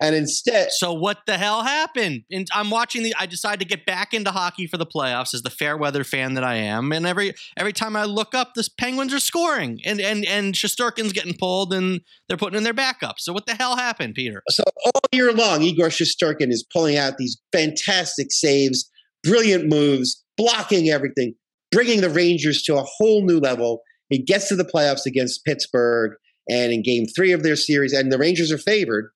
and 0.00 0.14
instead, 0.14 0.72
So 0.72 0.92
what 0.92 1.18
the 1.26 1.38
hell 1.38 1.62
happened? 1.62 2.24
And 2.30 2.46
I'm 2.52 2.70
watching 2.70 3.02
the. 3.02 3.14
I 3.18 3.26
decided 3.26 3.60
to 3.60 3.66
get 3.66 3.86
back 3.86 4.14
into 4.14 4.30
hockey 4.30 4.66
for 4.66 4.76
the 4.76 4.86
playoffs 4.86 5.34
as 5.34 5.42
the 5.42 5.50
fair 5.50 5.76
weather 5.76 6.04
fan 6.04 6.34
that 6.34 6.44
I 6.44 6.56
am. 6.56 6.92
And 6.92 7.06
every 7.06 7.34
every 7.56 7.72
time 7.72 7.96
I 7.96 8.04
look 8.04 8.34
up, 8.34 8.54
the 8.54 8.68
Penguins 8.78 9.14
are 9.14 9.20
scoring, 9.20 9.80
and 9.84 10.00
and 10.00 10.24
and 10.24 10.54
Shesterkin's 10.54 11.12
getting 11.12 11.34
pulled, 11.34 11.72
and 11.72 12.00
they're 12.28 12.36
putting 12.36 12.56
in 12.56 12.64
their 12.64 12.74
backup. 12.74 13.16
So 13.18 13.32
what 13.32 13.46
the 13.46 13.54
hell 13.54 13.76
happened, 13.76 14.14
Peter? 14.14 14.42
so 14.50 14.62
all 14.84 15.00
year 15.12 15.32
long, 15.32 15.62
Igor 15.62 15.88
Shesterkin 15.88 16.50
is 16.50 16.64
pulling 16.72 16.96
out 16.96 17.18
these 17.18 17.40
fantastic 17.52 18.28
saves, 18.30 18.88
brilliant 19.22 19.66
moves, 19.66 20.24
blocking 20.36 20.88
everything, 20.88 21.34
bringing 21.70 22.00
the 22.00 22.10
Rangers 22.10 22.62
to 22.62 22.76
a 22.76 22.84
whole 22.84 23.24
new 23.24 23.38
level. 23.38 23.82
He 24.08 24.22
gets 24.22 24.48
to 24.48 24.56
the 24.56 24.64
playoffs 24.64 25.04
against 25.06 25.44
Pittsburgh, 25.44 26.12
and 26.48 26.72
in 26.72 26.82
Game 26.82 27.06
Three 27.06 27.32
of 27.32 27.42
their 27.42 27.56
series, 27.56 27.92
and 27.92 28.12
the 28.12 28.18
Rangers 28.18 28.52
are 28.52 28.58
favored. 28.58 29.10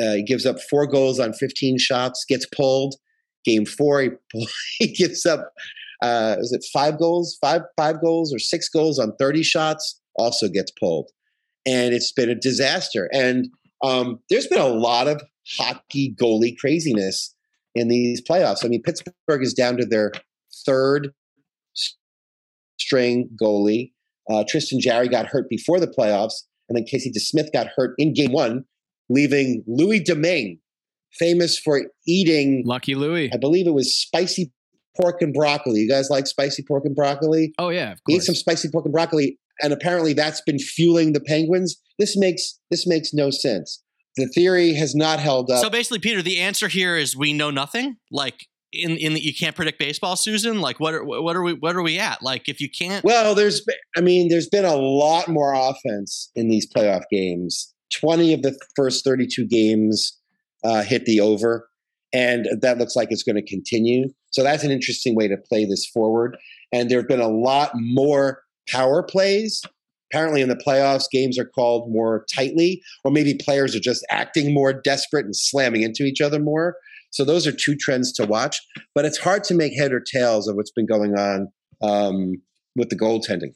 Uh, 0.00 0.14
he 0.14 0.22
gives 0.22 0.46
up 0.46 0.60
four 0.70 0.86
goals 0.86 1.18
on 1.18 1.32
15 1.32 1.78
shots, 1.78 2.24
gets 2.28 2.46
pulled. 2.54 2.94
Game 3.44 3.66
four, 3.66 4.02
he, 4.02 4.10
pull, 4.32 4.46
he 4.78 4.92
gives 4.92 5.26
up. 5.26 5.52
Uh, 6.02 6.36
is 6.38 6.52
it 6.52 6.64
five 6.72 6.98
goals, 6.98 7.36
five 7.40 7.62
five 7.76 8.00
goals, 8.00 8.32
or 8.34 8.38
six 8.38 8.68
goals 8.68 8.98
on 8.98 9.12
30 9.18 9.42
shots? 9.42 10.00
Also 10.16 10.48
gets 10.48 10.70
pulled, 10.72 11.10
and 11.66 11.94
it's 11.94 12.12
been 12.12 12.30
a 12.30 12.34
disaster. 12.34 13.08
And 13.12 13.48
um, 13.82 14.20
there's 14.28 14.46
been 14.46 14.60
a 14.60 14.66
lot 14.66 15.08
of 15.08 15.22
hockey 15.58 16.14
goalie 16.20 16.56
craziness 16.56 17.34
in 17.74 17.88
these 17.88 18.20
playoffs. 18.20 18.64
I 18.64 18.68
mean, 18.68 18.82
Pittsburgh 18.82 19.42
is 19.42 19.54
down 19.54 19.76
to 19.78 19.86
their 19.86 20.12
third 20.66 21.12
string 22.78 23.30
goalie. 23.40 23.92
Uh, 24.30 24.44
Tristan 24.48 24.80
Jarry 24.80 25.08
got 25.08 25.26
hurt 25.26 25.48
before 25.48 25.80
the 25.80 25.88
playoffs, 25.88 26.44
and 26.68 26.76
then 26.76 26.84
Casey 26.84 27.10
DeSmith 27.10 27.52
got 27.52 27.66
hurt 27.76 27.94
in 27.98 28.14
game 28.14 28.32
one, 28.32 28.64
leaving 29.08 29.64
Louis 29.66 30.00
Domingue, 30.00 30.58
famous 31.12 31.58
for 31.58 31.82
eating, 32.06 32.62
Lucky 32.64 32.94
Louie. 32.94 33.30
I 33.32 33.36
believe 33.36 33.66
it 33.66 33.74
was 33.74 33.94
spicy 33.94 34.52
pork 35.00 35.20
and 35.20 35.34
broccoli. 35.34 35.80
You 35.80 35.88
guys 35.88 36.10
like 36.10 36.26
spicy 36.26 36.62
pork 36.66 36.84
and 36.84 36.94
broccoli? 36.94 37.52
Oh 37.58 37.70
yeah, 37.70 37.92
of 37.92 37.98
He 38.06 38.16
ate 38.16 38.22
some 38.22 38.34
spicy 38.34 38.68
pork 38.70 38.84
and 38.84 38.92
broccoli, 38.92 39.38
and 39.62 39.72
apparently 39.72 40.12
that's 40.12 40.40
been 40.42 40.58
fueling 40.58 41.12
the 41.12 41.20
Penguins. 41.20 41.76
This 41.98 42.16
makes 42.16 42.58
this 42.70 42.86
makes 42.86 43.12
no 43.12 43.30
sense. 43.30 43.82
The 44.16 44.26
theory 44.26 44.74
has 44.74 44.94
not 44.94 45.20
held 45.20 45.50
up. 45.50 45.62
So 45.62 45.70
basically, 45.70 46.00
Peter, 46.00 46.20
the 46.22 46.38
answer 46.38 46.68
here 46.68 46.96
is 46.96 47.16
we 47.16 47.32
know 47.32 47.50
nothing. 47.50 47.96
Like 48.10 48.46
in 48.72 48.96
in 48.96 49.14
the, 49.14 49.20
you 49.20 49.34
can't 49.34 49.56
predict 49.56 49.78
baseball, 49.78 50.16
Susan. 50.16 50.60
Like 50.60 50.78
what 50.80 50.94
are 50.94 51.04
what 51.04 51.36
are 51.36 51.42
we 51.42 51.54
what 51.54 51.76
are 51.76 51.82
we 51.82 51.98
at? 51.98 52.22
Like 52.22 52.48
if 52.48 52.60
you 52.60 52.68
can't, 52.70 53.04
Well, 53.04 53.34
there's, 53.34 53.64
I 53.96 54.00
mean, 54.00 54.28
there's 54.28 54.48
been 54.48 54.64
a 54.64 54.76
lot 54.76 55.28
more 55.28 55.52
offense 55.54 56.30
in 56.34 56.48
these 56.48 56.70
playoff 56.70 57.02
games. 57.10 57.74
20 57.92 58.34
of 58.34 58.42
the 58.42 58.56
first 58.76 59.04
32 59.04 59.46
games 59.46 60.16
uh, 60.62 60.82
hit 60.82 61.04
the 61.06 61.20
over, 61.20 61.68
and 62.12 62.46
that 62.60 62.78
looks 62.78 62.94
like 62.94 63.08
it's 63.10 63.24
going 63.24 63.36
to 63.36 63.46
continue. 63.46 64.08
So 64.30 64.42
that's 64.42 64.62
an 64.62 64.70
interesting 64.70 65.16
way 65.16 65.26
to 65.26 65.36
play 65.36 65.64
this 65.64 65.86
forward. 65.86 66.36
And 66.72 66.88
there 66.88 66.98
have 67.00 67.08
been 67.08 67.20
a 67.20 67.28
lot 67.28 67.72
more 67.74 68.42
power 68.68 69.02
plays. 69.02 69.62
Apparently, 70.12 70.40
in 70.40 70.48
the 70.48 70.56
playoffs, 70.56 71.04
games 71.10 71.38
are 71.38 71.44
called 71.44 71.90
more 71.92 72.24
tightly, 72.32 72.82
or 73.04 73.10
maybe 73.10 73.34
players 73.34 73.74
are 73.74 73.80
just 73.80 74.04
acting 74.10 74.52
more 74.52 74.72
desperate 74.72 75.24
and 75.24 75.36
slamming 75.36 75.82
into 75.82 76.04
each 76.04 76.20
other 76.20 76.40
more. 76.40 76.76
So 77.10 77.24
those 77.24 77.46
are 77.46 77.52
two 77.52 77.76
trends 77.76 78.12
to 78.14 78.26
watch. 78.26 78.60
But 78.94 79.04
it's 79.04 79.18
hard 79.18 79.44
to 79.44 79.54
make 79.54 79.76
head 79.78 79.92
or 79.92 80.00
tails 80.00 80.48
of 80.48 80.56
what's 80.56 80.70
been 80.72 80.86
going 80.86 81.14
on 81.18 81.48
um, 81.82 82.32
with 82.76 82.88
the 82.88 82.96
goaltending, 82.96 83.52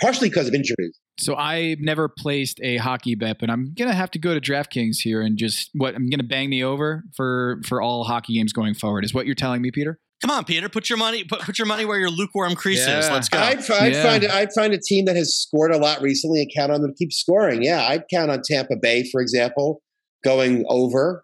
partially 0.00 0.28
because 0.28 0.48
of 0.48 0.54
injuries. 0.54 0.98
So 1.18 1.34
I 1.34 1.76
never 1.80 2.08
placed 2.08 2.60
a 2.62 2.76
hockey 2.76 3.14
bet, 3.14 3.38
but 3.40 3.48
I'm 3.48 3.72
gonna 3.76 3.94
have 3.94 4.10
to 4.12 4.18
go 4.18 4.38
to 4.38 4.40
DraftKings 4.40 4.98
here 4.98 5.22
and 5.22 5.38
just 5.38 5.70
what 5.72 5.94
I'm 5.94 6.10
gonna 6.10 6.22
bang 6.24 6.50
the 6.50 6.64
over 6.64 7.04
for 7.16 7.60
for 7.66 7.80
all 7.80 8.04
hockey 8.04 8.34
games 8.34 8.52
going 8.52 8.74
forward. 8.74 9.04
Is 9.04 9.14
what 9.14 9.24
you're 9.26 9.34
telling 9.34 9.62
me, 9.62 9.70
Peter? 9.70 9.98
come 10.22 10.30
on, 10.30 10.44
Peter, 10.44 10.66
put 10.70 10.88
your 10.88 10.96
money 10.96 11.24
put, 11.24 11.40
put 11.40 11.58
your 11.58 11.66
money 11.66 11.84
where 11.84 11.98
your 11.98 12.08
lukewarm 12.10 12.54
crease 12.54 12.86
is. 12.86 13.08
Let's 13.10 13.28
go. 13.28 13.38
I'd, 13.38 13.58
I'd 13.70 13.92
Yeah. 13.92 14.02
find 14.02 14.24
I'd 14.26 14.52
find 14.54 14.72
a 14.74 14.78
team 14.80 15.04
that 15.06 15.14
has 15.16 15.34
scored 15.36 15.72
a 15.72 15.78
lot 15.78 16.00
recently 16.02 16.40
and 16.40 16.50
count 16.56 16.72
on 16.72 16.80
them 16.82 16.90
to 16.92 16.96
keep 16.96 17.12
scoring. 17.12 17.62
Yeah, 17.62 17.86
I'd 17.86 18.04
count 18.12 18.30
on 18.30 18.40
Tampa 18.44 18.76
Bay, 18.80 19.08
for 19.10 19.20
example, 19.20 19.82
going 20.24 20.64
over, 20.68 21.22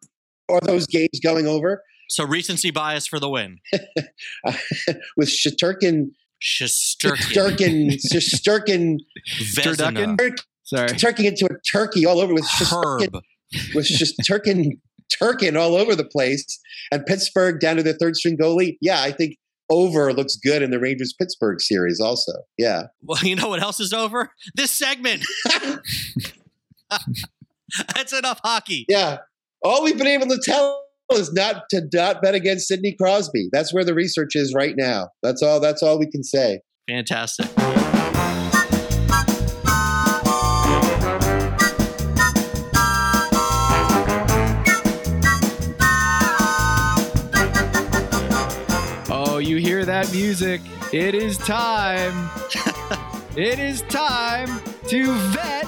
or 0.53 0.61
those 0.61 0.87
games 0.87 1.19
going 1.23 1.47
over 1.47 1.83
so 2.13 2.25
recency 2.27 2.71
bias 2.71 3.07
for 3.07 3.19
the 3.19 3.29
win. 3.29 3.59
with 5.17 5.29
Shaturkin, 5.29 6.11
Shosturkin. 6.43 7.17
Shaturkin, 7.17 7.93
Shaturkin, 8.13 8.99
Vezina. 9.41 10.39
Sorry. 10.65 10.89
turking 10.91 11.25
into 11.25 11.47
a 11.47 11.59
turkey 11.71 12.05
all 12.07 12.21
over 12.21 12.35
with 12.35 12.47
Herb. 12.71 13.19
with 13.75 13.87
Shaturkin, 13.87 14.79
Turkin 15.11 15.57
all 15.57 15.75
over 15.75 15.95
the 15.95 16.05
place, 16.05 16.61
and 16.91 17.05
Pittsburgh 17.07 17.61
down 17.61 17.77
to 17.77 17.83
their 17.83 17.95
third 17.95 18.17
string 18.17 18.37
goalie. 18.37 18.77
Yeah, 18.83 19.01
I 19.03 19.11
think 19.11 19.39
over 19.71 20.13
looks 20.13 20.37
good 20.37 20.61
in 20.63 20.71
the 20.71 20.79
Rangers 20.79 21.15
Pittsburgh 21.19 21.63
series. 21.63 21.99
Also, 21.99 22.33
yeah. 22.59 22.89
Well, 23.03 23.23
you 23.23 23.37
know 23.37 23.49
what 23.49 23.63
else 23.63 23.81
is 23.81 23.95
over? 23.95 24.31
This 24.55 24.71
segment. 24.71 25.25
That's 27.95 28.13
enough 28.13 28.41
hockey. 28.45 28.85
Yeah. 28.89 29.19
All 29.65 29.85
we've 29.85 29.97
been 29.97 30.09
able 30.09 30.27
to 30.27 30.41
tell 30.43 30.83
is 31.13 31.33
not 31.33 31.69
to 31.71 31.89
not 31.93 32.21
bet 32.21 32.35
against 32.35 32.67
Sidney 32.67 32.97
Crosby. 33.01 33.49
That's 33.53 33.73
where 33.73 33.85
the 33.85 33.95
research 33.95 34.35
is 34.35 34.53
right 34.53 34.75
now. 34.77 35.11
That's 35.23 35.41
all 35.41 35.61
that's 35.61 35.85
all 35.85 36.01
we 36.01 36.11
can 36.11 36.25
say. 36.25 36.63
Fantastic. 36.89 37.47
Oh, 49.09 49.39
you 49.41 49.59
hear 49.59 49.85
that 49.85 50.11
music? 50.13 50.61
It 50.93 51.15
is 51.15 51.39
time. 51.39 52.31
it 53.37 53.61
is 53.61 53.83
time 53.83 54.61
to 54.89 55.13
vet 55.13 55.67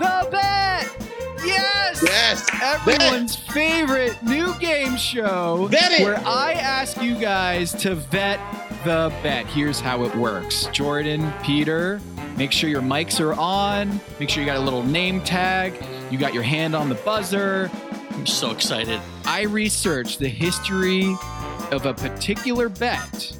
the 0.00 0.28
bet. 0.32 1.05
Yes. 1.46 2.02
Yes. 2.02 2.46
Yes. 2.52 2.88
Everyone's 2.88 3.36
favorite 3.36 4.20
new 4.22 4.54
game 4.58 4.96
show 4.96 5.68
Bet 5.70 5.92
it. 5.92 6.02
where 6.04 6.18
I 6.26 6.52
ask 6.54 7.00
you 7.02 7.14
guys 7.18 7.72
to 7.74 7.94
vet 7.94 8.38
the 8.84 9.12
bet. 9.22 9.46
Here's 9.46 9.80
how 9.80 10.04
it 10.04 10.14
works. 10.16 10.66
Jordan, 10.72 11.32
Peter, 11.42 12.00
make 12.36 12.52
sure 12.52 12.68
your 12.68 12.82
mics 12.82 13.20
are 13.20 13.34
on. 13.34 14.00
Make 14.20 14.28
sure 14.30 14.42
you 14.42 14.46
got 14.46 14.58
a 14.58 14.60
little 14.60 14.82
name 14.82 15.20
tag. 15.22 15.74
You 16.10 16.18
got 16.18 16.34
your 16.34 16.42
hand 16.42 16.76
on 16.76 16.88
the 16.88 16.94
buzzer. 16.96 17.70
I'm 18.12 18.26
so 18.26 18.50
excited. 18.50 19.00
I 19.24 19.42
researched 19.42 20.18
the 20.18 20.28
history 20.28 21.14
of 21.72 21.86
a 21.86 21.94
particular 21.94 22.68
bet. 22.68 23.36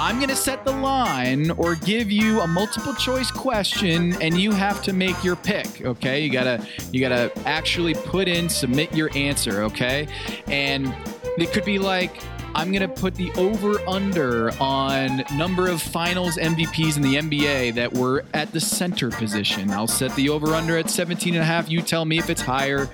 I'm 0.00 0.16
going 0.18 0.28
to 0.28 0.36
set 0.36 0.64
the 0.64 0.70
line 0.70 1.50
or 1.52 1.74
give 1.74 2.08
you 2.10 2.40
a 2.40 2.46
multiple 2.46 2.94
choice 2.94 3.32
question 3.32 4.20
and 4.22 4.38
you 4.38 4.52
have 4.52 4.80
to 4.82 4.92
make 4.92 5.24
your 5.24 5.34
pick, 5.34 5.84
okay? 5.84 6.20
You 6.20 6.30
got 6.30 6.44
to 6.44 6.66
you 6.92 7.00
got 7.00 7.08
to 7.08 7.32
actually 7.48 7.94
put 7.94 8.28
in 8.28 8.48
submit 8.48 8.94
your 8.94 9.10
answer, 9.16 9.62
okay? 9.64 10.06
And 10.46 10.94
it 11.36 11.52
could 11.52 11.64
be 11.64 11.80
like 11.80 12.22
I'm 12.58 12.72
going 12.72 12.82
to 12.82 12.88
put 12.88 13.14
the 13.14 13.30
over 13.34 13.78
under 13.86 14.50
on 14.60 15.22
number 15.36 15.68
of 15.68 15.80
finals 15.80 16.36
MVPs 16.36 16.96
in 16.96 17.02
the 17.02 17.14
NBA 17.14 17.74
that 17.74 17.94
were 17.94 18.24
at 18.34 18.50
the 18.50 18.58
center 18.58 19.10
position. 19.10 19.70
I'll 19.70 19.86
set 19.86 20.12
the 20.16 20.28
over 20.28 20.48
under 20.56 20.76
at 20.76 20.90
17 20.90 21.34
and 21.34 21.42
a 21.42 21.46
half. 21.46 21.70
You 21.70 21.82
tell 21.82 22.04
me 22.04 22.18
if 22.18 22.28
it's 22.28 22.40
higher 22.40 22.88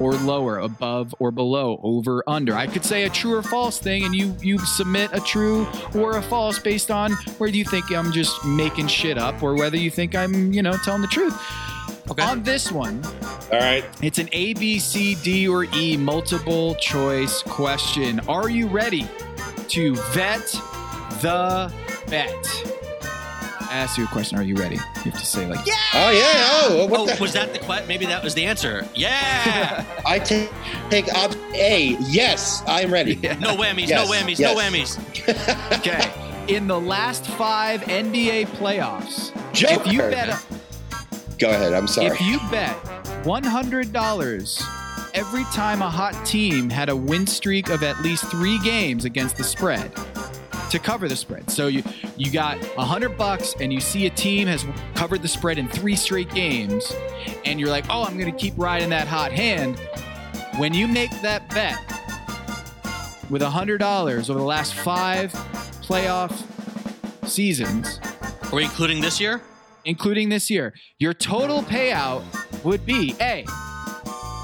or 0.00 0.14
lower, 0.14 0.58
above 0.58 1.14
or 1.20 1.30
below, 1.30 1.78
over 1.84 2.24
under. 2.26 2.56
I 2.56 2.66
could 2.66 2.84
say 2.84 3.04
a 3.04 3.08
true 3.08 3.36
or 3.36 3.42
false 3.44 3.78
thing 3.78 4.02
and 4.02 4.16
you 4.16 4.34
you 4.40 4.58
submit 4.58 5.10
a 5.12 5.20
true 5.20 5.64
or 5.94 6.16
a 6.16 6.22
false 6.22 6.58
based 6.58 6.90
on 6.90 7.12
whether 7.38 7.56
you 7.56 7.64
think 7.64 7.92
I'm 7.92 8.10
just 8.10 8.44
making 8.44 8.88
shit 8.88 9.16
up 9.16 9.44
or 9.44 9.54
whether 9.54 9.76
you 9.76 9.92
think 9.92 10.16
I'm, 10.16 10.52
you 10.52 10.60
know, 10.60 10.72
telling 10.78 11.02
the 11.02 11.06
truth. 11.06 11.40
Okay. 12.10 12.22
On 12.22 12.42
this 12.42 12.70
one, 12.70 13.02
All 13.52 13.58
right. 13.58 13.84
it's 14.02 14.18
an 14.18 14.28
A, 14.32 14.52
B, 14.54 14.78
C, 14.78 15.14
D, 15.14 15.48
or 15.48 15.64
E 15.74 15.96
multiple 15.96 16.74
choice 16.74 17.42
question. 17.42 18.20
Are 18.28 18.50
you 18.50 18.66
ready 18.66 19.06
to 19.68 19.94
vet 20.12 20.42
the 21.22 21.72
bet? 22.08 22.30
I 23.60 23.78
asked 23.78 23.96
you 23.98 24.04
a 24.04 24.08
question. 24.08 24.38
Are 24.38 24.42
you 24.42 24.54
ready? 24.54 24.76
You 24.76 25.10
have 25.10 25.18
to 25.18 25.26
say 25.26 25.46
like, 25.46 25.66
yeah. 25.66 25.74
Oh 25.94 26.10
yeah. 26.10 26.20
Oh, 26.82 26.86
what 26.86 27.00
Oh, 27.00 27.06
the? 27.06 27.20
was 27.20 27.32
that 27.32 27.52
the 27.54 27.58
question? 27.58 27.88
Maybe 27.88 28.04
that 28.06 28.22
was 28.22 28.34
the 28.34 28.44
answer. 28.44 28.86
Yeah. 28.94 29.84
I 30.06 30.18
take 30.18 30.50
take 30.90 31.12
option 31.14 31.40
A. 31.54 31.96
Yes, 32.00 32.62
I'm 32.66 32.92
ready. 32.92 33.14
No 33.40 33.56
whammies. 33.56 33.88
Yes, 33.88 34.06
No 34.08 34.14
whammies. 34.14 34.38
yes. 34.38 34.54
No 34.54 34.60
whammies. 34.60 35.78
Okay. 35.78 36.54
In 36.54 36.66
the 36.66 36.78
last 36.78 37.26
five 37.26 37.80
NBA 37.82 38.48
playoffs, 38.48 39.32
Joker. 39.54 39.80
if 39.88 39.92
you 39.92 39.98
bet, 40.00 40.38
Go 41.38 41.50
ahead. 41.50 41.72
I'm 41.72 41.86
sorry. 41.86 42.08
if 42.08 42.20
you 42.20 42.38
bet 42.50 42.74
one 43.26 43.44
hundred 43.44 43.92
dollars 43.92 44.62
every 45.14 45.44
time 45.44 45.80
a 45.82 45.90
hot 45.90 46.14
team 46.26 46.68
had 46.70 46.88
a 46.88 46.96
win 46.96 47.26
streak 47.26 47.68
of 47.70 47.82
at 47.82 48.00
least 48.02 48.24
three 48.26 48.58
games 48.60 49.04
against 49.04 49.36
the 49.36 49.44
spread 49.44 49.92
to 50.70 50.78
cover 50.78 51.08
the 51.08 51.16
spread. 51.16 51.50
So 51.50 51.66
you 51.68 51.82
you 52.16 52.30
got 52.30 52.58
a 52.76 52.84
hundred 52.84 53.16
bucks 53.16 53.54
and 53.60 53.72
you 53.72 53.80
see 53.80 54.06
a 54.06 54.10
team 54.10 54.46
has 54.48 54.64
covered 54.94 55.22
the 55.22 55.28
spread 55.28 55.58
in 55.58 55.68
three 55.68 55.96
straight 55.96 56.30
games, 56.32 56.92
and 57.44 57.58
you're 57.60 57.68
like, 57.70 57.84
oh, 57.90 58.04
I'm 58.04 58.18
gonna 58.18 58.32
keep 58.32 58.54
riding 58.56 58.90
that 58.90 59.06
hot 59.08 59.32
hand. 59.32 59.78
When 60.56 60.72
you 60.72 60.86
make 60.86 61.10
that 61.22 61.48
bet 61.50 61.78
with 63.30 63.42
a 63.42 63.50
hundred 63.50 63.78
dollars 63.78 64.30
over 64.30 64.38
the 64.38 64.44
last 64.44 64.74
five 64.74 65.32
playoff 65.82 66.32
seasons, 67.26 67.98
Are 68.44 68.54
we 68.56 68.64
including 68.64 69.00
this 69.00 69.20
year? 69.20 69.42
Including 69.84 70.28
this 70.28 70.50
year, 70.50 70.74
your 70.98 71.14
total 71.14 71.62
payout 71.62 72.22
would 72.64 72.84
be 72.86 73.14
A, 73.20 73.44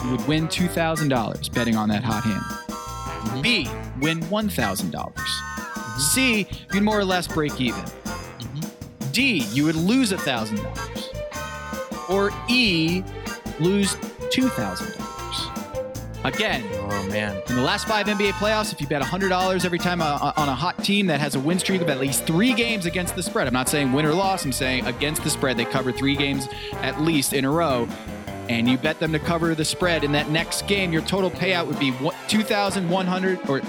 you 0.05 0.11
would 0.11 0.27
win 0.27 0.49
$2,000 0.49 1.55
betting 1.55 1.77
on 1.77 1.89
that 1.89 2.03
hot 2.03 2.25
hand. 2.25 2.41
Mm-hmm. 2.41 3.43
B, 3.43 3.69
win 4.01 4.21
$1,000. 4.21 4.91
Mm-hmm. 4.93 6.01
C, 6.01 6.47
you'd 6.73 6.83
more 6.83 6.99
or 6.99 7.05
less 7.05 7.29
break 7.29 7.61
even. 7.61 7.81
Mm-hmm. 7.81 9.11
D, 9.13 9.45
you 9.53 9.65
would 9.65 9.77
lose 9.77 10.13
$1,000. 10.13 12.11
Or 12.11 12.31
E, 12.49 13.03
lose 13.61 13.95
$2,000. 13.95 15.00
Again, 16.23 16.63
Oh 16.75 17.07
man. 17.09 17.41
in 17.49 17.57
the 17.57 17.63
last 17.63 17.89
five 17.89 18.07
NBA 18.07 18.33
playoffs, 18.33 18.73
if 18.75 18.81
you 18.81 18.87
bet 18.87 19.01
$100 19.01 19.65
every 19.65 19.79
time 19.79 20.03
uh, 20.03 20.33
on 20.37 20.49
a 20.51 20.55
hot 20.55 20.83
team 20.85 21.07
that 21.07 21.19
has 21.19 21.35
a 21.35 21.41
win 21.41 21.59
streak 21.59 21.81
of 21.81 21.89
at 21.89 21.99
least 21.99 22.25
three 22.27 22.53
games 22.53 22.85
against 22.85 23.17
the 23.17 23.23
spread, 23.23 23.47
I'm 23.47 23.55
not 23.55 23.71
saying 23.71 23.93
win 23.93 24.05
or 24.05 24.13
loss, 24.13 24.45
I'm 24.45 24.53
saying 24.53 24.87
against 24.87 25.25
the 25.25 25.31
spread, 25.31 25.57
they 25.57 25.65
cover 25.65 25.93
three 25.93 26.15
games 26.17 26.47
at 26.83 27.01
least 27.01 27.33
in 27.33 27.47
a 27.47 27.51
row, 27.51 27.89
and 28.51 28.69
you 28.69 28.77
bet 28.77 28.99
them 29.01 29.13
to 29.13 29.19
cover 29.19 29.55
the 29.55 29.65
spread 29.65 30.05
in 30.05 30.13
that 30.13 30.29
next 30.29 30.67
game, 30.67 30.93
your 30.93 31.03
total 31.03 31.31
payout 31.31 31.67
would 31.67 31.79
be 31.79 31.91
what- 31.93 32.15
2,100 32.29 33.39
or 33.49 33.63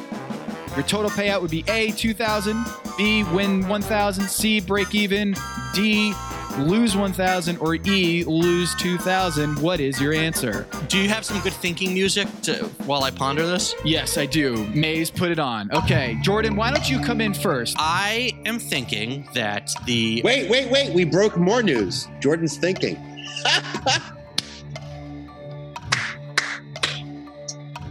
your 0.75 0.83
total 0.83 1.09
payout 1.09 1.41
would 1.41 1.51
be 1.51 1.63
A, 1.69 1.91
2,000, 1.91 2.65
B, 2.97 3.23
win 3.25 3.65
1,000, 3.69 4.27
C, 4.27 4.59
break 4.59 4.93
even, 4.93 5.35
D, 5.73 6.13
lose 6.59 6.95
1,000, 6.95 7.57
or 7.57 7.75
E, 7.75 8.23
lose 8.25 8.75
2,000. 8.75 9.59
What 9.59 9.79
is 9.79 9.99
your 9.99 10.13
answer? 10.13 10.67
Do 10.87 10.97
you 10.97 11.09
have 11.09 11.25
some 11.25 11.39
good 11.41 11.53
thinking 11.53 11.93
music 11.93 12.27
to, 12.43 12.65
while 12.85 13.03
I 13.03 13.11
ponder 13.11 13.45
this? 13.45 13.75
Yes, 13.83 14.17
I 14.17 14.25
do. 14.25 14.65
Maze, 14.67 15.11
put 15.11 15.31
it 15.31 15.39
on. 15.39 15.71
Okay, 15.71 16.17
Jordan, 16.21 16.55
why 16.55 16.71
don't 16.71 16.89
you 16.89 16.99
come 16.99 17.21
in 17.21 17.33
first? 17.33 17.75
I 17.79 18.31
am 18.45 18.59
thinking 18.59 19.27
that 19.33 19.71
the 19.85 20.21
wait, 20.23 20.49
wait, 20.49 20.71
wait. 20.71 20.93
We 20.93 21.03
broke 21.05 21.37
more 21.37 21.61
news. 21.63 22.07
Jordan's 22.19 22.57
thinking. 22.57 22.97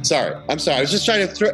sorry. 0.02 0.34
I'm 0.48 0.58
sorry. 0.58 0.78
I 0.78 0.80
was 0.80 0.90
just 0.90 1.04
trying 1.04 1.26
to 1.26 1.32
throw 1.32 1.50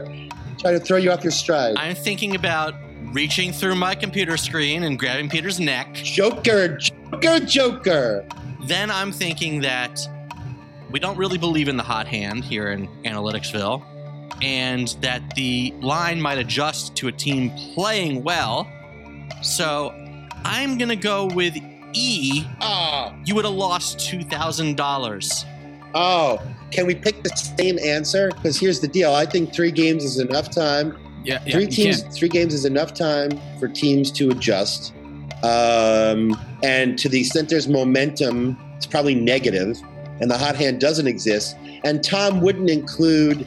trying 0.58 0.78
to 0.78 0.80
throw 0.80 0.96
you 0.96 1.10
off 1.10 1.22
your 1.22 1.30
stride. 1.30 1.76
I'm 1.76 1.94
thinking 1.94 2.34
about 2.34 2.74
reaching 3.12 3.52
through 3.52 3.74
my 3.74 3.94
computer 3.94 4.36
screen 4.36 4.82
and 4.84 4.98
grabbing 4.98 5.28
Peter's 5.28 5.60
neck. 5.60 5.94
Joker, 5.94 6.78
Joker, 7.12 7.40
Joker. 7.40 8.28
Then 8.64 8.90
I'm 8.90 9.12
thinking 9.12 9.60
that 9.60 10.00
we 10.90 10.98
don't 10.98 11.16
really 11.16 11.38
believe 11.38 11.68
in 11.68 11.76
the 11.76 11.82
hot 11.82 12.06
hand 12.06 12.44
here 12.44 12.70
in 12.70 12.88
Analyticsville, 13.04 13.82
and 14.42 14.88
that 15.00 15.22
the 15.34 15.72
line 15.80 16.20
might 16.20 16.38
adjust 16.38 16.96
to 16.96 17.08
a 17.08 17.12
team 17.12 17.50
playing 17.74 18.22
well. 18.22 18.68
So 19.42 19.92
I'm 20.44 20.78
going 20.78 20.88
to 20.88 20.96
go 20.96 21.26
with 21.26 21.56
E. 21.92 22.44
Ah. 22.60 23.14
You 23.24 23.34
would 23.34 23.44
have 23.44 23.54
lost 23.54 23.98
$2,000. 23.98 25.44
Oh, 25.94 26.42
can 26.70 26.86
we 26.86 26.94
pick 26.94 27.22
the 27.22 27.30
same 27.30 27.78
answer? 27.78 28.30
Because 28.34 28.58
here's 28.58 28.80
the 28.80 28.88
deal. 28.88 29.14
I 29.14 29.24
think 29.24 29.54
three 29.54 29.70
games 29.70 30.04
is 30.04 30.18
enough 30.18 30.50
time. 30.50 30.96
Yeah, 31.24 31.42
yeah, 31.44 31.52
three 31.52 31.66
teams. 31.66 32.02
Three 32.16 32.28
games 32.28 32.52
is 32.52 32.64
enough 32.64 32.94
time 32.94 33.30
for 33.58 33.68
teams 33.68 34.10
to 34.12 34.30
adjust. 34.30 34.92
Um, 35.42 36.36
and 36.62 36.98
to 36.98 37.08
the 37.08 37.20
extent 37.20 37.50
there's 37.50 37.68
momentum, 37.68 38.58
it's 38.76 38.86
probably 38.86 39.14
negative, 39.14 39.80
and 40.20 40.30
the 40.30 40.38
hot 40.38 40.56
hand 40.56 40.80
doesn't 40.80 41.06
exist. 41.06 41.56
And 41.84 42.02
Tom 42.02 42.40
wouldn't 42.40 42.70
include 42.70 43.46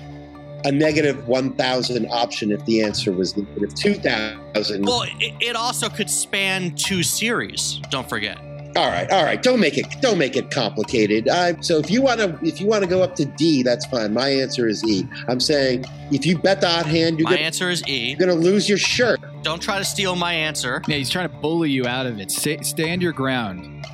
a 0.66 0.72
negative 0.72 1.28
1,000 1.28 2.08
option 2.08 2.52
if 2.52 2.64
the 2.66 2.84
answer 2.84 3.12
was 3.12 3.36
negative 3.36 3.74
2,000. 3.76 4.86
Well, 4.86 5.04
it, 5.04 5.34
it 5.40 5.56
also 5.56 5.90
could 5.90 6.10
span 6.10 6.76
two 6.76 7.02
series. 7.02 7.80
Don't 7.90 8.08
forget. 8.08 8.38
All 8.80 8.88
right, 8.88 9.12
all 9.12 9.26
right. 9.26 9.44
Don't 9.44 9.60
make 9.60 9.78
it 9.78 9.88
don't 10.00 10.18
make 10.18 10.38
it 10.38 10.52
complicated. 10.52 11.28
I, 11.28 11.60
so 11.60 11.80
if 11.80 11.92
you 11.92 12.02
want 12.02 12.22
to 12.22 12.40
if 12.44 12.62
you 12.62 12.68
want 12.68 12.82
to 12.84 12.90
go 12.90 13.04
up 13.04 13.14
to 13.16 13.26
D, 13.26 13.62
that's 13.62 13.86
fine. 13.88 14.14
My 14.14 14.30
answer 14.30 14.70
is 14.70 14.82
E. 14.86 15.06
I'm 15.28 15.42
saying 15.42 15.84
if 16.12 16.26
you 16.26 16.38
bet 16.38 16.62
the 16.62 16.70
hot 16.70 16.86
hand, 16.86 17.20
you're 17.20 17.26
My 17.28 17.36
gonna, 17.36 17.46
answer 17.46 17.70
is 17.70 17.84
E. 17.90 18.12
you're 18.12 18.20
gonna 18.20 18.40
lose 18.40 18.70
your 18.70 18.78
shirt. 18.78 19.20
Don't 19.44 19.62
try 19.62 19.80
to 19.80 19.84
steal 19.86 20.16
my 20.16 20.34
answer. 20.34 20.82
Yeah, 20.88 20.96
he's 20.96 21.10
trying 21.10 21.28
to 21.30 21.36
bully 21.40 21.70
you 21.72 21.88
out 21.88 22.06
of 22.06 22.20
it. 22.22 22.32
Stay, 22.32 22.62
stand 22.62 23.02
your 23.02 23.12
ground. 23.12 23.86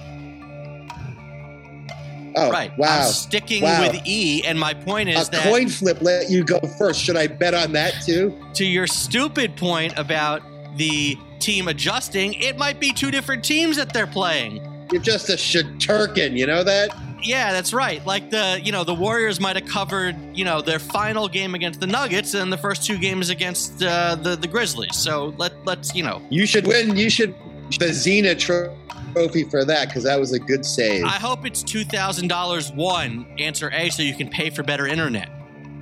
Oh, 2.37 2.51
right. 2.51 2.77
wow. 2.77 2.99
I'm 3.05 3.11
sticking 3.11 3.63
Wow. 3.63 3.87
with 3.89 4.01
E, 4.05 4.43
and 4.45 4.59
my 4.59 4.73
point 4.73 5.07
is 5.09 5.29
a 5.29 5.31
that 5.31 5.43
coin 5.45 5.69
flip 5.69 5.99
let 6.01 6.29
you 6.29 6.43
go 6.43 6.59
first. 6.77 7.01
Should 7.01 7.15
I 7.17 7.27
bet 7.27 7.53
on 7.55 7.71
that 7.71 7.93
too? 8.05 8.37
to 8.55 8.65
your 8.65 8.85
stupid 8.87 9.55
point 9.55 9.93
about 9.97 10.41
the 10.77 11.17
team 11.39 11.69
adjusting, 11.69 12.33
it 12.35 12.57
might 12.57 12.79
be 12.79 12.91
two 12.91 13.09
different 13.09 13.43
teams 13.43 13.77
that 13.77 13.93
they're 13.93 14.05
playing. 14.05 14.61
You're 14.91 15.01
just 15.01 15.29
a 15.29 15.33
shaturkin, 15.33 16.37
you 16.37 16.45
know 16.45 16.63
that? 16.63 16.95
Yeah, 17.21 17.53
that's 17.53 17.73
right. 17.73 18.05
Like 18.05 18.29
the, 18.29 18.59
you 18.63 18.71
know, 18.71 18.83
the 18.83 18.93
Warriors 18.93 19.39
might 19.39 19.55
have 19.55 19.65
covered, 19.67 20.15
you 20.33 20.45
know, 20.45 20.61
their 20.61 20.79
final 20.79 21.27
game 21.27 21.55
against 21.55 21.79
the 21.79 21.87
Nuggets 21.87 22.35
and 22.35 22.53
the 22.53 22.57
first 22.57 22.85
two 22.85 22.97
games 22.97 23.29
against 23.29 23.81
uh, 23.81 24.15
the 24.15 24.35
the 24.35 24.47
Grizzlies. 24.47 24.95
So 24.95 25.33
let 25.37 25.53
let's, 25.65 25.95
you 25.95 26.03
know, 26.03 26.21
You 26.29 26.45
should 26.45 26.67
win. 26.67 26.95
You 26.95 27.09
should 27.09 27.33
the 27.79 27.87
Xena 27.87 28.37
trophy 28.37 29.43
for 29.45 29.65
that 29.65 29.87
because 29.87 30.03
that 30.03 30.19
was 30.19 30.33
a 30.33 30.39
good 30.39 30.65
save. 30.65 31.03
I 31.03 31.17
hope 31.17 31.45
it's 31.45 31.63
two 31.63 31.83
thousand 31.83 32.27
dollars 32.27 32.71
one. 32.71 33.25
Answer 33.39 33.71
A, 33.71 33.89
so 33.89 34.03
you 34.03 34.13
can 34.13 34.29
pay 34.29 34.51
for 34.51 34.61
better 34.61 34.85
internet. 34.85 35.29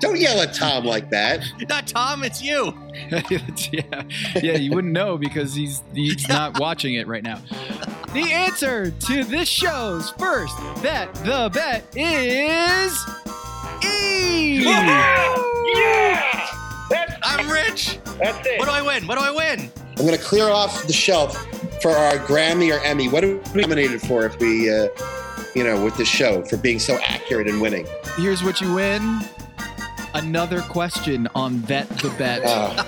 Don't 0.00 0.18
yell 0.18 0.40
at 0.40 0.54
Tom 0.54 0.84
like 0.84 1.10
that. 1.10 1.44
Not 1.68 1.86
Tom, 1.86 2.24
it's 2.24 2.42
you. 2.42 2.74
yeah, 3.10 4.02
yeah, 4.42 4.56
you 4.56 4.72
wouldn't 4.72 4.92
know 4.92 5.18
because 5.18 5.54
he's 5.54 5.82
he's 5.94 6.28
not 6.28 6.58
watching 6.58 6.94
it 6.94 7.06
right 7.06 7.22
now. 7.22 7.40
The 8.12 8.32
answer 8.32 8.90
to 8.90 9.24
this 9.24 9.48
show's 9.48 10.10
first 10.12 10.56
bet, 10.82 11.14
the 11.16 11.50
bet 11.52 11.84
is 11.96 12.98
E. 13.84 14.62
Yeah! 14.64 15.36
I'm 17.22 17.48
rich. 17.48 17.98
That's 18.18 18.46
it. 18.46 18.58
What 18.58 18.66
do 18.66 18.72
I 18.72 18.82
win? 18.82 19.06
What 19.06 19.18
do 19.18 19.24
I 19.24 19.30
win? 19.30 19.70
I'm 19.90 20.06
going 20.06 20.16
to 20.16 20.24
clear 20.24 20.48
off 20.48 20.86
the 20.86 20.92
shelf 20.92 21.36
for 21.82 21.90
our 21.90 22.18
Grammy 22.18 22.74
or 22.74 22.82
Emmy. 22.84 23.08
What 23.08 23.24
are 23.24 23.36
we 23.36 23.60
nominated 23.60 24.00
for 24.00 24.24
if 24.24 24.38
we, 24.38 24.70
uh, 24.70 24.88
you 25.54 25.62
know, 25.62 25.84
with 25.84 25.96
the 25.96 26.04
show 26.04 26.42
for 26.44 26.56
being 26.56 26.78
so 26.78 26.98
accurate 27.02 27.48
and 27.48 27.60
winning? 27.60 27.86
Here's 28.16 28.42
what 28.42 28.60
you 28.60 28.72
win. 28.74 29.20
Another 30.14 30.60
question 30.60 31.28
on 31.34 31.58
Bet 31.58 31.88
the 31.98 32.10
Bet. 32.10 32.42
Uh, 32.44 32.84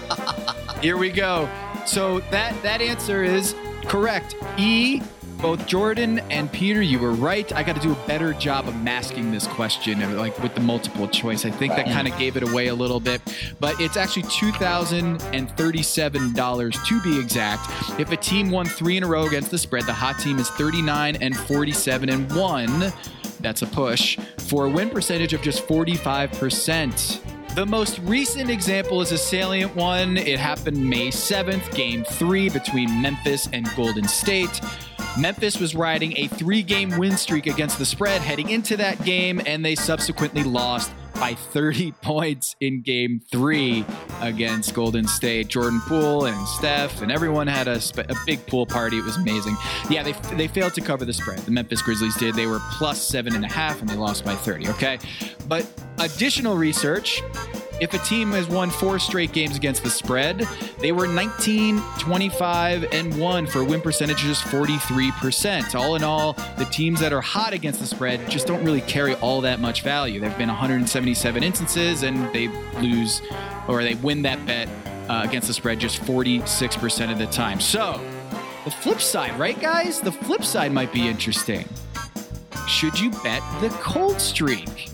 Here 0.81 0.97
we 0.97 1.11
go. 1.11 1.49
So 1.87 2.21
that 2.31 2.61
that 2.63 2.81
answer 2.81 3.23
is 3.25 3.55
correct. 3.87 4.37
E. 4.57 5.01
Both 5.39 5.67
Jordan 5.67 6.21
and 6.31 6.53
Peter, 6.53 6.81
you 6.81 7.01
were 7.01 7.11
right. 7.11 7.53
I 7.53 7.65
got 7.65 7.75
to 7.75 7.83
do 7.83 7.91
a 7.91 8.07
better 8.07 8.33
job 8.33 8.69
of 8.69 8.81
masking 8.81 9.33
this 9.33 9.45
question, 9.49 10.01
uh, 10.01 10.11
like 10.11 10.41
with 10.41 10.55
the 10.55 10.61
multiple 10.61 11.09
choice. 11.09 11.45
I 11.45 11.51
think 11.51 11.75
that 11.75 11.87
kind 11.87 12.07
of 12.07 12.17
gave 12.17 12.37
it 12.37 12.45
away 12.45 12.69
a 12.69 12.75
little 12.77 13.01
bit, 13.01 13.21
but 13.59 13.81
it's 13.81 13.97
actually 13.97 14.23
two 14.31 14.53
thousand 14.53 15.21
and 15.33 15.51
thirty-seven 15.57 16.35
dollars 16.35 16.79
to 16.87 17.03
be 17.03 17.19
exact. 17.19 17.69
If 17.99 18.13
a 18.13 18.17
team 18.17 18.53
won 18.53 18.67
three 18.67 18.97
in 18.97 19.03
a 19.03 19.09
row 19.09 19.27
against 19.27 19.51
the 19.51 19.59
spread, 19.59 19.85
the 19.85 19.93
hot 19.93 20.21
team 20.21 20.39
is 20.39 20.49
thirty-nine 20.51 21.17
and 21.17 21.37
forty-seven 21.37 22.09
and 22.09 22.33
one. 22.37 22.93
That's 23.43 23.63
a 23.63 23.67
push 23.67 24.19
for 24.39 24.67
a 24.67 24.71
win 24.71 24.91
percentage 24.91 25.33
of 25.35 25.43
just 25.43 25.67
forty-five 25.67 26.33
percent. 26.33 27.21
The 27.55 27.67
most 27.67 27.99
recent 28.05 28.49
example 28.49 29.03
is 29.03 29.13
a 29.13 29.19
salient 29.19 29.77
one. 29.77 30.17
It 30.17 30.39
happened 30.39 30.83
May 30.89 31.09
7th, 31.09 31.75
game 31.75 32.03
three 32.03 32.49
between 32.49 33.03
Memphis 33.03 33.47
and 33.53 33.69
Golden 33.77 34.09
State. 34.09 34.59
Memphis 35.19 35.61
was 35.61 35.75
riding 35.75 36.17
a 36.17 36.29
three 36.29 36.63
game 36.63 36.97
win 36.97 37.15
streak 37.15 37.47
against 37.47 37.79
the 37.79 37.85
spread 37.85 38.23
heading 38.23 38.49
into 38.49 38.79
that 38.79 39.05
game, 39.05 39.43
and 39.45 39.63
they 39.63 39.75
subsequently 39.75 40.43
lost 40.43 40.93
by 41.15 41.35
30 41.35 41.93
points 42.03 42.57
in 42.61 42.83
game 42.83 43.21
three 43.31 43.85
against 44.21 44.75
Golden 44.75 45.07
State. 45.07 45.49
Jordan 45.49 45.81
Poole 45.81 46.27
and 46.27 46.49
Steph 46.49 47.03
and 47.03 47.11
everyone 47.11 47.47
had 47.47 47.69
a, 47.69 47.81
a 47.99 48.15
big 48.27 48.47
pool 48.47 48.67
party. 48.67 48.99
It 48.99 49.05
was 49.05 49.17
amazing. 49.17 49.57
Yeah, 49.91 50.03
they, 50.03 50.13
they 50.37 50.49
failed 50.49 50.75
to 50.75 50.81
cover 50.81 51.05
the 51.05 51.13
spread. 51.13 51.39
The 51.41 51.51
Memphis 51.51 51.83
Grizzlies 51.83 52.17
did. 52.17 52.35
They 52.35 52.47
were 52.47 52.61
plus 52.73 53.01
seven 53.01 53.35
and 53.35 53.45
a 53.45 53.49
half 53.53 53.81
and 53.81 53.89
they 53.89 53.97
lost 53.97 54.25
by 54.25 54.35
30. 54.35 54.69
Okay. 54.71 54.99
But 55.49 55.67
additional 55.99 56.57
research 56.57 57.23
if 57.81 57.95
a 57.95 57.99
team 57.99 58.33
has 58.33 58.49
won 58.49 58.71
four 58.71 58.99
straight 58.99 59.33
games 59.33 59.57
against 59.57 59.83
the 59.83 59.91
spread, 59.91 60.47
they 60.79 60.93
were 60.93 61.07
19, 61.07 61.81
25, 61.99 62.85
and 62.93 63.19
1 63.19 63.47
for 63.47 63.65
win 63.65 63.81
percentages 63.81 64.39
43%. 64.39 65.75
All 65.75 65.97
in 65.97 66.05
all, 66.05 66.35
the 66.59 66.67
teams 66.71 67.01
that 67.01 67.13
are 67.13 67.21
hot 67.21 67.53
against 67.53 67.81
the 67.81 67.87
spread 67.87 68.29
just 68.31 68.47
don't 68.47 68.65
really 68.65 68.81
carry 68.83 69.15
all 69.17 69.41
that 69.41 69.61
much 69.61 69.83
value. 69.83 70.21
There 70.21 70.29
have 70.29 70.39
been 70.39 70.49
177 70.49 71.43
instances, 71.43 72.03
and 72.03 72.33
they 72.33 72.49
lose 72.81 73.23
or 73.69 73.83
they 73.83 73.95
win 73.95 74.23
that 74.23 74.45
bet 74.47 74.69
uh, 75.09 75.23
against 75.25 75.49
the 75.49 75.55
spread 75.55 75.79
just 75.79 76.01
46% 76.03 77.13
of 77.13 77.19
the 77.19 77.27
time. 77.27 77.61
So, 77.61 78.01
the 78.65 78.71
flip 78.71 79.01
side, 79.01 79.39
right, 79.39 79.61
guys? 79.61 80.01
The 80.01 80.13
flip 80.13 80.45
side 80.45 80.73
might 80.73 80.93
be 80.93 81.09
interesting. 81.09 81.69
Should 82.69 82.99
you 82.99 83.11
bet 83.23 83.43
the 83.61 83.71
cold 83.81 84.21
streak? 84.21 84.89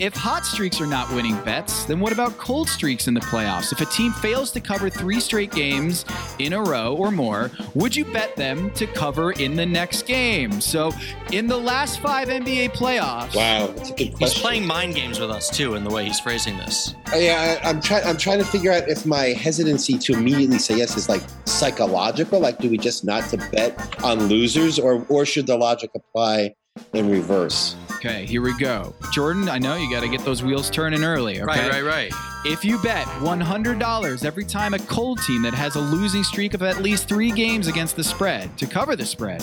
If 0.00 0.14
hot 0.14 0.44
streaks 0.44 0.80
are 0.80 0.86
not 0.86 1.08
winning 1.12 1.40
bets, 1.44 1.84
then 1.84 2.00
what 2.00 2.12
about 2.12 2.36
cold 2.36 2.68
streaks 2.68 3.06
in 3.06 3.14
the 3.14 3.20
playoffs? 3.20 3.72
If 3.72 3.80
a 3.80 3.84
team 3.84 4.12
fails 4.12 4.50
to 4.52 4.60
cover 4.60 4.90
three 4.90 5.20
straight 5.20 5.52
games 5.52 6.04
in 6.40 6.52
a 6.52 6.60
row 6.60 6.96
or 6.96 7.12
more, 7.12 7.52
would 7.74 7.94
you 7.94 8.04
bet 8.04 8.34
them 8.34 8.72
to 8.72 8.88
cover 8.88 9.32
in 9.32 9.54
the 9.54 9.64
next 9.64 10.02
game? 10.02 10.60
So, 10.60 10.92
in 11.30 11.46
the 11.46 11.56
last 11.56 12.00
five 12.00 12.26
NBA 12.26 12.70
playoffs, 12.72 13.36
wow, 13.36 13.68
that's 13.68 13.90
a 13.90 13.94
good 13.94 14.14
He's 14.18 14.34
playing 14.34 14.66
mind 14.66 14.96
games 14.96 15.20
with 15.20 15.30
us 15.30 15.48
too 15.48 15.74
in 15.74 15.84
the 15.84 15.90
way 15.90 16.06
he's 16.06 16.18
phrasing 16.18 16.56
this. 16.56 16.94
Uh, 17.12 17.16
yeah, 17.16 17.60
I, 17.62 17.68
I'm 17.68 17.80
trying. 17.80 18.04
I'm 18.04 18.16
trying 18.16 18.38
to 18.38 18.44
figure 18.44 18.72
out 18.72 18.88
if 18.88 19.06
my 19.06 19.26
hesitancy 19.26 19.96
to 19.98 20.14
immediately 20.14 20.58
say 20.58 20.76
yes 20.76 20.96
is 20.96 21.08
like 21.08 21.22
psychological. 21.44 22.40
Like, 22.40 22.58
do 22.58 22.68
we 22.68 22.78
just 22.78 23.04
not 23.04 23.28
to 23.30 23.36
bet 23.52 24.02
on 24.02 24.24
losers, 24.24 24.80
or 24.80 25.06
or 25.08 25.24
should 25.24 25.46
the 25.46 25.56
logic 25.56 25.90
apply 25.94 26.54
in 26.92 27.08
reverse? 27.08 27.76
Okay, 28.04 28.26
here 28.26 28.42
we 28.42 28.54
go. 28.58 28.92
Jordan, 29.12 29.48
I 29.48 29.58
know 29.58 29.76
you 29.76 29.90
got 29.90 30.00
to 30.00 30.10
get 30.10 30.22
those 30.26 30.42
wheels 30.42 30.68
turning 30.68 31.02
early. 31.02 31.40
Okay? 31.40 31.46
Right, 31.46 31.70
right, 31.70 31.84
right. 31.84 32.12
If 32.44 32.62
you 32.62 32.76
bet 32.82 33.06
$100 33.06 34.24
every 34.26 34.44
time 34.44 34.74
a 34.74 34.78
cold 34.80 35.22
team 35.22 35.40
that 35.40 35.54
has 35.54 35.76
a 35.76 35.80
losing 35.80 36.22
streak 36.22 36.52
of 36.52 36.62
at 36.62 36.82
least 36.82 37.08
three 37.08 37.30
games 37.30 37.66
against 37.66 37.96
the 37.96 38.04
spread 38.04 38.58
to 38.58 38.66
cover 38.66 38.94
the 38.94 39.06
spread, 39.06 39.42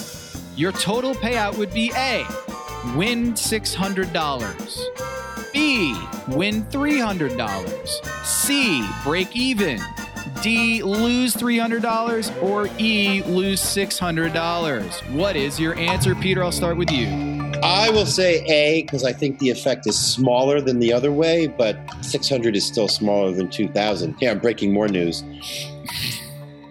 your 0.55 0.71
total 0.73 1.15
payout 1.15 1.57
would 1.57 1.73
be 1.73 1.91
A, 1.95 2.23
win 2.95 3.33
$600, 3.33 5.51
B, 5.51 5.95
win 6.27 6.63
$300, 6.65 8.23
C, 8.23 8.87
break 9.03 9.35
even, 9.35 9.81
D, 10.43 10.83
lose 10.83 11.35
$300, 11.35 12.43
or 12.43 12.69
E, 12.77 13.23
lose 13.23 13.59
$600. 13.59 15.15
What 15.15 15.35
is 15.35 15.59
your 15.59 15.73
answer, 15.79 16.13
Peter? 16.13 16.43
I'll 16.43 16.51
start 16.51 16.77
with 16.77 16.91
you. 16.91 17.40
I 17.63 17.89
will 17.89 18.05
say 18.05 18.43
A 18.45 18.83
because 18.83 19.03
I 19.03 19.13
think 19.13 19.39
the 19.39 19.49
effect 19.49 19.87
is 19.87 19.97
smaller 19.97 20.61
than 20.61 20.79
the 20.79 20.93
other 20.93 21.11
way, 21.11 21.47
but 21.47 21.77
600 22.01 22.55
is 22.55 22.65
still 22.65 22.87
smaller 22.87 23.31
than 23.31 23.49
2,000. 23.49 24.15
Yeah, 24.19 24.31
I'm 24.31 24.39
breaking 24.39 24.73
more 24.73 24.87
news. 24.87 25.23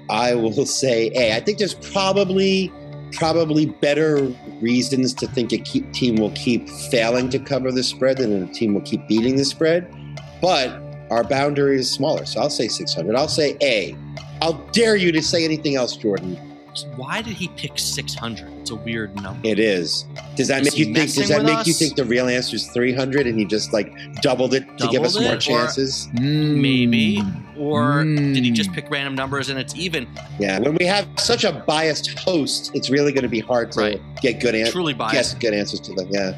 I 0.08 0.34
will 0.34 0.66
say 0.66 1.10
A. 1.14 1.36
I 1.36 1.40
think 1.40 1.58
there's 1.58 1.74
probably 1.74 2.72
probably 3.12 3.66
better 3.66 4.32
reasons 4.60 5.12
to 5.14 5.26
think 5.26 5.52
a 5.52 5.58
keep, 5.58 5.92
team 5.92 6.16
will 6.16 6.30
keep 6.30 6.68
failing 6.68 7.28
to 7.28 7.38
cover 7.40 7.72
the 7.72 7.82
spread 7.82 8.18
than 8.18 8.42
a 8.42 8.52
team 8.52 8.74
will 8.74 8.80
keep 8.82 9.06
beating 9.08 9.36
the 9.36 9.44
spread. 9.44 9.92
But 10.40 10.80
our 11.10 11.24
boundary 11.24 11.76
is 11.76 11.90
smaller, 11.90 12.24
so 12.24 12.40
I'll 12.40 12.50
say 12.50 12.68
600. 12.68 13.16
I'll 13.16 13.28
say 13.28 13.56
A. 13.62 13.96
I'll 14.40 14.64
dare 14.72 14.96
you 14.96 15.12
to 15.12 15.22
say 15.22 15.44
anything 15.44 15.76
else, 15.76 15.96
Jordan. 15.96 16.38
Why 16.96 17.20
did 17.22 17.34
he 17.34 17.48
pick 17.48 17.78
600? 17.78 18.48
It's 18.60 18.70
a 18.70 18.76
weird 18.76 19.14
number. 19.22 19.40
It 19.46 19.58
is. 19.58 20.04
Does 20.36 20.48
that 20.48 20.62
Is 20.62 20.72
make 20.72 20.78
you 20.78 20.94
think? 20.94 21.12
Does 21.14 21.28
that 21.28 21.44
make 21.44 21.66
you 21.66 21.72
think 21.72 21.96
the 21.96 22.04
real 22.04 22.28
answer 22.28 22.56
is 22.56 22.66
300 22.68 23.26
and 23.26 23.38
he 23.38 23.44
just 23.44 23.72
like 23.72 23.92
doubled 24.22 24.54
it 24.54 24.64
to 24.78 24.88
give 24.88 25.02
us 25.02 25.14
Doubled 25.14 25.24
more 25.24 25.32
it? 25.34 25.36
Or- 25.36 25.40
chances? 25.40 26.08
Maybe. 26.14 27.22
Or 27.58 28.04
did 28.04 28.36
he 28.44 28.50
Mm. 28.50 28.54
just 28.54 28.72
pick 28.72 28.90
random 28.90 29.14
numbers 29.14 29.48
and 29.50 29.58
it's 29.58 29.74
even? 29.74 30.06
Yeah. 30.38 30.58
When 30.60 30.76
we 30.78 30.86
have 30.86 31.06
such 31.18 31.44
a 31.44 31.52
biased 31.66 32.18
host, 32.18 32.70
it's 32.74 32.88
really 32.88 33.12
going 33.12 33.22
to 33.24 33.28
be 33.28 33.40
hard 33.40 33.72
to 33.72 33.80
Right. 33.80 34.00
get 34.22 34.40
good 34.40 34.54
answers. 34.54 34.72
Truly 34.72 34.94
biased. 34.94 35.14
Guess 35.14 35.34
good 35.34 35.52
answers 35.54 35.80
to 35.80 35.92
them. 35.94 36.08
Yeah. 36.10 36.32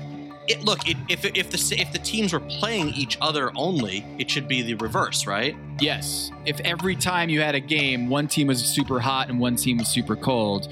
It, 0.48 0.64
look, 0.64 0.88
it, 0.88 0.96
if 1.08 1.24
if 1.24 1.50
the 1.50 1.80
if 1.80 1.92
the 1.92 1.98
teams 1.98 2.32
were 2.32 2.40
playing 2.40 2.88
each 2.90 3.16
other 3.20 3.52
only, 3.54 4.04
it 4.18 4.28
should 4.28 4.48
be 4.48 4.62
the 4.62 4.74
reverse, 4.74 5.26
right? 5.26 5.56
Yes. 5.80 6.30
If 6.44 6.58
every 6.60 6.96
time 6.96 7.28
you 7.28 7.40
had 7.40 7.54
a 7.54 7.60
game, 7.60 8.08
one 8.08 8.26
team 8.26 8.48
was 8.48 8.64
super 8.64 8.98
hot 8.98 9.28
and 9.28 9.38
one 9.38 9.54
team 9.56 9.78
was 9.78 9.88
super 9.88 10.16
cold, 10.16 10.68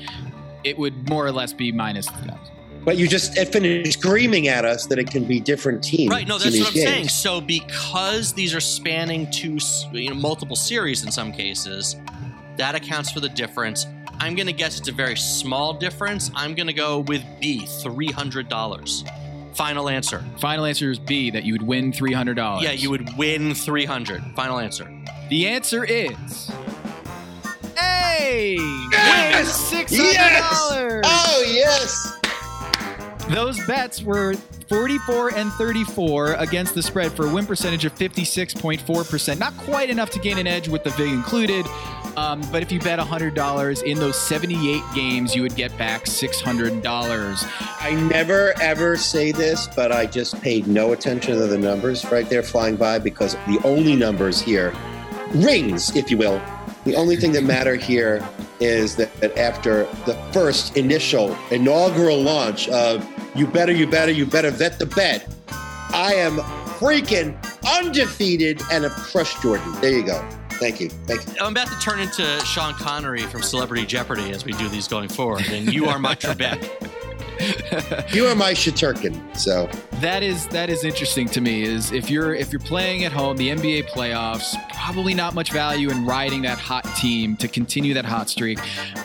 it 0.65 0.77
would 0.77 1.09
more 1.09 1.25
or 1.25 1.33
less 1.33 1.53
be 1.53 1.71
minus 1.71 2.07
2,000. 2.07 2.37
But 2.85 2.97
you 2.97 3.07
just 3.07 3.35
finished 3.53 3.93
screaming 3.99 4.49
at 4.49 4.65
us 4.65 4.87
that 4.87 4.99
it 4.99 5.11
can 5.11 5.25
be 5.25 5.39
different 5.39 5.85
teams. 5.85 6.11
Right. 6.11 6.27
No, 6.27 6.39
that's 6.39 6.59
what 6.59 6.69
I'm 6.69 6.75
games. 6.75 6.87
saying. 6.89 7.09
So 7.09 7.41
because 7.41 8.33
these 8.33 8.55
are 8.55 8.61
spanning 8.61 9.31
two, 9.31 9.59
you 9.93 10.11
know, 10.11 10.15
multiple 10.17 10.57
series 10.57 11.05
in 11.05 11.13
some 11.13 11.31
cases, 11.31 11.97
that 12.57 12.75
accounts 12.75 13.11
for 13.11 13.21
the 13.21 13.29
difference. 13.29 13.87
I'm 14.19 14.35
going 14.35 14.47
to 14.47 14.53
guess 14.53 14.79
it's 14.79 14.89
a 14.89 14.93
very 14.93 15.17
small 15.17 15.75
difference. 15.75 16.31
I'm 16.35 16.55
going 16.55 16.67
to 16.67 16.73
go 16.75 17.01
with 17.01 17.23
B, 17.41 17.67
three 17.67 18.11
hundred 18.11 18.49
dollars. 18.49 19.05
Final 19.55 19.89
answer. 19.89 20.25
Final 20.39 20.65
answer 20.65 20.91
is 20.91 20.99
B, 20.99 21.31
that 21.31 21.45
you 21.45 21.53
would 21.53 21.63
win 21.63 21.93
$300. 21.93 22.63
Yeah, 22.63 22.73
you 22.73 22.91
would 22.91 23.17
win 23.17 23.55
three 23.55 23.85
hundred. 23.85 24.23
Final 24.35 24.59
answer. 24.59 24.91
The 25.29 25.47
answer 25.49 25.85
is 25.85 26.51
A. 27.81 28.57
Yes! 28.93 29.71
Win 29.73 29.85
$600. 29.87 29.91
Yes! 29.91 31.03
Oh 31.05 31.45
yes. 31.47 32.17
Those 33.29 33.65
bets 33.67 34.03
were 34.03 34.35
44 34.69 35.35
and 35.35 35.53
34 35.53 36.35
against 36.35 36.75
the 36.75 36.83
spread 36.83 37.13
for 37.13 37.27
a 37.27 37.33
win 37.33 37.47
percentage 37.47 37.85
of 37.85 37.95
56.4%. 37.95 39.39
Not 39.39 39.57
quite 39.59 39.91
enough 39.91 40.11
to 40.11 40.19
gain 40.19 40.39
an 40.39 40.47
edge 40.47 40.69
with 40.69 40.83
the 40.85 40.91
VIG 40.91 41.13
included. 41.13 41.67
Um, 42.21 42.43
but 42.53 42.63
if 42.63 42.71
you 42.71 42.79
bet 42.81 42.99
$100 42.99 43.83
in 43.83 43.99
those 43.99 44.21
78 44.21 44.83
games, 44.95 45.35
you 45.35 45.41
would 45.41 45.57
get 45.57 45.77
back 45.79 46.05
$600. 46.05 47.49
I 47.81 47.95
never 48.11 48.53
ever 48.61 48.99
say 48.99 49.33
this, 49.33 49.67
but 49.75 49.91
I 49.91 50.05
just 50.05 50.39
paid 50.43 50.67
no 50.67 50.93
attention 50.93 51.37
to 51.37 51.47
the 51.47 51.57
numbers 51.57 52.05
right 52.13 52.29
there 52.29 52.43
flying 52.43 52.77
by 52.77 52.99
because 52.99 53.37
the 53.47 53.59
only 53.65 53.97
numbers 53.97 54.39
here, 54.39 54.75
rings, 55.35 55.97
if 55.97 56.11
you 56.11 56.19
will, 56.19 56.43
the 56.85 56.95
only 56.95 57.17
thing 57.17 57.33
that 57.33 57.45
matter 57.45 57.75
here 57.75 58.23
is 58.61 58.97
that, 58.97 59.15
that 59.21 59.39
after 59.39 59.85
the 60.05 60.13
first 60.31 60.77
initial 60.77 61.35
inaugural 61.51 62.21
launch 62.21 62.69
of 62.69 63.09
you 63.35 63.47
better, 63.47 63.73
you 63.73 63.87
better, 63.87 64.13
you 64.13 64.27
better 64.27 64.51
vet 64.51 64.79
the 64.79 64.85
bet, 64.85 65.27
I 65.95 66.13
am 66.17 66.37
freaking 66.77 67.35
undefeated 67.79 68.61
and 68.71 68.85
have 68.85 68.93
crushed 68.93 69.41
Jordan. 69.41 69.73
There 69.81 69.93
you 69.93 70.05
go. 70.05 70.40
Thank 70.61 70.79
you. 70.79 70.91
Thank 70.91 71.27
you. 71.27 71.35
I'm 71.41 71.53
about 71.53 71.69
to 71.69 71.79
turn 71.81 72.01
into 72.01 72.23
Sean 72.45 72.75
Connery 72.75 73.23
from 73.23 73.43
Celebrity 73.43 73.87
Jeopardy 73.87 74.31
as 74.31 74.45
we 74.45 74.53
do 74.53 74.69
these 74.69 74.87
going 74.87 75.09
forward, 75.09 75.49
and 75.49 75.73
you 75.73 75.87
are 75.87 75.99
my 75.99 76.15
Trebek. 76.15 76.97
you 78.13 78.27
are 78.27 78.35
my 78.35 78.53
Shaturkin. 78.53 79.19
So 79.37 79.69
that 80.01 80.23
is 80.23 80.47
that 80.49 80.69
is 80.69 80.85
interesting 80.85 81.27
to 81.29 81.41
me. 81.41 81.63
Is 81.63 81.93
if 81.93 82.11
you're 82.11 82.35
if 82.35 82.53
you're 82.53 82.61
playing 82.61 83.05
at 83.05 83.13
home, 83.13 83.37
the 83.37 83.49
NBA 83.49 83.89
playoffs, 83.89 84.55
probably 84.75 85.15
not 85.15 85.35
much 85.35 85.53
value 85.53 85.91
in 85.91 86.05
riding 86.05 86.43
that 86.43 86.59
hot 86.59 86.85
team 86.97 87.37
to 87.39 87.49
continue 87.49 87.95
that 87.95 88.05
hot 88.05 88.29
streak. 88.29 88.59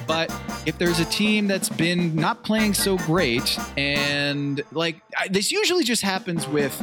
But 0.05 0.33
if 0.65 0.77
there's 0.77 0.99
a 0.99 1.05
team 1.05 1.47
that's 1.47 1.69
been 1.69 2.15
not 2.15 2.43
playing 2.43 2.73
so 2.73 2.97
great, 2.99 3.57
and 3.77 4.61
like 4.71 5.01
this 5.29 5.51
usually 5.51 5.83
just 5.83 6.01
happens 6.01 6.47
with 6.47 6.75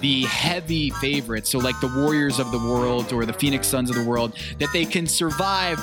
the 0.00 0.22
heavy 0.24 0.90
favorites, 0.90 1.50
so 1.50 1.58
like 1.58 1.78
the 1.80 1.92
Warriors 1.96 2.38
of 2.38 2.50
the 2.50 2.58
world 2.58 3.12
or 3.12 3.24
the 3.24 3.32
Phoenix 3.32 3.66
Suns 3.66 3.90
of 3.90 3.96
the 3.96 4.04
world, 4.04 4.36
that 4.58 4.72
they 4.72 4.84
can 4.84 5.06
survive 5.06 5.78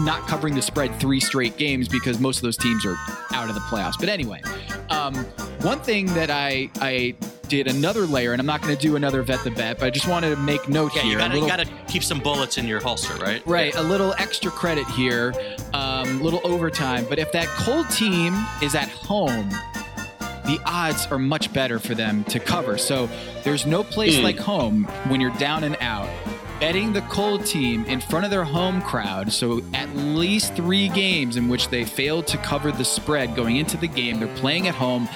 not 0.00 0.26
covering 0.28 0.54
the 0.54 0.62
spread 0.62 0.98
three 1.00 1.20
straight 1.20 1.56
games 1.56 1.88
because 1.88 2.18
most 2.18 2.38
of 2.38 2.42
those 2.42 2.56
teams 2.56 2.84
are 2.84 2.96
out 3.32 3.48
of 3.48 3.54
the 3.54 3.60
playoffs. 3.62 3.98
But 3.98 4.08
anyway, 4.08 4.42
um, 4.90 5.14
one 5.62 5.80
thing 5.80 6.06
that 6.14 6.30
I 6.30 6.70
I 6.80 7.14
did 7.48 7.68
another 7.68 8.06
layer, 8.06 8.32
and 8.32 8.40
I'm 8.40 8.46
not 8.46 8.60
going 8.62 8.74
to 8.76 8.80
do 8.80 8.96
another 8.96 9.22
vet 9.22 9.42
the 9.44 9.50
bet, 9.50 9.78
but 9.78 9.86
I 9.86 9.90
just 9.90 10.08
wanted 10.08 10.30
to 10.30 10.36
make 10.36 10.68
note 10.68 10.94
yeah, 10.94 11.02
here. 11.02 11.12
You 11.12 11.18
gotta, 11.18 11.38
you 11.38 11.46
gotta, 11.46 11.68
keep 11.86 12.02
some 12.02 12.18
bullets 12.18 12.58
in 12.58 12.66
your 12.66 12.80
holster, 12.80 13.14
right? 13.16 13.46
Right. 13.46 13.72
Yeah. 13.74 13.80
A 13.80 13.84
little 13.84 14.14
extra 14.18 14.50
credit 14.50 14.86
here, 14.88 15.32
a 15.72 15.76
um, 15.76 16.20
little 16.20 16.40
overtime. 16.44 17.06
But 17.08 17.18
if 17.18 17.32
that 17.32 17.46
cold 17.46 17.88
team 17.90 18.34
is 18.62 18.74
at 18.74 18.88
home, 18.88 19.48
the 20.44 20.60
odds 20.64 21.06
are 21.06 21.18
much 21.18 21.52
better 21.52 21.78
for 21.78 21.94
them 21.94 22.24
to 22.24 22.38
cover. 22.38 22.78
So 22.78 23.08
there's 23.44 23.66
no 23.66 23.82
place 23.82 24.16
mm. 24.16 24.22
like 24.22 24.38
home 24.38 24.84
when 25.08 25.20
you're 25.20 25.36
down 25.38 25.64
and 25.64 25.76
out 25.80 26.08
betting 26.60 26.92
the 26.92 27.02
cold 27.02 27.44
team 27.44 27.84
in 27.84 28.00
front 28.00 28.24
of 28.24 28.30
their 28.30 28.44
home 28.44 28.80
crowd. 28.82 29.32
So 29.32 29.62
at 29.74 29.94
least 29.94 30.54
three 30.54 30.88
games 30.88 31.36
in 31.36 31.48
which 31.48 31.68
they 31.68 31.84
failed 31.84 32.26
to 32.28 32.38
cover 32.38 32.72
the 32.72 32.84
spread 32.84 33.34
going 33.36 33.56
into 33.56 33.76
the 33.76 33.88
game. 33.88 34.18
They're 34.18 34.34
playing 34.36 34.66
at 34.68 34.74
home. 34.74 35.08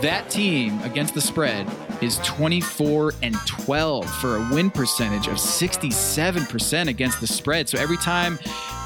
That 0.00 0.28
team 0.28 0.80
against 0.82 1.14
the 1.14 1.20
spread 1.20 1.70
is 2.00 2.18
24 2.18 3.14
and 3.22 3.34
12 3.46 4.12
for 4.16 4.36
a 4.36 4.48
win 4.52 4.70
percentage 4.70 5.28
of 5.28 5.34
67% 5.34 6.88
against 6.88 7.20
the 7.20 7.26
spread. 7.26 7.68
So 7.68 7.78
every 7.78 7.98
time 7.98 8.38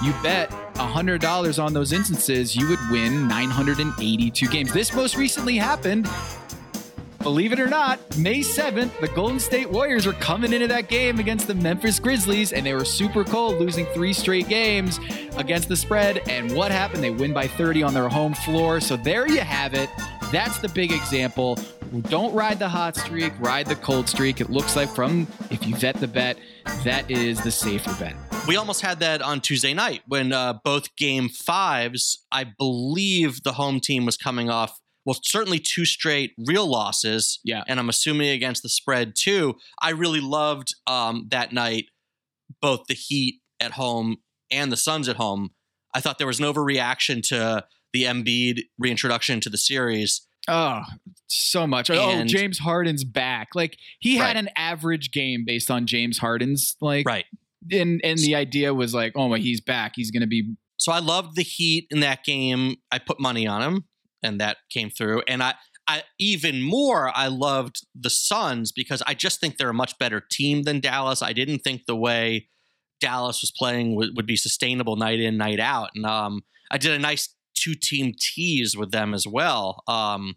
you 0.05 0.13
bet 0.23 0.51
$100 0.75 1.63
on 1.63 1.73
those 1.73 1.93
instances, 1.93 2.55
you 2.55 2.69
would 2.69 2.79
win 2.91 3.27
982 3.27 4.49
games. 4.49 4.73
This 4.73 4.95
most 4.95 5.17
recently 5.17 5.57
happened 5.57 6.07
believe 7.27 7.53
it 7.53 7.59
or 7.59 7.67
not, 7.67 7.99
May 8.19 8.39
7th, 8.39 9.01
the 9.01 9.09
Golden 9.09 9.41
State 9.41 9.69
Warriors 9.69 10.07
were 10.07 10.13
coming 10.13 10.53
into 10.53 10.69
that 10.69 10.87
game 10.87 11.19
against 11.19 11.49
the 11.49 11.57
Memphis 11.57 11.99
Grizzlies, 11.99 12.53
and 12.53 12.65
they 12.65 12.73
were 12.73 12.85
super 12.85 13.25
cold, 13.25 13.59
losing 13.59 13.85
three 13.87 14.13
straight 14.13 14.49
games 14.49 15.01
against 15.37 15.69
the 15.69 15.75
spread. 15.75 16.23
And 16.29 16.53
what 16.53 16.71
happened? 16.71 17.03
They 17.03 17.11
win 17.11 17.33
by 17.33 17.49
30 17.49 17.83
on 17.83 17.95
their 17.95 18.09
home 18.09 18.33
floor. 18.33 18.79
So 18.79 18.97
there 18.97 19.27
you 19.27 19.41
have 19.41 19.75
it. 19.75 19.91
That's 20.31 20.59
the 20.59 20.69
big 20.69 20.93
example. 20.93 21.59
Don't 22.03 22.33
ride 22.33 22.61
the 22.61 22.69
hot 22.69 22.95
streak, 22.95 23.33
ride 23.41 23.67
the 23.67 23.75
cold 23.75 24.09
streak. 24.09 24.41
It 24.41 24.49
looks 24.49 24.77
like 24.77 24.95
from, 24.95 25.27
if 25.51 25.67
you 25.67 25.75
vet 25.75 25.97
the 25.97 26.07
bet, 26.07 26.39
that 26.85 27.11
is 27.11 27.43
the 27.43 27.51
safer 27.51 27.93
bet. 27.99 28.15
We 28.47 28.55
almost 28.55 28.83
had 28.83 29.01
that 29.01 29.21
on 29.21 29.41
Tuesday 29.41 29.75
night 29.75 30.03
when 30.07 30.33
uh, 30.33 30.61
both 30.63 30.95
game 30.95 31.29
fives, 31.29 32.25
I 32.31 32.45
believe 32.45 33.43
the 33.43 33.55
home 33.55 33.81
team 33.81 34.07
was 34.07 34.17
coming 34.17 34.49
off 34.49 34.79
well, 35.07 35.17
certainly 35.25 35.61
two 35.61 35.85
straight 35.85 36.33
real 36.37 36.67
losses. 36.67 37.39
Yeah. 37.45 37.63
And 37.69 37.79
I'm 37.79 37.89
assuming 37.89 38.29
against 38.31 38.65
the 38.65 38.69
spread 38.69 39.15
too. 39.17 39.55
I 39.81 39.91
really 39.91 40.21
loved 40.21 40.75
um, 40.89 41.29
that 41.31 41.53
night, 41.53 41.87
both 42.61 42.87
the 42.89 42.95
Heat 42.95 43.41
at 43.61 43.73
home 43.73 44.17
and 44.51 44.71
the 44.71 44.77
Suns 44.77 45.09
at 45.09 45.17
home. 45.17 45.53
I 45.95 46.01
thought 46.01 46.19
there 46.19 46.27
was 46.27 46.41
an 46.41 46.45
overreaction 46.45 47.23
to 47.29 47.65
the 47.93 48.03
Embiid 48.03 48.63
reintroduction 48.79 49.41
to 49.41 49.49
the 49.49 49.57
series. 49.57 50.27
Oh, 50.49 50.83
so 51.29 51.67
much. 51.67 51.89
Oh, 51.89 51.95
and, 51.95 52.23
oh, 52.23 52.25
James 52.25 52.59
Harden's 52.59 53.05
back. 53.05 53.49
Like 53.55 53.79
he 54.01 54.17
had 54.17 54.37
an 54.37 54.49
average 54.57 55.13
game 55.13 55.45
based 55.47 55.71
on 55.71 55.87
James 55.87 56.19
Harden's 56.19 56.77
like 56.81 57.07
right. 57.07 57.25
And 57.71 58.01
and 58.05 58.19
the 58.19 58.35
idea 58.35 58.75
was 58.75 58.93
like, 58.93 59.13
oh 59.17 59.29
my, 59.29 59.39
he's 59.39 59.61
back. 59.61 59.93
He's 59.97 60.11
going 60.11 60.21
to 60.21 60.27
be. 60.27 60.55
So 60.77 60.93
I 60.93 60.99
loved 60.99 61.37
the 61.37 61.43
Heat 61.43 61.87
in 61.91 62.01
that 62.01 62.25
game. 62.25 62.77
I 62.93 62.99
put 62.99 63.19
money 63.19 63.47
on 63.47 63.63
him 63.63 63.85
and 64.27 64.41
that 64.41 64.59
came 64.71 64.91
through. 64.91 65.23
And 65.29 65.43
I, 65.43 65.55
I 65.89 66.03
even 66.19 66.63
more, 66.63 67.11
I 67.15 67.29
loved 67.29 67.87
the 67.95 68.11
Suns 68.11 68.73
because 68.73 69.03
I 69.07 69.15
just 69.15 69.41
think 69.41 69.57
they're 69.57 69.71
a 69.71 69.75
much 69.75 69.99
better 69.99 70.21
team 70.21 70.65
than 70.65 70.81
Dallas. 70.81 71.23
I 71.23 71.33
didn't 71.33 71.61
think 71.61 71.87
the 71.87 71.97
way 71.97 72.49
Dallas 73.01 73.41
was 73.41 73.53
playing 73.57 73.95
would, 73.95 74.27
be 74.27 74.37
sustainable 74.37 74.97
night 74.97 75.21
in, 75.21 75.37
night 75.37 75.61
out. 75.61 75.91
And 75.95 76.05
um, 76.05 76.43
I 76.71 76.79
did 76.79 76.93
a 76.93 76.99
nice 76.99 77.35
two 77.55 77.75
team 77.75 78.15
tease 78.19 78.77
with 78.77 78.91
them 78.91 79.15
as 79.15 79.27
well 79.27 79.83
um, 79.87 80.35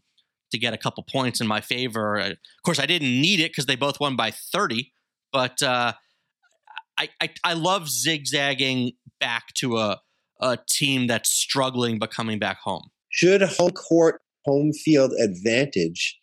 to 0.51 0.59
get 0.59 0.73
a 0.73 0.77
couple 0.77 1.03
points 1.03 1.41
in 1.41 1.47
my 1.47 1.61
favor. 1.61 2.17
Of 2.17 2.37
course, 2.63 2.79
I 2.79 2.85
didn't 2.85 3.09
need 3.09 3.39
it 3.39 3.51
because 3.51 3.65
they 3.65 3.75
both 3.75 3.99
won 3.99 4.15
by 4.15 4.31
30, 4.31 4.91
but 5.33 5.61
uh, 5.63 5.93
I, 6.97 7.09
I, 7.21 7.29
I 7.43 7.53
love 7.53 7.89
zigzagging 7.89 8.91
back 9.19 9.53
to 9.55 9.77
a, 9.77 10.01
a 10.39 10.59
team 10.69 11.07
that's 11.07 11.29
struggling 11.29 11.97
but 11.97 12.11
coming 12.11 12.37
back 12.37 12.59
home 12.59 12.91
should 13.09 13.41
home 13.41 13.71
court 13.71 14.21
home 14.45 14.71
field 14.73 15.13
advantage 15.21 16.19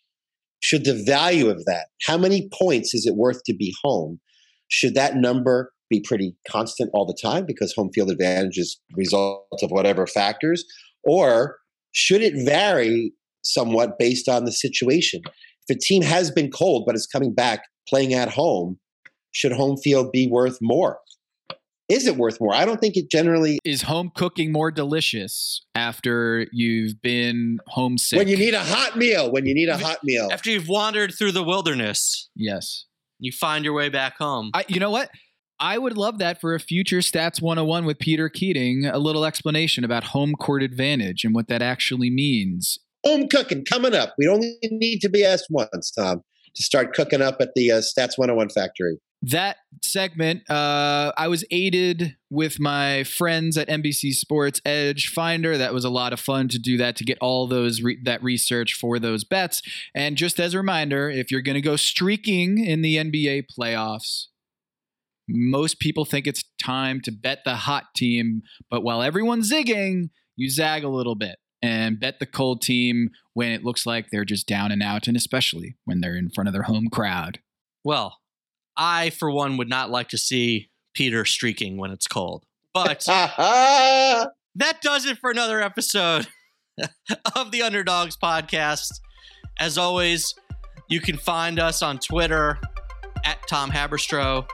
should 0.59 0.85
the 0.85 1.01
value 1.05 1.49
of 1.49 1.63
that 1.65 1.87
how 2.05 2.17
many 2.17 2.49
points 2.53 2.93
is 2.93 3.05
it 3.05 3.15
worth 3.15 3.43
to 3.43 3.53
be 3.53 3.73
home? 3.83 4.19
Should 4.69 4.95
that 4.95 5.15
number 5.15 5.71
be 5.89 6.01
pretty 6.01 6.35
constant 6.49 6.89
all 6.93 7.05
the 7.05 7.17
time 7.21 7.45
because 7.45 7.73
home 7.73 7.91
field 7.93 8.11
advantage 8.11 8.57
is 8.57 8.79
result 8.95 9.47
of 9.61 9.71
whatever 9.71 10.05
factors? 10.05 10.65
Or 11.03 11.57
should 11.91 12.21
it 12.21 12.45
vary 12.45 13.13
somewhat 13.43 13.97
based 13.97 14.27
on 14.27 14.45
the 14.45 14.51
situation? 14.51 15.21
If 15.67 15.77
a 15.77 15.79
team 15.79 16.01
has 16.01 16.31
been 16.31 16.51
cold 16.51 16.83
but 16.85 16.95
is 16.95 17.07
coming 17.07 17.33
back 17.33 17.63
playing 17.87 18.13
at 18.13 18.29
home 18.29 18.79
should 19.31 19.51
home 19.51 19.77
field 19.77 20.11
be 20.11 20.27
worth 20.27 20.57
more 20.61 20.99
is 21.89 22.05
it 22.05 22.17
worth 22.17 22.39
more? 22.41 22.53
I 22.53 22.65
don't 22.65 22.79
think 22.79 22.97
it 22.97 23.09
generally 23.09 23.59
is 23.63 23.83
home 23.83 24.11
cooking 24.13 24.51
more 24.51 24.71
delicious 24.71 25.65
after 25.73 26.47
you've 26.51 27.01
been 27.01 27.59
homesick. 27.67 28.17
When 28.17 28.27
you 28.27 28.37
need 28.37 28.53
a 28.53 28.63
hot 28.63 28.97
meal, 28.97 29.31
when 29.31 29.45
you 29.45 29.53
need 29.53 29.69
a 29.69 29.77
hot 29.77 29.99
meal. 30.03 30.29
After 30.31 30.49
you've 30.49 30.67
wandered 30.67 31.13
through 31.17 31.31
the 31.31 31.43
wilderness. 31.43 32.29
Yes. 32.35 32.85
You 33.19 33.31
find 33.31 33.63
your 33.63 33.73
way 33.73 33.89
back 33.89 34.17
home. 34.17 34.51
I, 34.53 34.65
you 34.67 34.79
know 34.79 34.91
what? 34.91 35.09
I 35.59 35.77
would 35.77 35.97
love 35.97 36.19
that 36.19 36.39
for 36.39 36.53
a 36.53 36.59
future 36.59 36.99
Stats 36.99 37.41
101 37.41 37.85
with 37.85 37.97
Peter 37.97 38.29
Keating, 38.29 38.85
a 38.85 38.99
little 38.99 39.25
explanation 39.25 39.83
about 39.83 40.03
home 40.03 40.33
court 40.35 40.61
advantage 40.61 41.23
and 41.23 41.33
what 41.33 41.47
that 41.47 41.63
actually 41.63 42.11
means. 42.11 42.77
Home 43.05 43.27
cooking 43.27 43.65
coming 43.65 43.95
up. 43.95 44.13
We 44.19 44.27
only 44.27 44.57
need 44.63 44.99
to 44.99 45.09
be 45.09 45.23
asked 45.25 45.47
once, 45.49 45.91
Tom, 45.91 46.21
to 46.55 46.63
start 46.63 46.93
cooking 46.93 47.21
up 47.21 47.37
at 47.39 47.55
the 47.55 47.71
uh, 47.71 47.77
Stats 47.77 48.17
101 48.17 48.49
factory 48.49 48.99
that 49.23 49.57
segment, 49.83 50.49
uh, 50.49 51.11
I 51.17 51.27
was 51.27 51.43
aided 51.49 52.15
with 52.29 52.59
my 52.59 53.03
friends 53.03 53.57
at 53.57 53.67
NBC 53.67 54.13
Sports 54.13 54.61
Edge 54.63 55.07
Finder. 55.07 55.57
That 55.57 55.73
was 55.73 55.85
a 55.85 55.89
lot 55.89 56.13
of 56.13 56.19
fun 56.19 56.47
to 56.49 56.59
do 56.59 56.77
that 56.77 56.95
to 56.97 57.03
get 57.03 57.17
all 57.19 57.47
those 57.47 57.81
re- 57.81 57.99
that 58.03 58.21
research 58.21 58.73
for 58.73 58.99
those 58.99 59.23
bets. 59.23 59.61
And 59.95 60.17
just 60.17 60.39
as 60.39 60.53
a 60.53 60.57
reminder, 60.57 61.09
if 61.09 61.31
you're 61.31 61.41
going 61.41 61.55
to 61.55 61.61
go 61.61 61.75
streaking 61.75 62.63
in 62.63 62.81
the 62.81 62.97
NBA 62.97 63.45
playoffs, 63.57 64.25
most 65.27 65.79
people 65.79 66.05
think 66.05 66.27
it's 66.27 66.43
time 66.61 67.01
to 67.01 67.11
bet 67.11 67.39
the 67.43 67.55
hot 67.55 67.85
team. 67.95 68.43
But 68.69 68.83
while 68.83 69.01
everyone's 69.01 69.51
zigging, 69.51 70.09
you 70.35 70.49
zag 70.49 70.83
a 70.83 70.89
little 70.89 71.15
bit 71.15 71.37
and 71.61 71.99
bet 71.99 72.19
the 72.19 72.25
cold 72.25 72.61
team 72.61 73.09
when 73.33 73.51
it 73.51 73.63
looks 73.63 73.85
like 73.85 74.09
they're 74.09 74.23
just 74.23 74.47
down 74.47 74.71
and 74.71 74.83
out, 74.83 75.07
and 75.07 75.17
especially 75.17 75.75
when 75.85 76.01
they're 76.01 76.15
in 76.15 76.29
front 76.29 76.47
of 76.47 76.53
their 76.53 76.63
home 76.63 76.87
crowd. 76.91 77.39
Well, 77.83 78.17
I, 78.77 79.09
for 79.09 79.31
one, 79.31 79.57
would 79.57 79.69
not 79.69 79.89
like 79.89 80.09
to 80.09 80.17
see 80.17 80.69
Peter 80.93 81.25
streaking 81.25 81.77
when 81.77 81.91
it's 81.91 82.07
cold. 82.07 82.43
But 82.73 83.03
that 83.07 84.81
does 84.81 85.05
it 85.05 85.17
for 85.17 85.31
another 85.31 85.61
episode 85.61 86.27
of 87.35 87.51
the 87.51 87.61
Underdogs 87.61 88.17
podcast. 88.17 88.91
As 89.59 89.77
always, 89.77 90.35
you 90.89 91.01
can 91.01 91.17
find 91.17 91.59
us 91.59 91.81
on 91.81 91.99
Twitter 91.99 92.59
at 93.25 93.37
Tom 93.47 93.71
Haberstroh, 93.71 94.47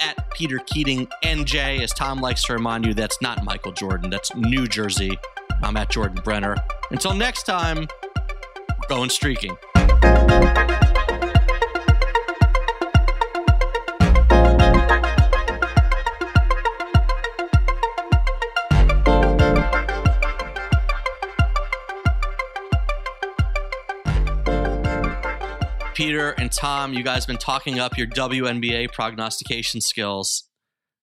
at 0.00 0.30
Peter 0.30 0.58
Keating 0.66 1.06
NJ, 1.24 1.80
as 1.82 1.92
Tom 1.92 2.20
likes 2.20 2.44
to 2.44 2.52
remind 2.52 2.86
you, 2.86 2.94
that's 2.94 3.20
not 3.20 3.44
Michael 3.44 3.72
Jordan, 3.72 4.10
that's 4.10 4.34
New 4.34 4.66
Jersey. 4.66 5.18
I'm 5.62 5.76
at 5.76 5.90
Jordan 5.90 6.20
Brenner. 6.22 6.56
Until 6.90 7.14
next 7.14 7.44
time, 7.44 7.88
we're 8.16 8.88
going 8.88 9.10
streaking. 9.10 9.56
Peter 25.96 26.32
and 26.32 26.52
Tom, 26.52 26.92
you 26.92 27.02
guys 27.02 27.24
have 27.24 27.26
been 27.26 27.38
talking 27.38 27.78
up 27.78 27.96
your 27.96 28.06
WNBA 28.06 28.92
prognostication 28.92 29.80
skills. 29.80 30.46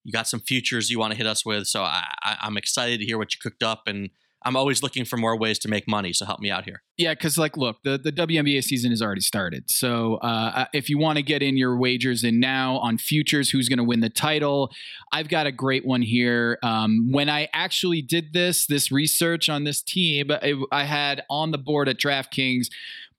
you 0.04 0.12
got 0.12 0.28
some 0.28 0.40
futures 0.40 0.92
you 0.92 1.00
want 1.00 1.10
to 1.12 1.18
hit 1.18 1.26
us 1.26 1.44
with. 1.44 1.66
So 1.66 1.82
I, 1.82 2.04
I'm 2.24 2.58
excited 2.58 3.00
to 3.00 3.06
hear 3.06 3.18
what 3.18 3.34
you 3.34 3.40
cooked 3.42 3.64
up, 3.64 3.88
and 3.88 4.12
I'm 4.46 4.56
always 4.56 4.84
looking 4.84 5.04
for 5.04 5.18
more 5.18 5.36
ways 5.36 5.58
to 5.60 5.68
make 5.68 5.88
money. 5.88 6.14
So 6.14 6.28
help 6.28 6.42
me 6.42 6.52
out 6.52 6.66
here. 6.66 6.84
Yeah, 6.98 7.16
because 7.16 7.40
like, 7.40 7.58
look, 7.58 7.78
the 7.84 7.98
the 7.98 8.12
WNBA 8.12 8.64
season 8.64 8.92
has 8.92 9.02
already 9.02 9.22
started. 9.22 9.64
So 9.72 10.18
uh, 10.18 10.66
if 10.74 10.92
you 10.92 11.00
want 11.00 11.18
to 11.18 11.24
get 11.24 11.42
in 11.42 11.58
your 11.58 11.76
wagers 11.76 12.24
in 12.24 12.40
now 12.40 12.78
on 12.78 13.00
futures, 13.00 13.50
who's 13.50 13.70
going 13.70 13.78
to 13.78 13.84
win 13.84 14.02
the 14.02 14.12
title? 14.12 14.72
I've 15.12 15.28
got 15.28 15.48
a 15.48 15.52
great 15.52 15.88
one 15.88 16.04
here. 16.04 16.60
Um, 16.62 17.12
when 17.12 17.30
I 17.30 17.48
actually 17.52 18.04
did 18.04 18.34
this 18.34 18.68
this 18.68 18.92
research 18.92 19.50
on 19.50 19.64
this 19.64 19.82
team, 19.82 20.30
it, 20.30 20.56
I 20.72 20.84
had 20.84 21.24
on 21.32 21.50
the 21.50 21.58
board 21.58 21.90
at 21.90 21.98
DraftKings 21.98 22.68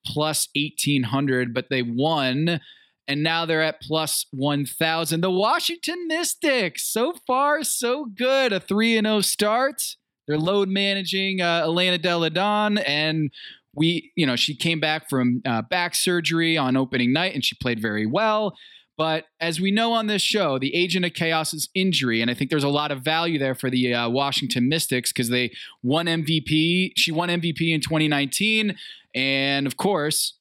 plus 0.07 0.49
eighteen 0.55 1.05
hundred, 1.05 1.55
but 1.55 1.71
they 1.71 1.83
won 1.83 2.61
and 3.07 3.23
now 3.23 3.45
they're 3.45 3.63
at 3.63 3.81
plus 3.83 4.27
1000 4.31 5.21
the 5.21 5.31
washington 5.31 6.07
mystics 6.09 6.85
so 6.91 7.15
far 7.27 7.63
so 7.63 8.07
good. 8.07 8.53
A 8.53 8.61
3 8.61 8.97
and 8.99 9.07
0 9.07 9.21
start. 9.21 9.83
They're 10.27 10.39
load 10.39 10.69
managing 10.69 11.41
uh, 11.41 11.63
elena 11.65 11.99
delle 11.99 12.31
donne 12.31 12.79
and 12.79 13.31
we 13.75 14.13
you 14.17 14.27
know 14.27 14.37
she 14.37 14.57
came 14.57 14.81
back 14.81 15.09
from 15.11 15.43
uh, 15.45 15.63
back 15.63 15.95
surgery 15.95 16.57
on 16.57 16.77
opening 16.77 17.13
night 17.13 17.35
and 17.35 17.45
she 17.45 17.57
played 17.61 17.81
very 17.81 18.07
well 18.07 18.57
but 18.97 19.25
as 19.41 19.61
we 19.61 19.71
know 19.71 19.93
on 19.93 20.07
this 20.07 20.23
show, 20.23 20.59
the 20.59 20.75
agent 20.75 21.05
of 21.05 21.15
chaos 21.15 21.53
is 21.53 21.69
injury, 21.75 22.21
and 22.21 22.31
I 22.31 22.35
think 22.35 22.51
there's 22.51 22.65
a 22.65 22.69
lot 22.69 22.93
of 22.93 23.03
value 23.03 23.39
there 23.39 23.55
for 23.55 23.71
the 23.71 23.95
uh, 23.95 24.09
Washington 24.09 24.69
Mystics 24.69 25.13
because 25.13 25.29
they 25.29 25.53
won 25.83 26.07
MVP. 26.07 26.93
She 26.97 27.13
won 27.13 27.29
MVP 27.29 27.75
in 27.75 27.81
2019, 27.81 28.77
and 29.15 29.67
of 29.67 29.77
course, 29.77 30.35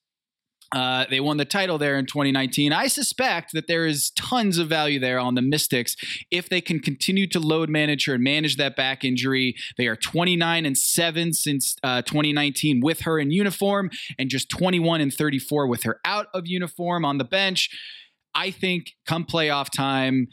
uh, 0.73 1.05
they 1.09 1.19
won 1.19 1.37
the 1.37 1.45
title 1.45 1.77
there 1.77 1.97
in 1.97 2.05
2019. 2.05 2.73
I 2.73 2.87
suspect 2.87 3.53
that 3.53 3.67
there 3.67 3.85
is 3.85 4.09
tons 4.11 4.57
of 4.57 4.67
value 4.67 4.99
there 4.99 5.19
on 5.19 5.35
the 5.35 5.41
Mystics 5.41 5.95
if 6.31 6.49
they 6.49 6.61
can 6.61 6.79
continue 6.79 7.27
to 7.27 7.39
load 7.39 7.69
manage 7.69 8.05
her 8.05 8.15
and 8.15 8.23
manage 8.23 8.57
that 8.57 8.75
back 8.75 9.05
injury. 9.05 9.55
They 9.77 9.85
are 9.85 9.95
29 9.95 10.65
and 10.65 10.77
7 10.77 11.33
since 11.33 11.75
uh, 11.83 12.01
2019 12.01 12.81
with 12.81 13.01
her 13.01 13.19
in 13.19 13.29
uniform 13.29 13.91
and 14.17 14.29
just 14.29 14.49
21 14.49 14.99
and 14.99 15.13
34 15.13 15.67
with 15.67 15.83
her 15.83 15.99
out 16.05 16.27
of 16.33 16.47
uniform 16.47 17.05
on 17.05 17.19
the 17.19 17.23
bench. 17.23 17.69
I 18.35 18.51
think 18.51 18.91
come 19.07 19.25
playoff 19.25 19.69
time, 19.75 20.27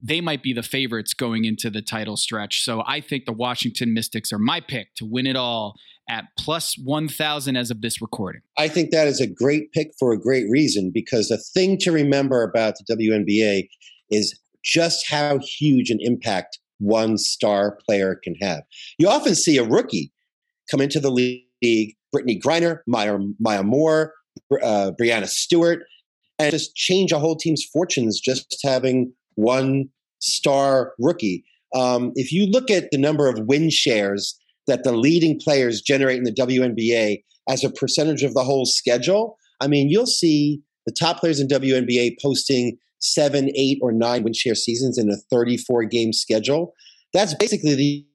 they 0.00 0.20
might 0.20 0.42
be 0.42 0.52
the 0.52 0.62
favorites 0.62 1.14
going 1.14 1.44
into 1.44 1.70
the 1.70 1.82
title 1.82 2.16
stretch. 2.16 2.62
So 2.62 2.82
I 2.86 3.00
think 3.00 3.24
the 3.24 3.32
Washington 3.32 3.92
Mystics 3.92 4.32
are 4.32 4.38
my 4.38 4.60
pick 4.60 4.94
to 4.96 5.04
win 5.04 5.26
it 5.26 5.36
all 5.36 5.74
at 6.08 6.24
plus 6.38 6.74
1,000 6.82 7.56
as 7.56 7.70
of 7.70 7.82
this 7.82 8.00
recording. 8.00 8.40
I 8.56 8.68
think 8.68 8.90
that 8.90 9.08
is 9.08 9.20
a 9.20 9.26
great 9.26 9.72
pick 9.72 9.90
for 9.98 10.12
a 10.12 10.20
great 10.20 10.46
reason 10.48 10.90
because 10.92 11.28
the 11.28 11.38
thing 11.38 11.78
to 11.78 11.92
remember 11.92 12.42
about 12.42 12.74
the 12.78 12.96
WNBA 12.96 13.68
is 14.10 14.38
just 14.64 15.08
how 15.10 15.38
huge 15.38 15.90
an 15.90 15.98
impact 16.00 16.58
one 16.78 17.18
star 17.18 17.78
player 17.84 18.18
can 18.22 18.34
have. 18.36 18.62
You 18.98 19.08
often 19.08 19.34
see 19.34 19.58
a 19.58 19.64
rookie 19.64 20.12
come 20.70 20.80
into 20.80 21.00
the 21.00 21.10
league, 21.10 21.96
Brittney 22.14 22.40
Griner, 22.40 22.78
Maya, 22.86 23.18
Maya 23.40 23.62
Moore, 23.62 24.14
uh, 24.62 24.92
Breanna 24.98 25.28
Stewart, 25.28 25.80
and 26.38 26.50
just 26.50 26.74
change 26.74 27.12
a 27.12 27.18
whole 27.18 27.36
team's 27.36 27.64
fortunes 27.64 28.20
just 28.20 28.58
having 28.64 29.12
one 29.34 29.88
star 30.20 30.92
rookie. 30.98 31.44
Um, 31.74 32.12
if 32.14 32.32
you 32.32 32.46
look 32.46 32.70
at 32.70 32.90
the 32.90 32.98
number 32.98 33.28
of 33.28 33.40
win 33.46 33.70
shares 33.70 34.38
that 34.66 34.84
the 34.84 34.92
leading 34.92 35.38
players 35.38 35.80
generate 35.80 36.18
in 36.18 36.24
the 36.24 36.32
WNBA 36.32 37.22
as 37.48 37.64
a 37.64 37.70
percentage 37.70 38.22
of 38.22 38.34
the 38.34 38.44
whole 38.44 38.66
schedule, 38.66 39.36
I 39.60 39.68
mean, 39.68 39.88
you'll 39.88 40.06
see 40.06 40.62
the 40.86 40.92
top 40.92 41.18
players 41.18 41.40
in 41.40 41.48
WNBA 41.48 42.16
posting 42.22 42.78
seven, 43.00 43.50
eight, 43.54 43.78
or 43.82 43.92
nine 43.92 44.22
win 44.22 44.32
share 44.32 44.54
seasons 44.54 44.98
in 44.98 45.10
a 45.10 45.16
34 45.30 45.84
game 45.84 46.12
schedule. 46.12 46.74
That's 47.12 47.34
basically 47.34 47.74
the, 47.74 48.06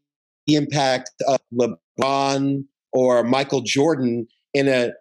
the 0.48 0.56
impact 0.56 1.12
of 1.28 1.40
LeBron 1.54 2.66
or 2.92 3.24
Michael 3.24 3.62
Jordan 3.62 4.28
in 4.54 4.68
a 4.68 4.92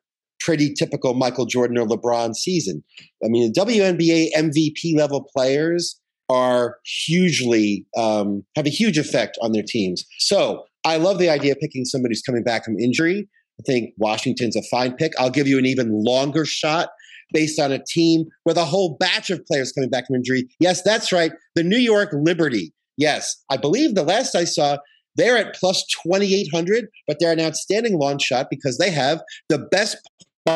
pretty 0.45 0.73
typical 0.75 1.15
Michael 1.15 1.47
Jordan 1.47 1.79
or 1.79 1.87
LeBron 1.87 2.35
season. 2.35 2.83
I 3.25 3.29
mean, 3.29 3.53
the 3.53 3.61
WNBA 3.61 4.31
MVP 4.37 4.97
level 4.97 5.29
players 5.35 6.01
are 6.29 6.77
hugely 6.85 7.87
um, 7.97 8.45
have 8.57 8.67
a 8.67 8.71
huge 8.71 8.99
effect 8.99 9.39
on 9.43 9.53
their 9.53 9.65
teams. 9.67 10.05
So 10.19 10.65
I 10.85 10.97
love 10.97 11.19
the 11.19 11.29
idea 11.29 11.53
of 11.53 11.61
picking 11.61 11.85
somebody 11.85 12.13
who's 12.13 12.23
coming 12.23 12.43
back 12.43 12.65
from 12.65 12.79
injury. 12.79 13.29
I 13.61 13.63
think 13.67 13.91
Washington's 13.99 14.57
a 14.57 14.63
fine 14.71 14.95
pick. 14.97 15.13
I'll 15.19 15.31
give 15.31 15.47
you 15.47 15.59
an 15.59 15.67
even 15.67 15.91
longer 15.91 16.45
shot 16.45 16.89
based 17.33 17.59
on 17.59 17.73
a 17.73 17.83
team 17.85 18.25
with 18.45 18.57
a 18.57 18.65
whole 18.65 18.97
batch 18.99 19.31
of 19.31 19.45
players 19.47 19.73
coming 19.73 19.91
back 19.91 20.07
from 20.07 20.17
injury. 20.17 20.49
Yes, 20.59 20.83
that's 20.83 21.13
right. 21.13 21.33
The 21.55 21.63
New 21.63 21.79
York 21.79 22.11
Liberty. 22.13 22.73
Yes, 22.97 23.43
I 23.51 23.57
believe 23.57 23.95
the 23.95 24.03
last 24.03 24.35
I 24.35 24.45
saw, 24.45 24.79
they're 25.17 25.37
at 25.37 25.55
plus 25.55 25.85
2,800, 26.03 26.89
but 27.07 27.19
they're 27.21 27.33
an 27.33 27.41
outstanding 27.41 27.99
launch 27.99 28.23
shot 28.23 28.47
because 28.51 28.79
they 28.79 28.91
have 28.91 29.23
the 29.49 29.59
best 29.59 29.97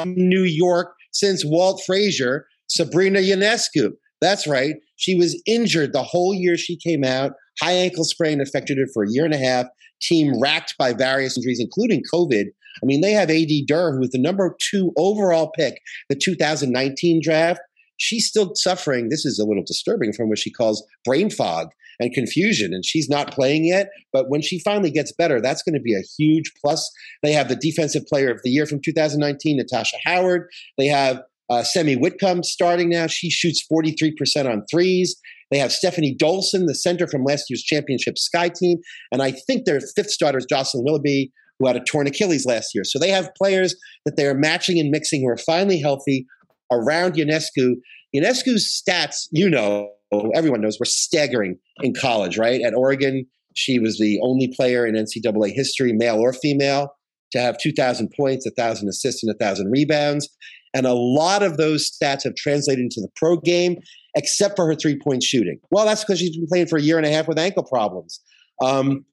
New 0.04 0.42
York 0.42 0.94
since 1.12 1.44
Walt 1.44 1.82
Frazier, 1.86 2.46
Sabrina 2.68 3.20
Ionescu. 3.20 3.92
That's 4.20 4.46
right. 4.46 4.74
She 4.96 5.14
was 5.14 5.40
injured 5.46 5.92
the 5.92 6.02
whole 6.02 6.34
year 6.34 6.56
she 6.56 6.76
came 6.76 7.04
out. 7.04 7.32
High 7.60 7.72
ankle 7.72 8.04
sprain 8.04 8.40
affected 8.40 8.78
her 8.78 8.86
for 8.92 9.04
a 9.04 9.10
year 9.10 9.24
and 9.24 9.34
a 9.34 9.38
half. 9.38 9.66
Team 10.02 10.40
racked 10.40 10.74
by 10.78 10.92
various 10.92 11.36
injuries, 11.36 11.60
including 11.60 12.02
COVID. 12.12 12.44
I 12.44 12.84
mean, 12.86 13.00
they 13.00 13.12
have 13.12 13.30
AD 13.30 13.48
Durr, 13.66 13.92
who 13.92 14.00
was 14.00 14.10
the 14.10 14.20
number 14.20 14.54
two 14.60 14.92
overall 14.98 15.50
pick, 15.56 15.78
the 16.10 16.16
2019 16.16 17.20
draft. 17.22 17.60
She's 17.98 18.26
still 18.26 18.54
suffering. 18.54 19.08
This 19.08 19.24
is 19.24 19.38
a 19.38 19.46
little 19.46 19.64
disturbing 19.66 20.12
from 20.12 20.28
what 20.28 20.38
she 20.38 20.50
calls 20.50 20.86
brain 21.04 21.30
fog 21.30 21.68
and 22.00 22.12
confusion, 22.12 22.72
and 22.72 22.84
she's 22.84 23.08
not 23.08 23.32
playing 23.32 23.66
yet. 23.66 23.88
But 24.12 24.28
when 24.28 24.42
she 24.42 24.60
finally 24.60 24.90
gets 24.90 25.12
better, 25.12 25.40
that's 25.40 25.62
going 25.62 25.74
to 25.74 25.80
be 25.80 25.94
a 25.94 26.04
huge 26.18 26.52
plus. 26.62 26.90
They 27.22 27.32
have 27.32 27.48
the 27.48 27.56
Defensive 27.56 28.06
Player 28.06 28.30
of 28.30 28.40
the 28.42 28.50
Year 28.50 28.66
from 28.66 28.80
2019, 28.84 29.56
Natasha 29.56 29.96
Howard. 30.04 30.48
They 30.78 30.86
have 30.86 31.22
uh, 31.48 31.62
Sami 31.62 31.94
Whitcomb 31.94 32.42
starting 32.42 32.88
now. 32.90 33.06
She 33.06 33.30
shoots 33.30 33.64
43% 33.70 34.50
on 34.50 34.64
threes. 34.70 35.16
They 35.50 35.58
have 35.58 35.72
Stephanie 35.72 36.16
Dolson, 36.20 36.66
the 36.66 36.74
center 36.74 37.06
from 37.06 37.24
last 37.24 37.44
year's 37.48 37.62
championship 37.62 38.18
Sky 38.18 38.48
team. 38.48 38.78
And 39.12 39.22
I 39.22 39.30
think 39.30 39.64
their 39.64 39.80
fifth 39.80 40.10
starter 40.10 40.38
is 40.38 40.46
Jocelyn 40.46 40.84
Willoughby, 40.84 41.32
who 41.58 41.66
had 41.66 41.76
a 41.76 41.84
torn 41.84 42.06
Achilles 42.06 42.46
last 42.46 42.74
year. 42.74 42.84
So 42.84 42.98
they 42.98 43.10
have 43.10 43.30
players 43.36 43.74
that 44.04 44.16
they 44.16 44.26
are 44.26 44.34
matching 44.34 44.78
and 44.78 44.90
mixing 44.90 45.22
who 45.22 45.28
are 45.28 45.36
finally 45.36 45.80
healthy 45.80 46.26
around 46.70 47.14
Ionescu. 47.14 47.74
Ionescu's 48.14 48.82
stats, 48.82 49.28
you 49.30 49.48
know, 49.48 49.90
everyone 50.34 50.60
knows, 50.60 50.78
were 50.78 50.86
staggering 50.86 51.58
in 51.82 51.94
college, 51.94 52.38
right? 52.38 52.60
At 52.62 52.74
Oregon, 52.74 53.26
she 53.54 53.78
was 53.78 53.98
the 53.98 54.20
only 54.22 54.48
player 54.48 54.86
in 54.86 54.94
NCAA 54.94 55.52
history, 55.52 55.92
male 55.92 56.16
or 56.16 56.32
female, 56.32 56.90
to 57.32 57.40
have 57.40 57.58
2,000 57.58 58.12
points, 58.16 58.46
1,000 58.46 58.88
assists, 58.88 59.22
and 59.22 59.34
1,000 59.38 59.70
rebounds. 59.70 60.28
And 60.74 60.86
a 60.86 60.92
lot 60.92 61.42
of 61.42 61.56
those 61.56 61.90
stats 61.90 62.24
have 62.24 62.34
translated 62.34 62.82
into 62.82 63.00
the 63.00 63.08
pro 63.16 63.38
game, 63.38 63.78
except 64.14 64.56
for 64.56 64.66
her 64.66 64.74
three 64.74 64.98
point 64.98 65.22
shooting. 65.22 65.58
Well, 65.70 65.86
that's 65.86 66.04
because 66.04 66.18
she's 66.18 66.36
been 66.36 66.46
playing 66.46 66.66
for 66.66 66.78
a 66.78 66.82
year 66.82 66.98
and 66.98 67.06
a 67.06 67.10
half 67.10 67.26
with 67.28 67.38
ankle 67.38 67.64
problems. 67.64 68.20
Um, 68.62 69.04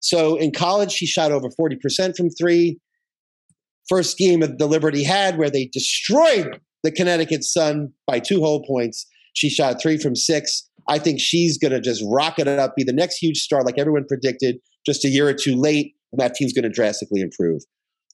so 0.00 0.36
in 0.36 0.52
college, 0.52 0.92
she 0.92 1.06
shot 1.06 1.32
over 1.32 1.48
40% 1.48 2.16
from 2.16 2.30
three. 2.30 2.78
First 3.88 4.18
game 4.18 4.42
of 4.42 4.58
the 4.58 4.66
Liberty 4.66 5.04
had 5.04 5.38
where 5.38 5.50
they 5.50 5.66
destroyed 5.72 6.60
the 6.82 6.90
Connecticut 6.90 7.44
Sun 7.44 7.92
by 8.06 8.18
two 8.18 8.40
whole 8.40 8.64
points. 8.64 9.06
She 9.36 9.50
shot 9.50 9.80
three 9.80 9.98
from 9.98 10.16
six. 10.16 10.68
I 10.88 10.98
think 10.98 11.20
she's 11.20 11.58
going 11.58 11.72
to 11.72 11.80
just 11.80 12.02
rocket 12.10 12.48
it 12.48 12.58
up, 12.58 12.74
be 12.74 12.84
the 12.84 12.92
next 12.92 13.18
huge 13.18 13.38
star 13.38 13.62
like 13.62 13.78
everyone 13.78 14.06
predicted 14.06 14.56
just 14.86 15.04
a 15.04 15.08
year 15.08 15.28
or 15.28 15.34
two 15.34 15.54
late, 15.54 15.94
and 16.12 16.20
that 16.20 16.34
team's 16.34 16.52
going 16.52 16.62
to 16.62 16.70
drastically 16.70 17.20
improve. 17.20 17.62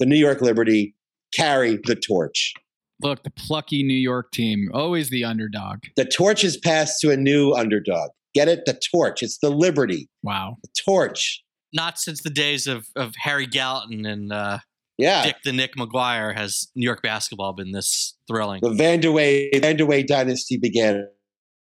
The 0.01 0.07
New 0.07 0.17
York 0.17 0.41
Liberty 0.41 0.95
carry 1.33 1.79
the 1.85 1.95
torch. 1.95 2.55
Look, 3.03 3.23
the 3.23 3.31
plucky 3.31 3.83
New 3.83 3.95
York 3.95 4.33
team, 4.33 4.69
always 4.75 5.11
the 5.11 5.25
underdog. 5.25 5.81
The 5.97 6.05
torch 6.05 6.45
is 6.45 6.57
passed 6.57 7.01
to 7.03 7.11
a 7.11 7.17
new 7.17 7.53
underdog. 7.53 8.11
Get 8.35 8.49
it? 8.49 8.65
The 8.65 8.81
torch. 8.91 9.23
It's 9.23 9.39
the 9.39 9.51
Liberty. 9.51 10.09
Wow. 10.23 10.57
The 10.63 10.71
torch. 10.85 11.43
Not 11.73 11.99
since 11.99 12.23
the 12.23 12.31
days 12.31 12.67
of, 12.67 12.87
of 12.97 13.15
Harry 13.17 13.47
Gallatin 13.47 14.07
and 14.07 14.33
uh, 14.33 14.59
yeah. 15.03 15.25
Dick 15.25 15.37
the 15.45 15.53
Nick 15.53 15.77
McGuire 15.77 16.35
has 16.35 16.69
New 16.75 16.85
York 16.85 17.03
basketball 17.03 17.53
been 17.53 17.73
this 17.73 18.17
thrilling. 18.29 18.61
The 18.63 18.71
Vandeweghe, 18.71 19.53
Vandeweghe 19.55 20.07
dynasty 20.07 20.57
began 20.57 21.07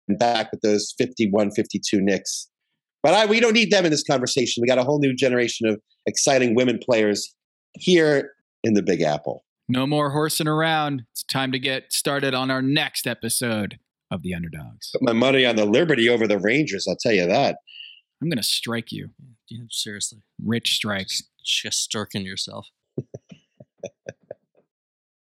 back 0.09 0.51
with 0.53 0.61
those 0.63 0.95
51 0.99 1.51
52 1.51 2.01
Knicks. 2.01 2.49
But 3.03 3.15
I, 3.15 3.27
we 3.27 3.41
don't 3.41 3.55
need 3.55 3.71
them 3.71 3.85
in 3.85 3.91
this 3.91 4.05
conversation. 4.05 4.61
We 4.61 4.69
got 4.69 4.79
a 4.79 4.85
whole 4.85 5.01
new 5.01 5.15
generation 5.15 5.69
of 5.69 5.81
exciting 6.07 6.55
women 6.55 6.79
players 6.83 7.35
here 7.75 8.31
in 8.63 8.75
the 8.75 8.83
Big 8.83 9.03
Apple. 9.03 9.45
No 9.69 9.87
more 9.87 10.11
horsing 10.11 10.47
around. 10.47 11.03
It's 11.11 11.25
time 11.25 11.51
to 11.53 11.59
get 11.59 11.93
started 11.93 12.35
on 12.35 12.51
our 12.51 12.63
next 12.63 13.07
episode 13.07 13.79
of 14.11 14.23
The 14.23 14.35
Underdogs. 14.35 14.91
Put 14.93 15.03
my 15.03 15.13
money 15.13 15.45
on 15.47 15.57
the 15.57 15.65
Liberty 15.65 16.09
over 16.09 16.29
the 16.29 16.39
Rangers, 16.39 16.87
I'll 16.89 16.97
tell 16.97 17.13
you 17.13 17.27
that. 17.27 17.57
I'm 18.21 18.29
going 18.29 18.37
to 18.37 18.43
strike 18.45 18.93
you. 18.93 19.11
Yeah, 19.49 19.65
seriously. 19.71 20.23
Rich 20.45 20.75
strikes. 20.75 21.23
Just 21.45 21.81
stirking 21.81 22.25
yourself. 22.25 22.69